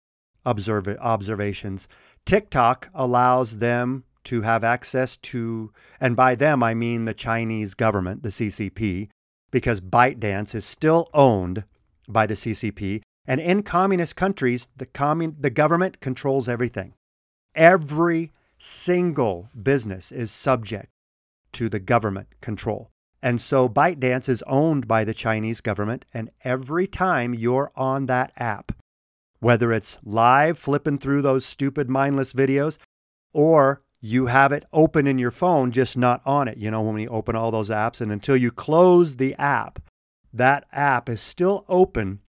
observ- 0.45 0.97
observations. 0.99 1.87
TikTok 2.25 2.89
allows 2.93 3.57
them 3.57 4.03
to 4.25 4.41
have 4.41 4.63
access 4.63 5.17
to, 5.17 5.71
and 5.99 6.15
by 6.15 6.35
them 6.35 6.63
I 6.63 6.73
mean 6.73 7.05
the 7.05 7.13
Chinese 7.13 7.73
government, 7.73 8.23
the 8.23 8.29
CCP, 8.29 9.09
because 9.51 9.81
ByteDance 9.81 10.55
is 10.55 10.65
still 10.65 11.09
owned 11.13 11.65
by 12.07 12.25
the 12.25 12.33
CCP. 12.33 13.01
And 13.25 13.39
in 13.39 13.63
communist 13.63 14.15
countries, 14.15 14.69
the, 14.75 14.85
commun- 14.85 15.37
the 15.39 15.49
government 15.49 15.99
controls 15.99 16.49
everything. 16.49 16.93
Every 17.55 18.31
single 18.57 19.49
business 19.61 20.11
is 20.11 20.31
subject 20.31 20.89
to 21.53 21.69
the 21.69 21.79
government 21.79 22.27
control. 22.41 22.89
And 23.21 23.39
so 23.39 23.69
ByteDance 23.69 24.27
is 24.27 24.43
owned 24.47 24.87
by 24.87 25.05
the 25.05 25.13
Chinese 25.13 25.61
government. 25.61 26.03
And 26.13 26.29
every 26.43 26.87
time 26.87 27.33
you're 27.33 27.71
on 27.75 28.07
that 28.07 28.33
app, 28.35 28.73
whether 29.43 29.73
it's 29.73 29.99
live 30.05 30.57
flipping 30.57 30.97
through 30.97 31.21
those 31.21 31.45
stupid 31.45 31.89
mindless 31.89 32.33
videos 32.33 32.77
or 33.33 33.81
you 33.99 34.27
have 34.27 34.51
it 34.51 34.65
open 34.71 35.05
in 35.05 35.17
your 35.17 35.31
phone, 35.31 35.71
just 35.71 35.97
not 35.97 36.21
on 36.25 36.47
it. 36.47 36.57
You 36.57 36.71
know, 36.71 36.81
when 36.81 36.97
you 36.97 37.09
open 37.09 37.35
all 37.35 37.51
those 37.51 37.69
apps, 37.69 38.01
and 38.01 38.11
until 38.11 38.35
you 38.35 38.51
close 38.51 39.15
the 39.15 39.33
app, 39.35 39.79
that 40.33 40.65
app 40.71 41.07
is 41.07 41.21
still 41.21 41.63
open 41.69 42.19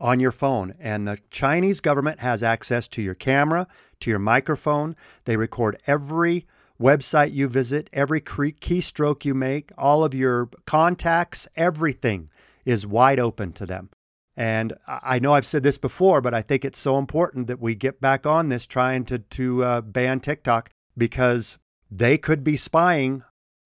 on 0.00 0.20
your 0.20 0.30
phone. 0.30 0.74
And 0.78 1.08
the 1.08 1.18
Chinese 1.30 1.80
government 1.80 2.20
has 2.20 2.42
access 2.42 2.86
to 2.88 3.02
your 3.02 3.14
camera, 3.14 3.66
to 4.00 4.10
your 4.10 4.20
microphone. 4.20 4.94
They 5.24 5.36
record 5.36 5.80
every 5.86 6.46
website 6.80 7.32
you 7.32 7.48
visit, 7.48 7.90
every 7.92 8.20
keystroke 8.20 9.24
you 9.24 9.34
make, 9.34 9.72
all 9.78 10.04
of 10.04 10.14
your 10.14 10.50
contacts, 10.66 11.48
everything 11.56 12.30
is 12.64 12.86
wide 12.86 13.20
open 13.20 13.52
to 13.52 13.66
them. 13.66 13.90
And 14.36 14.74
I 14.86 15.20
know 15.20 15.34
I've 15.34 15.46
said 15.46 15.62
this 15.62 15.78
before, 15.78 16.20
but 16.20 16.34
I 16.34 16.42
think 16.42 16.64
it's 16.64 16.78
so 16.78 16.98
important 16.98 17.46
that 17.46 17.60
we 17.60 17.74
get 17.74 18.00
back 18.00 18.26
on 18.26 18.48
this 18.48 18.66
trying 18.66 19.04
to, 19.06 19.18
to 19.20 19.64
uh, 19.64 19.80
ban 19.80 20.20
TikTok 20.20 20.70
because 20.96 21.58
they 21.90 22.18
could 22.18 22.42
be 22.42 22.56
spying 22.56 23.22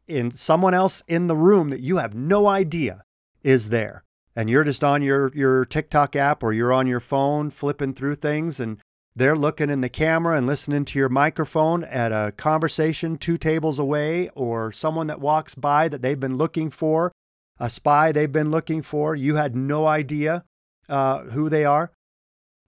in 0.06 0.30
someone 0.30 0.74
else 0.74 1.02
in 1.08 1.26
the 1.26 1.36
room 1.36 1.70
that 1.70 1.80
you 1.80 1.96
have 1.96 2.14
no 2.14 2.46
idea 2.46 3.02
is 3.42 3.70
there. 3.70 4.04
And 4.36 4.50
you're 4.50 4.64
just 4.64 4.84
on 4.84 5.02
your, 5.02 5.32
your 5.34 5.64
TikTok 5.64 6.14
app 6.14 6.42
or 6.42 6.52
you're 6.52 6.72
on 6.72 6.86
your 6.86 7.00
phone 7.00 7.50
flipping 7.50 7.94
through 7.94 8.16
things 8.16 8.60
and 8.60 8.78
they're 9.16 9.36
looking 9.36 9.70
in 9.70 9.80
the 9.80 9.88
camera 9.88 10.36
and 10.36 10.46
listening 10.46 10.84
to 10.84 10.98
your 10.98 11.08
microphone 11.08 11.82
at 11.82 12.12
a 12.12 12.32
conversation 12.36 13.16
two 13.16 13.36
tables 13.36 13.78
away 13.78 14.28
or 14.34 14.70
someone 14.70 15.08
that 15.08 15.20
walks 15.20 15.54
by 15.54 15.88
that 15.88 16.02
they've 16.02 16.20
been 16.20 16.36
looking 16.36 16.70
for, 16.70 17.10
a 17.58 17.68
spy 17.68 18.12
they've 18.12 18.30
been 18.30 18.50
looking 18.50 18.80
for. 18.80 19.16
You 19.16 19.34
had 19.34 19.56
no 19.56 19.86
idea 19.86 20.44
uh, 20.89 21.24
who 21.24 21.49
they 21.49 21.64
are. 21.64 21.93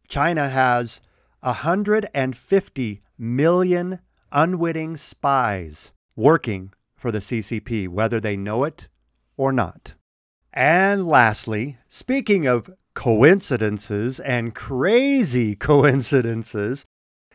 China 0.09 0.49
has 0.49 1.01
150 1.41 3.01
million 3.19 3.99
unwitting 4.33 4.97
spies 4.97 5.93
working 6.17 6.73
for 6.97 7.11
the 7.11 7.19
CCP, 7.19 7.89
whether 7.89 8.21
they 8.21 8.37
know 8.37 8.65
it 8.65 8.89
or 9.37 9.53
not. 9.53 9.95
And 10.53 11.07
lastly, 11.07 11.79
speaking 11.89 12.47
of 12.47 12.71
coincidences 12.95 14.21
and 14.21 14.55
crazy 14.55 15.55
coincidences, 15.57 16.85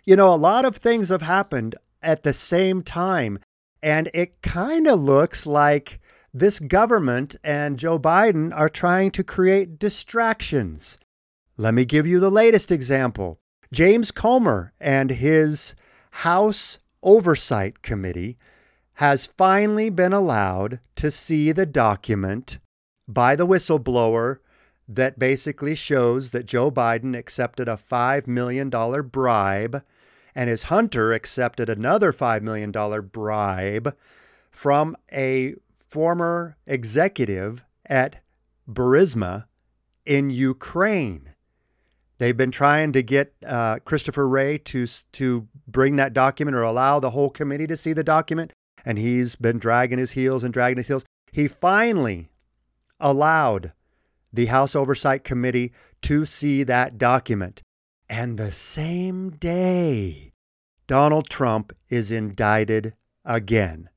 you 0.03 0.15
know, 0.15 0.33
a 0.33 0.35
lot 0.35 0.65
of 0.65 0.75
things 0.75 1.09
have 1.09 1.23
happened 1.23 1.75
at 2.01 2.23
the 2.23 2.33
same 2.33 2.83
time. 2.83 3.39
And 3.81 4.09
it 4.13 4.41
kind 4.41 4.87
of 4.87 5.01
looks 5.01 5.45
like 5.45 5.99
this 6.35 6.59
government 6.59 7.37
and 7.45 7.79
Joe 7.79 7.97
Biden 7.97 8.53
are 8.53 8.67
trying 8.67 9.09
to 9.11 9.23
create 9.23 9.79
distractions. 9.79 10.97
Let 11.55 11.73
me 11.73 11.85
give 11.85 12.05
you 12.05 12.19
the 12.19 12.29
latest 12.29 12.73
example. 12.73 13.39
James 13.71 14.11
Comer 14.11 14.73
and 14.77 15.11
his 15.11 15.75
House 16.11 16.79
Oversight 17.01 17.81
Committee 17.81 18.37
has 18.95 19.27
finally 19.27 19.89
been 19.89 20.11
allowed 20.11 20.81
to 20.97 21.09
see 21.09 21.53
the 21.53 21.65
document 21.65 22.59
by 23.07 23.37
the 23.37 23.47
whistleblower 23.47 24.39
that 24.89 25.17
basically 25.17 25.73
shows 25.73 26.31
that 26.31 26.45
Joe 26.45 26.69
Biden 26.69 27.17
accepted 27.17 27.69
a 27.69 27.77
$5 27.77 28.27
million 28.27 28.69
bribe 28.69 29.83
and 30.35 30.49
his 30.49 30.63
hunter 30.63 31.13
accepted 31.13 31.69
another 31.69 32.11
$5 32.11 32.41
million 32.41 32.73
bribe 33.07 33.95
from 34.51 34.97
a 35.13 35.55
former 35.95 36.57
executive 36.67 37.63
at 37.85 38.21
Burisma 38.69 39.45
in 40.05 40.29
Ukraine. 40.29 41.29
They've 42.17 42.35
been 42.35 42.51
trying 42.51 42.91
to 42.91 43.01
get 43.01 43.33
uh, 43.47 43.79
Christopher 43.85 44.27
Wray 44.27 44.57
to, 44.57 44.87
to 45.13 45.47
bring 45.65 45.95
that 45.95 46.11
document 46.11 46.57
or 46.57 46.63
allow 46.63 46.99
the 46.99 47.11
whole 47.11 47.29
committee 47.29 47.67
to 47.67 47.77
see 47.77 47.93
the 47.93 48.03
document, 48.03 48.51
and 48.83 48.97
he's 48.97 49.37
been 49.37 49.57
dragging 49.57 49.97
his 49.97 50.11
heels 50.11 50.43
and 50.43 50.53
dragging 50.53 50.79
his 50.79 50.89
heels. 50.89 51.05
He 51.31 51.47
finally 51.47 52.27
allowed 52.99 53.71
the 54.33 54.47
House 54.47 54.75
Oversight 54.75 55.23
Committee 55.23 55.71
to 56.01 56.25
see 56.25 56.63
that 56.63 56.97
document. 56.97 57.61
And 58.09 58.37
the 58.37 58.51
same 58.51 59.29
day, 59.29 60.33
Donald 60.87 61.29
Trump 61.29 61.71
is 61.87 62.11
indicted 62.11 62.95
again 63.23 63.87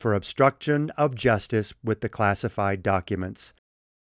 for 0.00 0.14
obstruction 0.14 0.90
of 0.96 1.14
justice 1.14 1.74
with 1.84 2.00
the 2.00 2.08
classified 2.08 2.82
documents. 2.82 3.52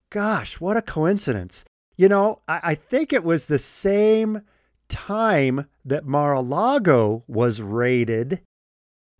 Gosh, 0.10 0.60
what 0.60 0.78
a 0.78 0.82
coincidence. 0.82 1.66
You 1.98 2.10
know, 2.10 2.40
I, 2.48 2.60
I 2.64 2.76
think 2.76 3.12
it 3.12 3.24
was 3.24 3.46
the 3.46 3.60
same 3.60 4.42
time 4.88 5.68
that 5.86 6.06
Mar 6.06 6.34
a 6.34 6.40
Lago 6.40 7.24
was 7.28 7.62
raided 7.62 8.34
It 8.34 8.42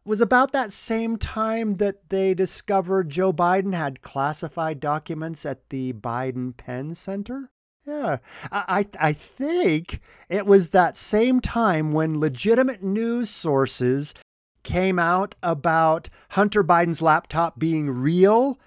was 0.04 0.22
about 0.22 0.52
that 0.54 0.72
same 0.72 1.18
time 1.18 1.76
that 1.76 2.10
they 2.10 2.34
discovered 2.34 3.10
Joe 3.10 3.32
Biden 3.34 3.74
had 3.74 4.02
classified 4.02 4.80
documents 4.80 5.46
at 5.46 5.70
the 5.70 5.94
Biden 5.94 6.56
Penn 6.58 6.96
Center. 6.96 7.52
Yeah, 7.86 8.18
I, 8.52 8.86
I 9.00 9.14
think 9.14 10.00
it 10.30 10.46
was 10.46 10.70
that 10.70 10.96
same 10.96 11.40
time 11.42 11.92
when 11.92 12.20
legitimate 12.20 12.84
news 12.84 13.30
sources 13.30 14.14
came 14.64 15.00
out 15.00 15.36
about 15.42 16.10
Hunter 16.30 16.64
Biden's 16.64 17.02
laptop 17.02 17.60
being 17.60 17.90
real. 17.90 18.60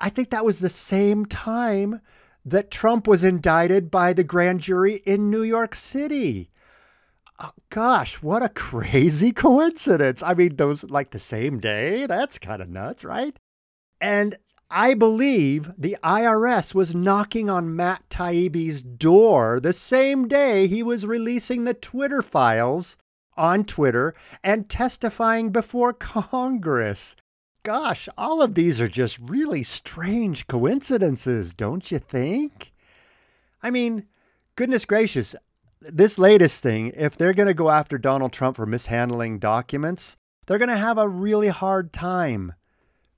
I 0.00 0.08
think 0.08 0.30
that 0.30 0.44
was 0.44 0.58
the 0.58 0.68
same 0.68 1.26
time 1.26 2.00
that 2.44 2.70
Trump 2.70 3.06
was 3.06 3.24
indicted 3.24 3.90
by 3.90 4.12
the 4.12 4.24
grand 4.24 4.60
jury 4.60 5.02
in 5.06 5.30
New 5.30 5.42
York 5.42 5.74
City. 5.74 6.50
Oh, 7.38 7.52
gosh, 7.70 8.22
what 8.22 8.42
a 8.42 8.48
crazy 8.54 9.32
coincidence. 9.32 10.22
I 10.22 10.34
mean, 10.34 10.56
those 10.56 10.84
like 10.84 11.10
the 11.10 11.18
same 11.18 11.58
day? 11.58 12.06
That's 12.06 12.38
kind 12.38 12.62
of 12.62 12.68
nuts, 12.68 13.04
right? 13.04 13.36
And 14.00 14.36
I 14.70 14.94
believe 14.94 15.70
the 15.78 15.96
IRS 16.02 16.74
was 16.74 16.94
knocking 16.94 17.48
on 17.48 17.76
Matt 17.76 18.08
Taibbi's 18.08 18.82
door 18.82 19.60
the 19.60 19.72
same 19.72 20.26
day 20.26 20.66
he 20.66 20.82
was 20.82 21.06
releasing 21.06 21.64
the 21.64 21.74
Twitter 21.74 22.22
files 22.22 22.96
on 23.36 23.64
Twitter 23.64 24.14
and 24.42 24.68
testifying 24.68 25.50
before 25.50 25.92
Congress. 25.92 27.16
Gosh, 27.62 28.08
all 28.18 28.42
of 28.42 28.54
these 28.54 28.80
are 28.80 28.88
just 28.88 29.18
really 29.18 29.62
strange 29.62 30.46
coincidences, 30.46 31.54
don't 31.54 31.90
you 31.90 31.98
think? 31.98 32.72
I 33.62 33.70
mean, 33.70 34.06
goodness 34.56 34.84
gracious, 34.84 35.34
this 35.80 36.18
latest 36.18 36.62
thing, 36.62 36.92
if 36.94 37.16
they're 37.16 37.32
going 37.32 37.48
to 37.48 37.54
go 37.54 37.70
after 37.70 37.96
Donald 37.96 38.32
Trump 38.32 38.56
for 38.56 38.66
mishandling 38.66 39.38
documents, 39.38 40.16
they're 40.46 40.58
going 40.58 40.68
to 40.68 40.76
have 40.76 40.98
a 40.98 41.08
really 41.08 41.48
hard 41.48 41.92
time 41.92 42.52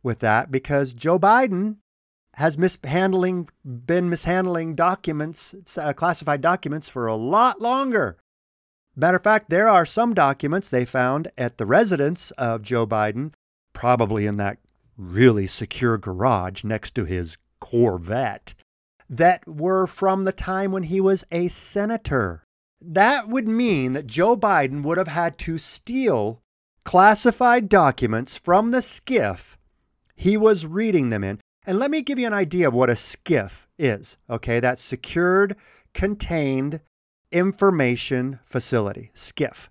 with 0.03 0.21
that 0.21 0.51
because 0.51 0.93
Joe 0.93 1.19
Biden 1.19 1.77
has 2.35 2.59
mishandling 2.59 3.49
been 3.65 4.09
mishandling 4.11 4.75
documents, 4.75 5.55
uh, 5.79 5.93
classified 5.93 6.41
documents 6.41 6.89
for 6.89 7.07
a 7.07 7.17
lot 7.17 7.61
longer. 7.61 8.19
Matter 8.97 9.19
of 9.19 9.23
fact, 9.23 9.51
there 9.51 9.69
are 9.69 9.85
some 9.85 10.15
documents 10.15 10.71
they 10.71 10.87
found 10.87 11.31
at 11.37 11.59
the 11.59 11.67
residence 11.67 12.31
of 12.33 12.63
Joe 12.63 12.87
Biden, 12.87 13.35
probably 13.75 14.27
in 14.27 14.39
that 14.39 14.57
really 14.97 15.47
secure 15.47 15.99
garage 15.99 16.65
next 16.65 16.95
to 16.95 17.05
his 17.05 17.37
Corvette, 17.61 18.55
that 19.09 19.47
were 19.47 19.87
from 19.87 20.25
the 20.25 20.33
time 20.33 20.73
when 20.73 20.85
he 20.85 21.01
was 21.01 21.25
a 21.31 21.49
senator. 21.49 22.45
That 22.81 23.29
would 23.29 23.47
mean 23.47 23.93
that 23.93 24.07
Joe 24.07 24.37
Biden 24.37 24.83
would 24.83 24.97
have 24.97 25.09
had 25.09 25.39
to 25.41 25.59
steal 25.59 26.41
classified 26.85 27.69
documents 27.69 28.39
from 28.39 28.71
the 28.71 28.79
SCIF 28.79 29.57
he 30.17 30.37
was 30.37 30.67
reading 30.67 31.11
them 31.11 31.23
in. 31.23 31.41
And 31.67 31.79
let 31.79 31.91
me 31.91 32.01
give 32.01 32.19
you 32.19 32.27
an 32.27 32.33
idea 32.33 32.69
of 32.69 32.75
what 32.75 32.91
a 32.91 32.95
SCIF 32.95 33.67
is. 33.79 34.17
Okay, 34.31 34.61
that's 34.61 34.81
secured, 34.81 35.57
contained 35.93 36.81
information 37.31 38.39
facility, 38.45 39.11
SCIF. 39.15 39.69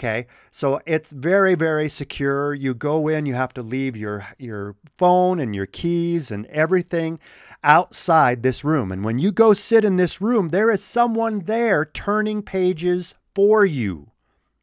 Okay, 0.00 0.28
so 0.52 0.80
it's 0.86 1.10
very, 1.10 1.56
very 1.56 1.88
secure. 1.88 2.54
You 2.54 2.72
go 2.72 3.08
in, 3.08 3.26
you 3.26 3.34
have 3.34 3.52
to 3.54 3.62
leave 3.62 3.96
your, 3.96 4.28
your 4.38 4.76
phone 4.88 5.40
and 5.40 5.56
your 5.56 5.66
keys 5.66 6.30
and 6.30 6.46
everything 6.46 7.18
outside 7.64 8.44
this 8.44 8.62
room. 8.62 8.92
And 8.92 9.04
when 9.04 9.18
you 9.18 9.32
go 9.32 9.52
sit 9.52 9.84
in 9.84 9.96
this 9.96 10.20
room, 10.20 10.50
there 10.50 10.70
is 10.70 10.84
someone 10.84 11.40
there 11.40 11.84
turning 11.84 12.42
pages 12.42 13.16
for 13.34 13.66
you 13.66 14.12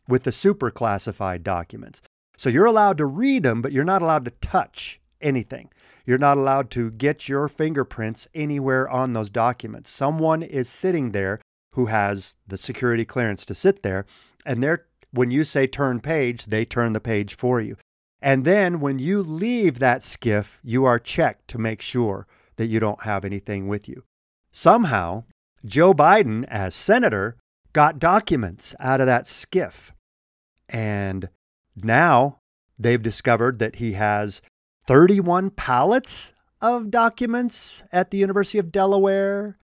with 0.07 0.23
the 0.23 0.31
super 0.31 0.71
classified 0.71 1.43
documents. 1.43 2.01
So 2.37 2.49
you're 2.49 2.65
allowed 2.65 2.97
to 2.99 3.05
read 3.05 3.43
them, 3.43 3.61
but 3.61 3.73
you're 3.73 3.83
not 3.83 4.01
allowed 4.01 4.23
to 4.25 4.31
touch 4.31 5.01
anything. 5.19 5.69
You're 6.05 6.17
not 6.17 6.37
allowed 6.37 6.69
to 6.71 6.91
get 6.91 7.27
your 7.27 7.47
fingerprints 7.47 8.27
anywhere 8.33 8.87
on 8.87 9.13
those 9.13 9.29
documents. 9.29 9.89
Someone 9.89 10.43
is 10.43 10.69
sitting 10.69 11.11
there 11.11 11.41
who 11.75 11.85
has 11.87 12.35
the 12.47 12.57
security 12.57 13.05
clearance 13.05 13.45
to 13.45 13.55
sit 13.55 13.83
there, 13.83 14.05
and 14.45 14.63
they're 14.63 14.85
when 15.11 15.31
you 15.31 15.45
say 15.45 15.65
turn 15.65 16.01
page, 16.01 16.45
they 16.45 16.65
turn 16.65 16.91
the 16.91 16.99
page 16.99 17.35
for 17.35 17.61
you. 17.61 17.77
And 18.21 18.43
then 18.43 18.79
when 18.79 18.99
you 18.99 19.21
leave 19.21 19.79
that 19.79 20.01
SCIF, 20.01 20.57
you 20.63 20.83
are 20.83 20.99
checked 20.99 21.47
to 21.49 21.57
make 21.57 21.81
sure 21.81 22.27
that 22.57 22.67
you 22.67 22.79
don't 22.79 23.03
have 23.03 23.23
anything 23.23 23.67
with 23.67 23.87
you. 23.87 24.03
Somehow, 24.51 25.23
Joe 25.63 25.93
Biden, 25.93 26.43
as 26.49 26.75
senator, 26.75 27.37
got 27.71 27.99
documents 27.99 28.75
out 28.79 28.99
of 28.99 29.07
that 29.07 29.25
SCIF. 29.25 29.91
And 30.67 31.29
now 31.75 32.39
they've 32.79 33.01
discovered 33.01 33.59
that 33.59 33.75
he 33.75 33.93
has 33.93 34.41
31 34.87 35.51
pallets 35.51 36.33
of 36.61 36.89
documents 36.89 37.83
at 37.91 38.11
the 38.11 38.17
University 38.17 38.57
of 38.57 38.71
Delaware 38.71 39.57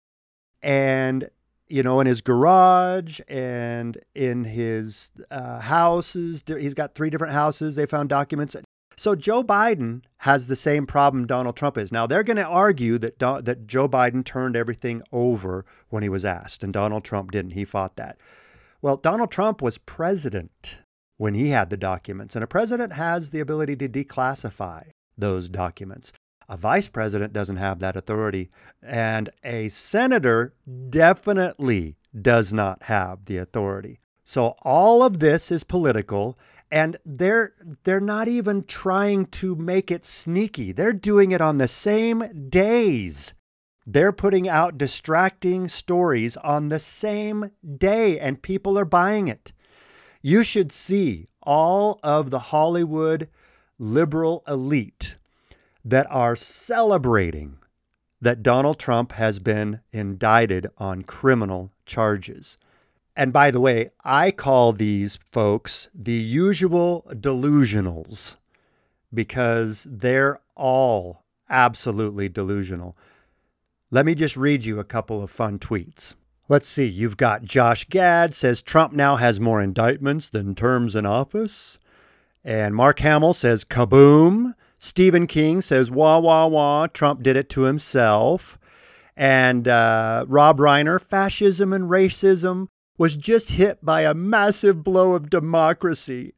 and 0.63 1.31
you 1.71 1.83
know 1.83 2.01
in 2.01 2.07
his 2.07 2.21
garage 2.21 3.21
and 3.29 3.99
in 4.15 4.45
his 4.45 5.11
uh, 5.31 5.61
houses 5.61 6.43
he's 6.47 6.75
got 6.75 6.95
three 6.95 7.11
different 7.11 7.33
houses 7.33 7.77
they 7.77 7.87
found 7.87 8.09
documents 8.09 8.57
so 9.01 9.15
Joe 9.15 9.43
Biden 9.43 10.03
has 10.19 10.47
the 10.47 10.55
same 10.55 10.87
problem 10.87 11.27
Donald 11.27 11.57
Trump 11.57 11.79
is. 11.79 11.91
Now 11.91 12.07
they're 12.07 12.23
going 12.23 12.37
to 12.37 12.45
argue 12.45 12.99
that 12.99 13.19
Do- 13.19 13.41
that 13.41 13.67
Joe 13.67 13.89
Biden 13.89 14.23
turned 14.23 14.57
everything 14.57 15.01
over 15.11 15.65
when 15.89 16.03
he 16.03 16.11
was 16.11 16.23
asked, 16.27 16.63
and 16.63 16.71
Donald 16.71 17.03
Trump 17.03 17.31
didn't. 17.31 17.53
He 17.53 17.65
fought 17.65 17.97
that. 17.97 18.19
Well, 18.83 18.99
Donald 18.99 19.31
Trump 19.31 19.63
was 19.63 19.79
president 19.79 20.81
when 21.17 21.33
he 21.33 21.49
had 21.49 21.71
the 21.71 21.79
documents, 21.79 22.35
and 22.35 22.45
a 22.45 22.47
president 22.47 22.93
has 22.93 23.31
the 23.31 23.41
ability 23.41 23.75
to 23.77 23.89
declassify 23.89 24.91
those 25.17 25.49
documents. 25.49 26.13
A 26.51 26.57
vice 26.57 26.89
president 26.89 27.33
doesn't 27.33 27.59
have 27.59 27.79
that 27.79 27.95
authority, 27.95 28.51
and 28.83 29.31
a 29.45 29.69
senator 29.69 30.53
definitely 30.91 31.97
does 32.21 32.53
not 32.53 32.83
have 32.83 33.25
the 33.27 33.37
authority. 33.37 34.01
So 34.25 34.57
all 34.63 35.05
of 35.05 35.21
this 35.21 35.53
is 35.53 35.63
political 35.63 36.37
and 36.69 36.97
they're 37.07 37.53
they're 37.85 38.01
not 38.01 38.27
even 38.27 38.65
trying 38.65 39.27
to 39.27 39.55
make 39.55 39.93
it 39.93 40.05
sneaky. 40.05 40.73
They're 40.73 40.93
doing 40.93 41.31
it 41.31 41.41
on 41.41 41.59
the 41.59 41.69
same 41.69 42.49
days. 42.49 43.33
They're 43.87 44.13
putting 44.13 44.49
out 44.49 44.77
distracting 44.77 45.69
stories 45.69 46.37
on 46.37 46.69
the 46.69 46.81
same 46.81 47.53
day 47.77 48.19
and 48.19 48.43
people 48.43 48.77
are 48.77 48.85
buying 48.85 49.29
it. 49.29 49.53
You 50.21 50.43
should 50.43 50.73
see 50.73 51.29
all 51.43 52.01
of 52.03 52.31
the 52.31 52.51
Hollywood 52.51 53.29
liberal 53.79 54.43
elite 54.49 55.17
that 55.85 56.07
are 56.11 56.37
celebrating 56.37 57.59
that 58.21 58.43
Donald 58.43 58.79
Trump 58.79 59.13
has 59.13 59.39
been 59.39 59.81
indicted 59.93 60.69
on 60.79 61.03
criminal 61.03 61.73
charges. 61.87 62.59
And 63.17 63.33
by 63.33 63.51
the 63.51 63.61
way, 63.61 63.91
I 64.05 64.31
call 64.31 64.73
these 64.73 65.19
folks 65.31 65.89
the 65.95 66.13
usual 66.13 67.05
delusionals 67.11 68.37
because 69.13 69.87
they're 69.91 70.41
all 70.55 71.25
absolutely 71.49 72.29
delusional. 72.29 72.97
Let 73.91 74.07
me 74.07 74.15
just 74.15 74.37
read 74.37 74.65
you 74.65 74.79
a 74.79 74.85
couple 74.85 75.23
of 75.23 75.31
fun 75.31 75.59
tweets. 75.59 76.15
Let's 76.49 76.69
see. 76.69 76.87
You've 76.87 77.17
got 77.17 77.43
Josh 77.43 77.89
Gad 77.89 78.35
says 78.35 78.63
Trump 78.63 78.93
now 78.93 79.17
has 79.17 79.41
more 79.41 79.61
indictments 79.61 80.29
than 80.29 80.55
terms 80.55 80.95
in 80.95 81.07
office. 81.07 81.79
And 82.45 82.75
Mark 82.75 83.01
Hamill 83.01 83.35
says 83.35 83.65
kaboom. 83.65 84.55
Stephen 84.83 85.27
King 85.27 85.61
says 85.61 85.91
wah, 85.91 86.19
wah, 86.19 86.47
wah. 86.47 86.87
Trump 86.87 87.23
did 87.23 87.37
it 87.37 87.51
to 87.51 87.63
himself. 87.63 88.59
And 89.15 89.69
uh, 89.69 90.25
Rob 90.27 90.59
Reiner, 90.59 90.99
fascism 90.99 91.75
and 91.75 91.91
racism 91.91 92.69
was 92.97 93.15
just 93.15 93.51
hit 93.51 93.85
by 93.85 94.03
a 94.03 94.15
massive 94.15 94.83
blow 94.83 95.13
of 95.13 95.29
democracy. 95.29 96.33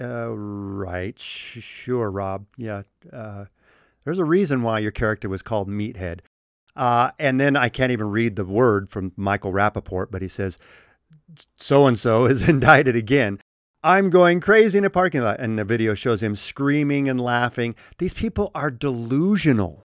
Uh, 0.00 0.30
right. 0.30 1.18
Sh- 1.18 1.60
sure, 1.60 2.10
Rob. 2.10 2.46
Yeah. 2.56 2.82
Uh, 3.12 3.44
there's 4.04 4.18
a 4.18 4.24
reason 4.24 4.62
why 4.62 4.78
your 4.78 4.90
character 4.90 5.28
was 5.28 5.42
called 5.42 5.68
Meathead. 5.68 6.20
Uh, 6.74 7.10
and 7.18 7.38
then 7.38 7.54
I 7.54 7.68
can't 7.68 7.92
even 7.92 8.08
read 8.08 8.36
the 8.36 8.46
word 8.46 8.88
from 8.88 9.12
Michael 9.16 9.52
Rapaport, 9.52 10.06
but 10.10 10.22
he 10.22 10.28
says, 10.28 10.58
so 11.58 11.86
and 11.86 11.98
so 11.98 12.24
is 12.24 12.40
indicted 12.48 12.96
again. 12.96 13.40
I'm 13.84 14.08
going 14.08 14.40
crazy 14.40 14.78
in 14.78 14.86
a 14.86 14.90
parking 14.90 15.20
lot. 15.20 15.40
And 15.40 15.58
the 15.58 15.64
video 15.64 15.92
shows 15.92 16.22
him 16.22 16.34
screaming 16.34 17.06
and 17.06 17.20
laughing. 17.20 17.74
These 17.98 18.14
people 18.14 18.50
are 18.54 18.70
delusional. 18.70 19.82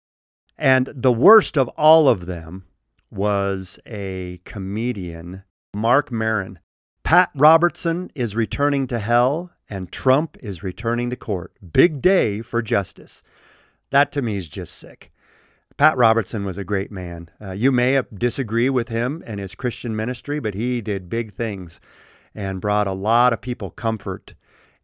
And 0.56 0.88
the 0.94 1.12
worst 1.12 1.58
of 1.58 1.66
all 1.70 2.08
of 2.08 2.26
them 2.26 2.64
was 3.10 3.80
a 3.84 4.40
comedian 4.44 5.42
Marc 5.74 6.12
Maron. 6.12 6.60
Pat 7.02 7.30
Robertson 7.34 8.12
is 8.14 8.36
returning 8.36 8.86
to 8.86 9.00
hell 9.00 9.50
and 9.68 9.90
Trump 9.90 10.36
is 10.40 10.62
returning 10.62 11.10
to 11.10 11.16
court. 11.16 11.52
Big 11.72 12.00
day 12.00 12.40
for 12.40 12.62
justice. 12.62 13.24
That 13.90 14.12
to 14.12 14.22
me 14.22 14.36
is 14.36 14.48
just 14.48 14.74
sick. 14.74 15.10
Pat 15.76 15.96
Robertson 15.96 16.44
was 16.44 16.56
a 16.56 16.64
great 16.64 16.92
man. 16.92 17.30
Uh, 17.40 17.50
you 17.50 17.72
may 17.72 18.00
disagree 18.16 18.70
with 18.70 18.90
him 18.90 19.24
and 19.26 19.40
his 19.40 19.56
Christian 19.56 19.96
ministry, 19.96 20.38
but 20.38 20.54
he 20.54 20.80
did 20.80 21.10
big 21.10 21.32
things 21.32 21.80
and 22.38 22.60
brought 22.60 22.86
a 22.86 22.92
lot 22.92 23.32
of 23.32 23.40
people 23.40 23.68
comfort. 23.68 24.36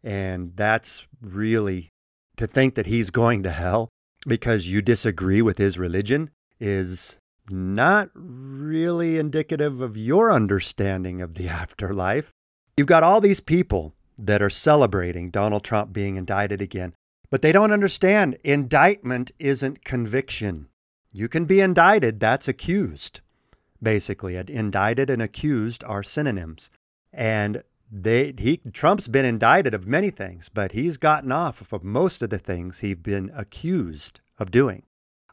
And 0.03 0.51
that's 0.57 1.07
really 1.21 1.87
to 2.35 2.47
think 2.47 2.75
that 2.75 2.85
he's 2.85 3.09
going 3.09 3.43
to 3.43 3.49
hell 3.49 3.87
because 4.27 4.67
you 4.67 4.81
disagree 4.81 5.41
with 5.41 5.57
his 5.57 5.79
religion 5.79 6.31
is 6.59 7.17
not 7.49 8.09
really 8.13 9.17
indicative 9.17 9.79
of 9.79 9.95
your 9.95 10.33
understanding 10.33 11.21
of 11.21 11.35
the 11.35 11.47
afterlife. 11.61 12.33
You've 12.75 12.87
got 12.87 13.03
all 13.03 13.21
these 13.21 13.39
people 13.39 13.93
that 14.17 14.41
are 14.41 14.49
celebrating 14.49 15.29
Donald 15.29 15.63
Trump 15.63 15.93
being 15.93 16.17
indicted 16.17 16.61
again, 16.61 16.93
but 17.29 17.41
they 17.41 17.53
don't 17.53 17.71
understand 17.71 18.37
indictment 18.43 19.31
isn't 19.39 19.85
conviction. 19.85 20.67
You 21.13 21.29
can 21.29 21.45
be 21.45 21.61
indicted, 21.61 22.19
that's 22.19 22.49
accused. 22.49 23.21
Basically, 23.81 24.35
indicted 24.35 25.09
and 25.09 25.21
accused 25.21 25.85
are 25.85 26.03
synonyms. 26.03 26.69
And 27.15 27.63
they 27.91 28.33
he 28.37 28.57
Trump's 28.73 29.07
been 29.07 29.25
indicted 29.25 29.73
of 29.73 29.87
many 29.87 30.09
things, 30.09 30.49
but 30.53 30.73
he's 30.73 30.97
gotten 30.97 31.31
off 31.31 31.71
of 31.71 31.83
most 31.83 32.21
of 32.21 32.29
the 32.29 32.37
things 32.37 32.79
he's 32.79 32.95
been 32.95 33.31
accused 33.35 34.19
of 34.37 34.51
doing. 34.51 34.83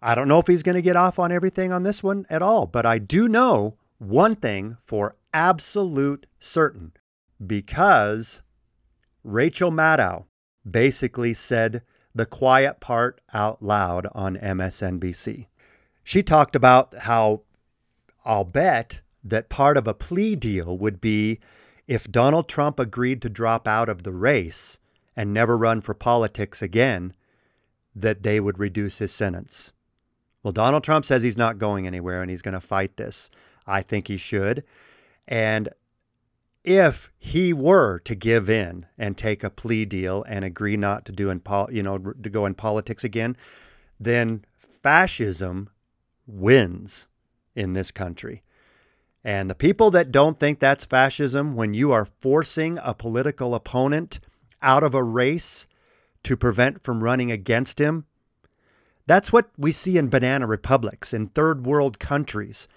I 0.00 0.14
don't 0.14 0.28
know 0.28 0.38
if 0.38 0.46
he's 0.46 0.62
going 0.62 0.76
to 0.76 0.82
get 0.82 0.96
off 0.96 1.18
on 1.18 1.30
everything 1.30 1.72
on 1.72 1.82
this 1.82 2.02
one 2.02 2.26
at 2.30 2.42
all, 2.42 2.66
but 2.66 2.86
I 2.86 2.98
do 2.98 3.28
know 3.28 3.76
one 3.98 4.34
thing 4.34 4.76
for 4.82 5.16
absolute 5.32 6.26
certain 6.38 6.92
because 7.44 8.40
Rachel 9.24 9.70
Maddow 9.70 10.24
basically 10.68 11.34
said 11.34 11.82
the 12.14 12.26
quiet 12.26 12.80
part 12.80 13.20
out 13.32 13.62
loud 13.62 14.06
on 14.12 14.36
MSNBC. 14.36 15.46
She 16.04 16.22
talked 16.22 16.56
about 16.56 16.94
how 16.98 17.42
I'll 18.24 18.44
bet 18.44 19.00
that 19.24 19.48
part 19.48 19.76
of 19.76 19.86
a 19.86 19.94
plea 19.94 20.34
deal 20.34 20.76
would 20.76 21.00
be 21.00 21.38
if 21.86 22.10
Donald 22.10 22.48
Trump 22.48 22.78
agreed 22.78 23.20
to 23.22 23.28
drop 23.28 23.66
out 23.66 23.88
of 23.88 24.02
the 24.02 24.12
race 24.12 24.78
and 25.16 25.32
never 25.32 25.56
run 25.56 25.80
for 25.80 25.94
politics 25.94 26.62
again, 26.62 27.14
that 27.94 28.22
they 28.22 28.40
would 28.40 28.58
reduce 28.58 28.98
his 28.98 29.12
sentence. 29.12 29.72
Well, 30.42 30.52
Donald 30.52 30.84
Trump 30.84 31.04
says 31.04 31.22
he's 31.22 31.36
not 31.36 31.58
going 31.58 31.86
anywhere 31.86 32.22
and 32.22 32.30
he's 32.30 32.42
going 32.42 32.54
to 32.54 32.60
fight 32.60 32.96
this. 32.96 33.30
I 33.66 33.82
think 33.82 34.08
he 34.08 34.16
should. 34.16 34.64
And 35.28 35.68
if 36.64 37.10
he 37.18 37.52
were 37.52 37.98
to 38.00 38.14
give 38.14 38.48
in 38.48 38.86
and 38.96 39.16
take 39.16 39.42
a 39.42 39.50
plea 39.50 39.84
deal 39.84 40.24
and 40.28 40.44
agree 40.44 40.76
not 40.76 41.04
to 41.06 41.12
do 41.12 41.30
in 41.30 41.40
pol- 41.40 41.72
you 41.72 41.82
know 41.82 41.98
to 41.98 42.30
go 42.30 42.46
in 42.46 42.54
politics 42.54 43.04
again, 43.04 43.36
then 43.98 44.44
fascism 44.58 45.70
wins 46.26 47.08
in 47.54 47.72
this 47.72 47.90
country. 47.90 48.42
And 49.24 49.48
the 49.48 49.54
people 49.54 49.90
that 49.92 50.10
don't 50.10 50.38
think 50.38 50.58
that's 50.58 50.84
fascism 50.84 51.54
when 51.54 51.74
you 51.74 51.92
are 51.92 52.04
forcing 52.04 52.78
a 52.82 52.94
political 52.94 53.54
opponent 53.54 54.18
out 54.60 54.82
of 54.82 54.94
a 54.94 55.02
race 55.02 55.66
to 56.24 56.36
prevent 56.36 56.82
from 56.82 57.02
running 57.02 57.30
against 57.30 57.80
him, 57.80 58.06
that's 59.06 59.32
what 59.32 59.50
we 59.56 59.72
see 59.72 59.96
in 59.98 60.08
banana 60.08 60.46
republics, 60.46 61.12
in 61.12 61.28
third 61.28 61.66
world 61.66 61.98
countries, 61.98 62.68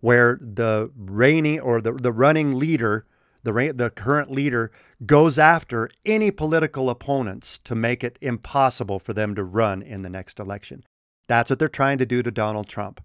where 0.00 0.38
the 0.40 0.90
reigning 0.96 1.60
or 1.60 1.80
the, 1.80 1.92
the 1.92 2.12
running 2.12 2.58
leader, 2.58 3.06
the, 3.42 3.72
the 3.74 3.90
current 3.90 4.30
leader, 4.30 4.70
goes 5.06 5.38
after 5.38 5.90
any 6.04 6.30
political 6.30 6.90
opponents 6.90 7.58
to 7.58 7.74
make 7.74 8.04
it 8.04 8.18
impossible 8.20 8.98
for 8.98 9.12
them 9.12 9.34
to 9.34 9.44
run 9.44 9.82
in 9.82 10.02
the 10.02 10.10
next 10.10 10.38
election. 10.38 10.84
That's 11.26 11.50
what 11.50 11.58
they're 11.58 11.68
trying 11.68 11.98
to 11.98 12.06
do 12.06 12.22
to 12.22 12.30
Donald 12.30 12.68
Trump. 12.68 13.00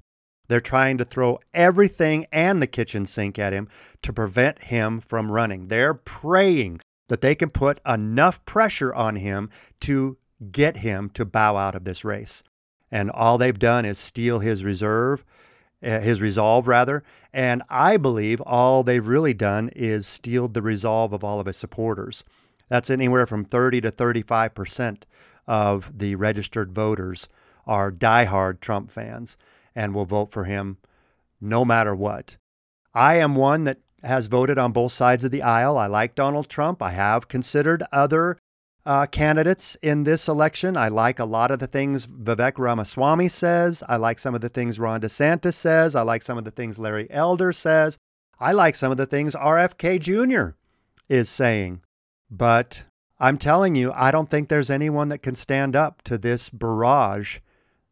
They're 0.50 0.60
trying 0.60 0.98
to 0.98 1.06
throw 1.06 1.40
everything 1.54 2.28
and 2.32 2.62
the 2.62 2.68
kitchen 2.68 3.06
sink 3.06 3.40
at 3.40 3.54
him 3.54 3.70
to 4.02 4.12
prevent 4.12 4.64
him 4.64 5.00
from 5.00 5.32
running. 5.32 5.70
They're 5.70 5.94
praying 5.94 6.82
that 7.08 7.22
they 7.22 7.36
can 7.36 7.50
put 7.50 7.80
enough 7.88 8.44
pressure 8.46 8.94
on 8.94 9.16
him 9.16 9.50
to 9.82 10.18
get 10.52 10.78
him 10.78 11.10
to 11.12 11.24
bow 11.24 11.56
out 11.56 11.76
of 11.76 11.86
this 11.86 12.04
race 12.04 12.44
and 12.92 13.12
all 13.12 13.38
they've 13.38 13.60
done 13.60 13.86
is 13.86 13.98
steal 13.98 14.40
his 14.40 14.64
reserve, 14.64 15.24
uh, 15.84 16.00
his 16.00 16.22
resolve 16.22 16.68
rather. 16.68 17.04
And 17.34 17.64
I 17.70 17.98
believe 17.98 18.42
all 18.42 18.84
they've 18.84 19.06
really 19.06 19.34
done 19.34 19.70
is 19.76 20.08
steal 20.08 20.48
the 20.48 20.62
resolve 20.62 21.14
of 21.14 21.24
all 21.24 21.40
of 21.40 21.46
his 21.46 21.58
supporters. 21.58 22.24
That's 22.68 22.90
anywhere 22.90 23.26
from 23.26 23.46
30 23.46 23.82
to 23.82 23.92
35 23.92 24.54
percent 24.54 25.06
of 25.48 25.92
the 25.98 26.16
registered 26.16 26.74
voters 26.74 27.28
are 27.66 27.92
diehard 27.92 28.60
Trump 28.60 28.92
fans 28.92 29.38
and 29.80 29.96
will 29.96 30.04
vote 30.04 30.30
for 30.30 30.44
him 30.44 30.78
no 31.40 31.64
matter 31.64 31.96
what. 31.96 32.36
I 32.94 33.16
am 33.16 33.36
one 33.36 33.64
that 33.64 33.80
has 34.04 34.28
voted 34.28 34.58
on 34.58 34.74
both 34.74 34.92
sides 34.92 35.24
of 35.24 35.32
the 35.32 35.42
aisle. 35.42 35.78
I 35.78 35.88
like 35.88 36.16
Donald 36.16 36.50
Trump. 36.50 36.82
I 36.82 36.92
have 36.92 37.30
considered 37.30 37.84
other 37.94 38.38
uh, 38.86 39.06
candidates 39.06 39.78
in 39.82 40.04
this 40.04 40.28
election. 40.28 40.76
I 40.76 40.90
like 40.90 41.18
a 41.18 41.26
lot 41.26 41.50
of 41.50 41.60
the 41.60 41.68
things 41.68 42.08
Vivek 42.08 42.58
Ramaswamy 42.58 43.30
says. 43.30 43.82
I 43.88 43.96
like 43.96 44.20
some 44.20 44.36
of 44.36 44.42
the 44.42 44.50
things 44.50 44.80
Ron 44.80 45.00
DeSantis 45.00 45.54
says. 45.54 45.96
I 45.96 46.02
like 46.02 46.24
some 46.24 46.38
of 46.38 46.44
the 46.44 46.52
things 46.52 46.78
Larry 46.78 47.08
Elder 47.10 47.54
says. 47.54 47.98
I 48.38 48.52
like 48.52 48.76
some 48.76 48.92
of 48.92 48.98
the 48.98 49.06
things 49.06 49.34
RFK 49.34 50.00
Jr. 50.02 50.58
is 51.08 51.30
saying. 51.30 51.82
But 52.30 52.84
I'm 53.18 53.38
telling 53.38 53.76
you, 53.76 53.94
I 53.94 54.12
don't 54.12 54.30
think 54.30 54.50
there's 54.50 54.70
anyone 54.70 55.08
that 55.10 55.20
can 55.20 55.36
stand 55.36 55.74
up 55.74 56.02
to 56.04 56.18
this 56.18 56.50
barrage 56.50 57.40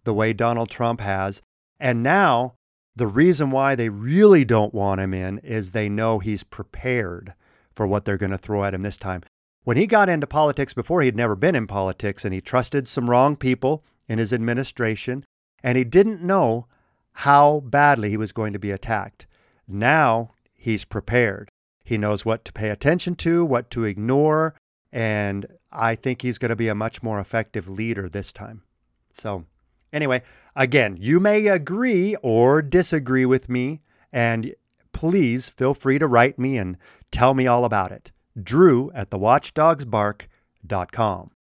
the 0.04 0.14
way 0.14 0.34
Donald 0.34 0.70
Trump 0.70 1.00
has. 1.00 1.42
And 1.80 2.04
now, 2.04 2.56
the 2.96 3.08
reason 3.08 3.52
why 3.52 3.76
they 3.76 3.90
really 3.90 4.44
don't 4.44 4.74
want 4.74 5.02
him 5.02 5.14
in 5.14 5.38
is 5.40 5.72
they 5.72 5.90
know 5.90 6.20
he's 6.20 6.44
prepared 6.44 7.34
for 7.76 7.86
what 7.86 8.06
they're 8.06 8.18
going 8.18 8.32
to 8.32 8.38
throw 8.38 8.64
at 8.64 8.74
him 8.74 8.82
this 8.82 8.98
time. 8.98 9.22
When 9.64 9.78
he 9.78 9.86
got 9.86 10.10
into 10.10 10.26
politics 10.26 10.74
before, 10.74 11.02
he'd 11.02 11.16
never 11.16 11.36
been 11.36 11.56
in 11.56 11.68
politics 11.68 12.26
and 12.26 12.34
he 12.34 12.42
trusted 12.42 12.88
some 12.88 13.10
wrong 13.10 13.36
people 13.36 13.84
in 14.08 14.18
his 14.18 14.34
administration 14.34 15.26
and 15.62 15.78
he 15.78 15.84
didn't 15.84 16.24
know 16.24 16.68
how 17.12 17.62
badly 17.66 18.10
he 18.10 18.18
was 18.18 18.32
going 18.32 18.54
to 18.54 18.60
be 18.60 18.72
attacked. 18.72 19.28
Now 19.68 20.32
he's 20.56 20.86
prepared. 20.86 21.50
He 21.84 21.98
knows 21.98 22.26
what 22.26 22.46
to 22.46 22.54
pay 22.54 22.70
attention 22.70 23.16
to, 23.16 23.46
what 23.46 23.70
to 23.72 23.86
ignore, 23.86 24.56
and 24.92 25.46
I 25.72 25.96
think 25.96 26.22
he's 26.22 26.38
going 26.38 26.50
to 26.50 26.56
be 26.56 26.68
a 26.68 26.76
much 26.76 27.02
more 27.02 27.20
effective 27.20 27.70
leader 27.70 28.10
this 28.10 28.32
time. 28.32 28.64
So, 29.14 29.46
anyway, 29.92 30.22
again, 30.58 30.98
you 31.00 31.22
may 31.22 31.48
agree 31.48 32.18
or 32.22 32.62
disagree 32.62 33.26
with 33.26 33.48
me, 33.48 33.80
and 34.12 34.54
please 34.92 35.50
feel 35.50 35.74
free 35.74 36.00
to 36.00 36.08
write 36.08 36.38
me 36.38 36.58
and 36.58 36.76
tell 37.12 37.34
me 37.34 37.48
all 37.48 37.64
about 37.64 37.94
it 37.94 38.12
drew 38.44 38.92
at 38.94 39.10
thewatchdogsbark.com. 39.10 41.32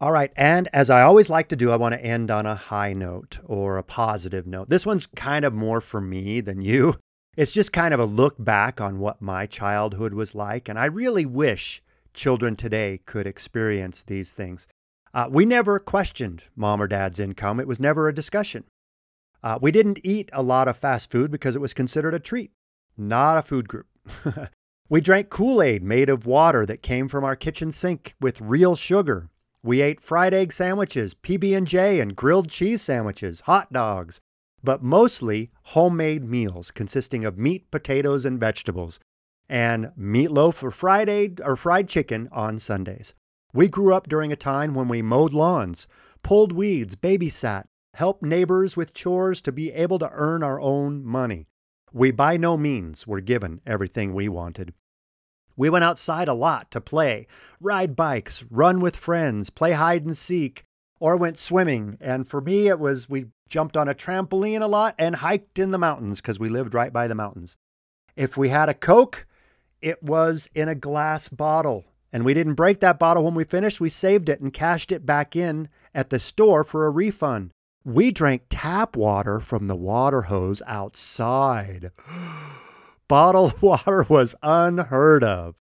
All 0.00 0.12
right, 0.12 0.32
and 0.34 0.68
as 0.72 0.88
I 0.88 1.02
always 1.02 1.28
like 1.28 1.48
to 1.48 1.56
do, 1.56 1.70
I 1.70 1.76
want 1.76 1.92
to 1.92 2.02
end 2.02 2.30
on 2.30 2.46
a 2.46 2.54
high 2.54 2.94
note 2.94 3.38
or 3.44 3.76
a 3.76 3.82
positive 3.82 4.46
note. 4.46 4.68
This 4.68 4.86
one's 4.86 5.06
kind 5.14 5.44
of 5.44 5.52
more 5.52 5.82
for 5.82 6.00
me 6.00 6.40
than 6.40 6.62
you. 6.62 6.96
It's 7.36 7.52
just 7.52 7.72
kind 7.72 7.92
of 7.92 8.00
a 8.00 8.06
look 8.06 8.36
back 8.38 8.80
on 8.80 8.98
what 8.98 9.20
my 9.20 9.44
childhood 9.46 10.14
was 10.14 10.34
like, 10.34 10.68
and 10.68 10.78
I 10.78 10.86
really 10.86 11.26
wish 11.26 11.82
children 12.14 12.56
today 12.56 13.00
could 13.04 13.26
experience 13.26 14.02
these 14.02 14.32
things. 14.32 14.66
Uh, 15.12 15.28
we 15.30 15.44
never 15.44 15.78
questioned 15.78 16.44
mom 16.54 16.80
or 16.80 16.86
dad's 16.86 17.18
income, 17.18 17.60
it 17.60 17.68
was 17.68 17.80
never 17.80 18.08
a 18.08 18.14
discussion. 18.14 18.64
Uh, 19.42 19.58
we 19.60 19.70
didn't 19.70 19.98
eat 20.04 20.28
a 20.32 20.42
lot 20.42 20.68
of 20.68 20.76
fast 20.76 21.10
food 21.10 21.30
because 21.30 21.56
it 21.56 21.60
was 21.60 21.72
considered 21.72 22.14
a 22.14 22.18
treat, 22.18 22.52
not 22.96 23.38
a 23.38 23.42
food 23.42 23.68
group. 23.68 23.86
We 24.90 25.00
drank 25.00 25.30
Kool 25.30 25.62
Aid 25.62 25.84
made 25.84 26.08
of 26.08 26.26
water 26.26 26.66
that 26.66 26.82
came 26.82 27.06
from 27.06 27.22
our 27.22 27.36
kitchen 27.36 27.70
sink 27.70 28.16
with 28.20 28.40
real 28.40 28.74
sugar. 28.74 29.30
We 29.62 29.82
ate 29.82 30.00
fried 30.00 30.34
egg 30.34 30.52
sandwiches, 30.52 31.14
PB&J, 31.14 32.00
and 32.00 32.16
grilled 32.16 32.50
cheese 32.50 32.82
sandwiches, 32.82 33.42
hot 33.42 33.72
dogs, 33.72 34.20
but 34.64 34.82
mostly 34.82 35.52
homemade 35.62 36.24
meals 36.24 36.72
consisting 36.72 37.24
of 37.24 37.38
meat, 37.38 37.70
potatoes, 37.70 38.24
and 38.24 38.40
vegetables, 38.40 38.98
and 39.48 39.92
meatloaf 39.96 40.60
or 40.60 40.72
fried 40.72 41.08
egg 41.08 41.40
or 41.44 41.54
fried 41.54 41.88
chicken 41.88 42.28
on 42.32 42.58
Sundays. 42.58 43.14
We 43.52 43.68
grew 43.68 43.94
up 43.94 44.08
during 44.08 44.32
a 44.32 44.36
time 44.36 44.74
when 44.74 44.88
we 44.88 45.02
mowed 45.02 45.32
lawns, 45.32 45.88
pulled 46.22 46.52
weeds, 46.52 46.94
babysat, 46.94 47.64
helped 47.94 48.22
neighbors 48.22 48.76
with 48.76 48.94
chores 48.94 49.40
to 49.42 49.52
be 49.52 49.72
able 49.72 49.98
to 49.98 50.10
earn 50.12 50.42
our 50.42 50.60
own 50.60 51.04
money. 51.04 51.46
We 51.92 52.12
by 52.12 52.36
no 52.36 52.56
means 52.56 53.06
were 53.06 53.20
given 53.20 53.60
everything 53.66 54.14
we 54.14 54.28
wanted. 54.28 54.72
We 55.56 55.68
went 55.68 55.84
outside 55.84 56.28
a 56.28 56.34
lot 56.34 56.70
to 56.70 56.80
play, 56.80 57.26
ride 57.60 57.96
bikes, 57.96 58.44
run 58.50 58.80
with 58.80 58.96
friends, 58.96 59.50
play 59.50 59.72
hide 59.72 60.06
and 60.06 60.16
seek, 60.16 60.64
or 61.00 61.16
went 61.16 61.36
swimming. 61.36 61.98
And 62.00 62.28
for 62.28 62.40
me, 62.40 62.68
it 62.68 62.78
was 62.78 63.08
we 63.08 63.26
jumped 63.48 63.76
on 63.76 63.88
a 63.88 63.94
trampoline 63.94 64.62
a 64.62 64.68
lot 64.68 64.94
and 64.98 65.16
hiked 65.16 65.58
in 65.58 65.72
the 65.72 65.78
mountains 65.78 66.20
because 66.20 66.38
we 66.38 66.48
lived 66.48 66.72
right 66.72 66.92
by 66.92 67.08
the 67.08 67.14
mountains. 67.14 67.56
If 68.14 68.36
we 68.36 68.50
had 68.50 68.68
a 68.68 68.74
Coke, 68.74 69.26
it 69.80 70.02
was 70.02 70.48
in 70.54 70.68
a 70.68 70.74
glass 70.74 71.28
bottle. 71.28 71.84
And 72.12 72.24
we 72.24 72.34
didn't 72.34 72.54
break 72.54 72.80
that 72.80 72.98
bottle 72.98 73.24
when 73.24 73.34
we 73.34 73.44
finished. 73.44 73.80
We 73.80 73.88
saved 73.88 74.28
it 74.28 74.40
and 74.40 74.52
cashed 74.52 74.90
it 74.90 75.06
back 75.06 75.36
in 75.36 75.68
at 75.94 76.10
the 76.10 76.18
store 76.18 76.64
for 76.64 76.86
a 76.86 76.90
refund. 76.90 77.52
We 77.84 78.10
drank 78.10 78.42
tap 78.50 78.96
water 78.96 79.40
from 79.40 79.66
the 79.66 79.76
water 79.76 80.22
hose 80.22 80.60
outside. 80.66 81.92
Bottled 83.08 83.60
water 83.62 84.04
was 84.08 84.34
unheard 84.42 85.24
of. 85.24 85.56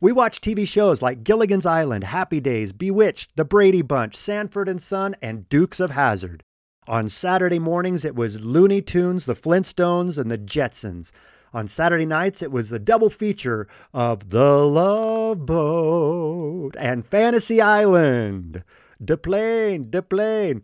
We 0.00 0.12
watched 0.12 0.44
TV 0.44 0.68
shows 0.68 1.00
like 1.00 1.24
Gilligan's 1.24 1.64
Island, 1.64 2.04
Happy 2.04 2.38
Days, 2.38 2.74
Bewitched, 2.74 3.36
The 3.36 3.46
Brady 3.46 3.80
Bunch, 3.80 4.14
Sanford 4.14 4.68
and 4.68 4.80
Son, 4.80 5.16
and 5.22 5.48
Dukes 5.48 5.80
of 5.80 5.90
Hazzard. 5.90 6.42
On 6.86 7.08
Saturday 7.08 7.58
mornings, 7.58 8.04
it 8.04 8.14
was 8.14 8.44
Looney 8.44 8.82
Tunes, 8.82 9.24
The 9.24 9.34
Flintstones, 9.34 10.18
and 10.18 10.30
The 10.30 10.38
Jetsons. 10.38 11.10
On 11.54 11.66
Saturday 11.66 12.06
nights, 12.06 12.42
it 12.42 12.50
was 12.50 12.72
a 12.72 12.78
double 12.78 13.10
feature 13.10 13.66
of 13.94 14.30
The 14.30 14.66
Love 14.66 15.46
Boat 15.46 16.72
and 16.78 17.06
Fantasy 17.06 17.60
Island. 17.60 18.62
De 19.02 19.16
plane, 19.16 19.90
de 19.90 20.02
plane. 20.02 20.62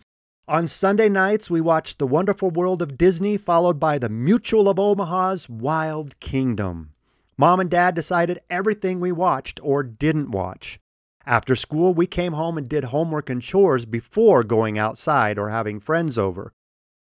On 0.49 0.67
Sunday 0.67 1.09
nights, 1.09 1.49
we 1.49 1.61
watched 1.61 1.99
The 1.99 2.07
Wonderful 2.07 2.51
World 2.51 2.83
of 2.83 2.99
Disney, 2.99 3.37
followed 3.37 3.79
by 3.79 3.99
The 3.99 4.09
Mutual 4.09 4.69
of 4.69 4.79
Omaha's 4.79 5.49
Wild 5.49 6.19
Kingdom. 6.19 6.91
Mom 7.39 7.61
and 7.61 7.71
Dad 7.71 7.95
decided 7.95 8.41
everything 8.51 9.01
we 9.01 9.13
watched 9.13 9.61
or 9.63 9.83
didn't 9.83 10.31
watch. 10.31 10.79
After 11.25 11.55
school, 11.55 11.95
we 11.95 12.07
came 12.07 12.33
home 12.33 12.59
and 12.59 12.69
did 12.69 12.85
homework 12.85 13.31
and 13.31 13.41
chores 13.41 13.87
before 13.87 14.43
going 14.43 14.79
outside 14.79 15.39
or 15.39 15.51
having 15.51 15.79
friends 15.79 16.19
over. 16.19 16.53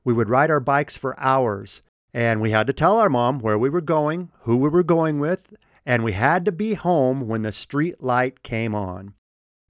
We 0.04 0.12
would 0.12 0.28
ride 0.28 0.50
our 0.50 0.60
bikes 0.60 0.96
for 0.96 1.18
hours, 1.18 1.82
and 2.14 2.40
we 2.40 2.50
had 2.50 2.66
to 2.66 2.72
tell 2.72 2.98
our 2.98 3.08
mom 3.08 3.38
where 3.38 3.58
we 3.58 3.70
were 3.70 3.80
going, 3.80 4.30
who 4.42 4.56
we 4.56 4.68
were 4.68 4.82
going 4.82 5.18
with, 5.18 5.54
and 5.86 6.04
we 6.04 6.12
had 6.12 6.44
to 6.44 6.52
be 6.52 6.74
home 6.74 7.26
when 7.26 7.42
the 7.42 7.52
street 7.52 8.02
light 8.02 8.42
came 8.42 8.74
on. 8.74 9.14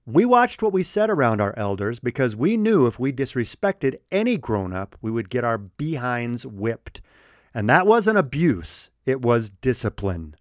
We 0.05 0.25
watched 0.25 0.61
what 0.61 0.73
we 0.73 0.83
said 0.83 1.09
around 1.09 1.39
our 1.39 1.53
elders 1.55 2.01
because 2.01 2.35
we 2.35 2.57
knew 2.57 2.85
if 2.87 2.99
we 2.99 3.13
disrespected 3.13 3.95
any 4.11 4.35
grown 4.35 4.73
up, 4.73 4.97
we 5.01 5.09
would 5.09 5.29
get 5.29 5.45
our 5.45 5.57
behinds 5.57 6.45
whipped. 6.45 6.99
And 7.53 7.69
that 7.69 7.87
wasn't 7.87 8.17
abuse, 8.17 8.91
it 9.05 9.21
was 9.21 9.49
discipline. 9.49 10.35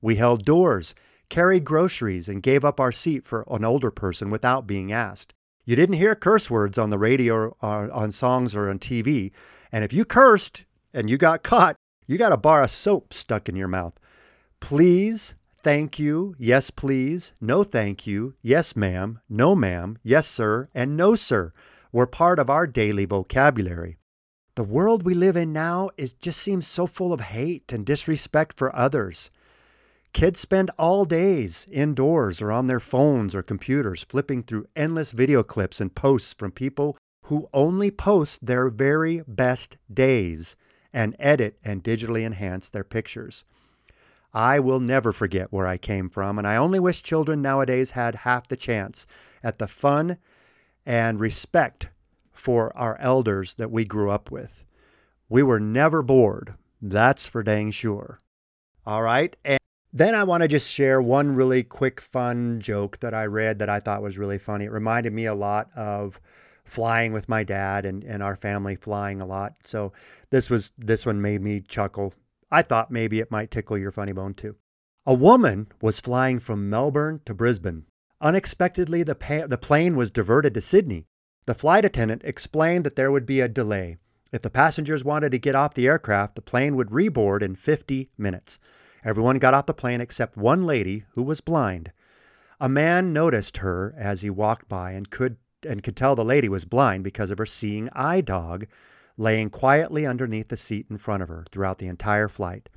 We 0.00 0.16
held 0.16 0.44
doors, 0.44 0.94
carried 1.28 1.64
groceries, 1.64 2.28
and 2.28 2.42
gave 2.42 2.64
up 2.64 2.80
our 2.80 2.92
seat 2.92 3.24
for 3.24 3.44
an 3.48 3.64
older 3.64 3.92
person 3.92 4.30
without 4.30 4.66
being 4.66 4.90
asked. 4.90 5.32
You 5.64 5.76
didn't 5.76 5.96
hear 5.96 6.14
curse 6.14 6.50
words 6.50 6.76
on 6.76 6.90
the 6.90 6.98
radio 6.98 7.56
or 7.62 7.90
on 7.92 8.10
songs 8.10 8.56
or 8.56 8.68
on 8.68 8.80
TV. 8.80 9.30
And 9.70 9.84
if 9.84 9.92
you 9.92 10.04
cursed 10.04 10.64
and 10.94 11.10
you 11.10 11.18
got 11.18 11.42
caught, 11.42 11.76
you 12.06 12.16
got 12.16 12.32
a 12.32 12.38
bar 12.38 12.62
of 12.62 12.70
soap 12.70 13.12
stuck 13.12 13.48
in 13.48 13.56
your 13.56 13.68
mouth. 13.68 14.00
Please 14.60 15.34
thank 15.62 15.98
you, 15.98 16.34
yes, 16.38 16.70
please, 16.70 17.34
no, 17.40 17.64
thank 17.64 18.06
you, 18.06 18.34
yes, 18.40 18.74
ma'am, 18.76 19.20
no, 19.28 19.54
ma'am, 19.54 19.98
yes, 20.02 20.26
sir, 20.26 20.68
and 20.74 20.96
no, 20.96 21.14
sir 21.14 21.52
were 21.94 22.06
part 22.08 22.40
of 22.40 22.50
our 22.50 22.66
daily 22.66 23.04
vocabulary. 23.04 23.96
The 24.56 24.64
world 24.64 25.04
we 25.04 25.14
live 25.14 25.36
in 25.36 25.52
now 25.52 25.90
is 25.96 26.12
just 26.12 26.40
seems 26.40 26.66
so 26.66 26.88
full 26.88 27.12
of 27.12 27.20
hate 27.20 27.72
and 27.72 27.86
disrespect 27.86 28.58
for 28.58 28.74
others. 28.74 29.30
Kids 30.12 30.40
spend 30.40 30.72
all 30.76 31.04
days 31.04 31.68
indoors 31.70 32.42
or 32.42 32.50
on 32.50 32.66
their 32.66 32.80
phones 32.80 33.32
or 33.32 33.44
computers 33.44 34.04
flipping 34.08 34.42
through 34.42 34.66
endless 34.74 35.12
video 35.12 35.44
clips 35.44 35.80
and 35.80 35.94
posts 35.94 36.34
from 36.36 36.50
people 36.50 36.96
who 37.26 37.48
only 37.54 37.92
post 37.92 38.44
their 38.44 38.70
very 38.70 39.22
best 39.28 39.76
days 39.92 40.56
and 40.94 41.16
edit 41.18 41.58
and 41.64 41.84
digitally 41.84 42.24
enhance 42.24 42.70
their 42.70 42.84
pictures. 42.84 43.44
I 44.32 44.60
will 44.60 44.80
never 44.80 45.12
forget 45.12 45.52
where 45.52 45.66
I 45.66 45.76
came 45.76 46.08
from, 46.08 46.38
and 46.38 46.46
I 46.46 46.56
only 46.56 46.80
wish 46.80 47.02
children 47.02 47.42
nowadays 47.42 47.90
had 47.90 48.14
half 48.14 48.48
the 48.48 48.56
chance 48.56 49.06
at 49.42 49.58
the 49.58 49.66
fun 49.66 50.16
and 50.86 51.20
respect 51.20 51.88
for 52.32 52.74
our 52.76 52.96
elders 53.00 53.54
that 53.54 53.70
we 53.70 53.84
grew 53.84 54.10
up 54.10 54.30
with. 54.30 54.64
We 55.28 55.42
were 55.42 55.60
never 55.60 56.02
bored, 56.02 56.54
that's 56.80 57.26
for 57.26 57.42
dang 57.42 57.70
sure. 57.70 58.20
All 58.86 59.02
right. 59.02 59.36
And 59.44 59.58
then 59.92 60.14
I 60.14 60.24
want 60.24 60.42
to 60.42 60.48
just 60.48 60.70
share 60.70 61.00
one 61.00 61.34
really 61.34 61.62
quick, 61.62 62.00
fun 62.00 62.60
joke 62.60 62.98
that 63.00 63.14
I 63.14 63.26
read 63.26 63.60
that 63.60 63.68
I 63.68 63.80
thought 63.80 64.02
was 64.02 64.18
really 64.18 64.38
funny. 64.38 64.66
It 64.66 64.72
reminded 64.72 65.12
me 65.12 65.26
a 65.26 65.34
lot 65.34 65.70
of 65.76 66.20
flying 66.64 67.12
with 67.12 67.28
my 67.28 67.44
dad 67.44 67.86
and, 67.86 68.02
and 68.04 68.22
our 68.22 68.36
family 68.36 68.74
flying 68.74 69.20
a 69.20 69.26
lot. 69.26 69.54
So 69.62 69.92
this 70.34 70.50
was 70.50 70.72
this 70.76 71.06
one 71.06 71.22
made 71.22 71.40
me 71.40 71.60
chuckle 71.60 72.12
I 72.54 72.62
thought 72.62 72.90
maybe 72.90 73.18
it 73.18 73.32
might 73.32 73.50
tickle 73.50 73.76
your 73.76 73.90
funny 73.90 74.12
bone 74.12 74.32
too. 74.32 74.54
A 75.04 75.12
woman 75.12 75.66
was 75.82 75.98
flying 75.98 76.38
from 76.38 76.70
Melbourne 76.70 77.20
to 77.24 77.34
Brisbane. 77.34 77.84
Unexpectedly, 78.20 79.02
the, 79.02 79.16
pa- 79.16 79.48
the 79.48 79.58
plane 79.58 79.96
was 79.96 80.12
diverted 80.12 80.54
to 80.54 80.60
Sydney. 80.60 81.06
The 81.46 81.54
flight 81.54 81.84
attendant 81.84 82.22
explained 82.24 82.84
that 82.84 82.94
there 82.94 83.10
would 83.10 83.26
be 83.26 83.40
a 83.40 83.48
delay. 83.48 83.96
If 84.30 84.42
the 84.42 84.50
passengers 84.50 85.04
wanted 85.04 85.30
to 85.32 85.38
get 85.38 85.56
off 85.56 85.74
the 85.74 85.88
aircraft, 85.88 86.36
the 86.36 86.42
plane 86.42 86.76
would 86.76 86.90
reboard 86.90 87.42
in 87.42 87.56
50 87.56 88.10
minutes. 88.16 88.60
Everyone 89.04 89.40
got 89.40 89.52
off 89.52 89.66
the 89.66 89.74
plane 89.74 90.00
except 90.00 90.36
one 90.36 90.64
lady 90.64 91.06
who 91.14 91.24
was 91.24 91.40
blind. 91.40 91.90
A 92.60 92.68
man 92.68 93.12
noticed 93.12 93.56
her 93.56 93.92
as 93.98 94.22
he 94.22 94.30
walked 94.30 94.68
by 94.68 94.92
and 94.92 95.10
could 95.10 95.38
and 95.68 95.82
could 95.82 95.96
tell 95.96 96.14
the 96.14 96.24
lady 96.24 96.48
was 96.48 96.64
blind 96.64 97.02
because 97.02 97.32
of 97.32 97.38
her 97.38 97.46
seeing 97.46 97.88
eye 97.94 98.20
dog 98.20 98.66
laying 99.16 99.50
quietly 99.50 100.06
underneath 100.06 100.48
the 100.48 100.56
seat 100.56 100.86
in 100.90 100.98
front 100.98 101.22
of 101.22 101.28
her 101.28 101.44
throughout 101.50 101.78
the 101.78 101.86
entire 101.86 102.28
flight. 102.28 102.68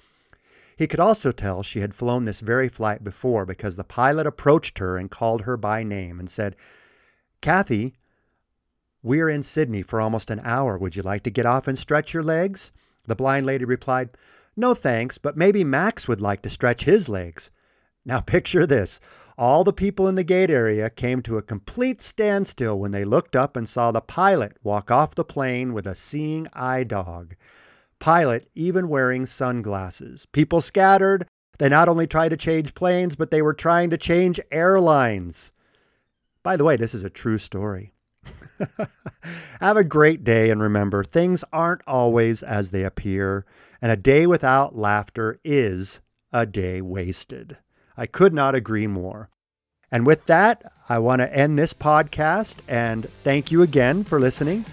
He 0.78 0.88
could 0.88 1.00
also 1.00 1.32
tell 1.32 1.64
she 1.64 1.80
had 1.80 1.96
flown 1.96 2.26
this 2.26 2.42
very 2.42 2.70
flight 2.70 3.04
before 3.04 3.46
because 3.46 3.76
the 3.76 3.84
pilot 3.84 4.28
approached 4.28 4.78
her 4.78 4.98
and 4.98 5.10
called 5.10 5.42
her 5.42 5.58
by 5.58 5.84
name 5.84 6.20
and 6.20 6.30
said, 6.30 6.56
Kathy, 7.42 7.96
we're 9.02 9.30
in 9.30 9.42
Sydney 9.42 9.82
for 9.82 10.00
almost 10.00 10.30
an 10.30 10.42
hour. 10.44 10.78
Would 10.78 10.96
you 10.96 11.02
like 11.02 11.24
to 11.24 11.32
get 11.32 11.46
off 11.46 11.68
and 11.68 11.78
stretch 11.78 12.14
your 12.14 12.24
legs? 12.24 12.72
The 13.06 13.16
blind 13.16 13.46
lady 13.46 13.66
replied, 13.66 14.10
No 14.56 14.76
thanks, 14.76 15.18
but 15.18 15.38
maybe 15.38 15.64
Max 15.64 16.08
would 16.08 16.22
like 16.22 16.44
to 16.44 16.50
stretch 16.50 16.84
his 16.84 17.10
legs. 17.10 17.50
Now 18.06 18.20
picture 18.20 18.68
this. 18.68 19.00
All 19.40 19.64
the 19.64 19.74
people 19.74 20.08
in 20.08 20.16
the 20.16 20.24
gate 20.24 20.50
area 20.50 20.90
came 20.90 21.22
to 21.22 21.38
a 21.38 21.44
complete 21.44 22.02
standstill 22.02 22.80
when 22.80 22.90
they 22.90 23.06
looked 23.06 23.36
up 23.36 23.56
and 23.56 23.70
saw 23.70 23.92
the 23.92 24.02
pilot 24.02 24.58
walk 24.64 24.90
off 24.90 25.14
the 25.14 25.24
plane 25.24 25.74
with 25.74 25.86
a 25.86 25.94
seeing 25.94 26.48
eye 26.54 26.84
dog. 26.84 27.36
Pilot 28.00 28.50
even 28.56 28.90
wearing 28.90 29.28
sunglasses. 29.28 30.26
People 30.26 30.60
scattered. 30.60 31.28
They 31.60 31.70
not 31.70 31.88
only 31.88 32.08
tried 32.08 32.30
to 32.30 32.38
change 32.38 32.74
planes, 32.74 33.16
but 33.16 33.30
they 33.30 33.44
were 33.44 33.54
trying 33.54 33.92
to 33.92 33.98
change 33.98 34.40
airlines. 34.50 35.52
By 36.42 36.58
the 36.58 36.64
way, 36.64 36.76
this 36.76 36.96
is 36.96 37.04
a 37.04 37.10
true 37.10 37.38
story. 37.38 37.94
Have 39.60 39.78
a 39.78 39.84
great 39.84 40.24
day 40.24 40.50
and 40.50 40.60
remember, 40.60 41.04
things 41.04 41.44
aren't 41.54 41.84
always 41.86 42.42
as 42.42 42.72
they 42.72 42.84
appear, 42.84 43.46
and 43.84 43.92
a 43.92 43.98
day 43.98 44.26
without 44.26 44.76
laughter 44.76 45.40
is 45.44 46.00
a 46.34 46.48
day 46.48 46.82
wasted. 46.82 47.58
I 47.98 48.06
could 48.06 48.34
not 48.34 48.56
agree 48.56 48.88
more. 48.88 49.30
And 49.92 50.06
with 50.06 50.26
that, 50.28 50.72
I 50.88 51.00
want 51.00 51.20
to 51.22 51.34
end 51.34 51.58
this 51.58 51.74
podcast 51.74 52.58
and 52.68 53.10
thank 53.24 53.52
you 53.52 53.62
again 53.62 54.04
for 54.04 54.20
listening. 54.20 54.66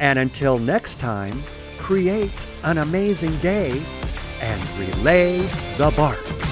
And 0.00 0.18
until 0.18 0.58
next 0.58 0.98
time, 0.98 1.44
create 1.78 2.46
an 2.64 2.78
amazing 2.78 3.36
day 3.38 3.82
and 4.40 4.78
relay 4.78 5.38
the 5.76 5.92
bark. 5.96 6.51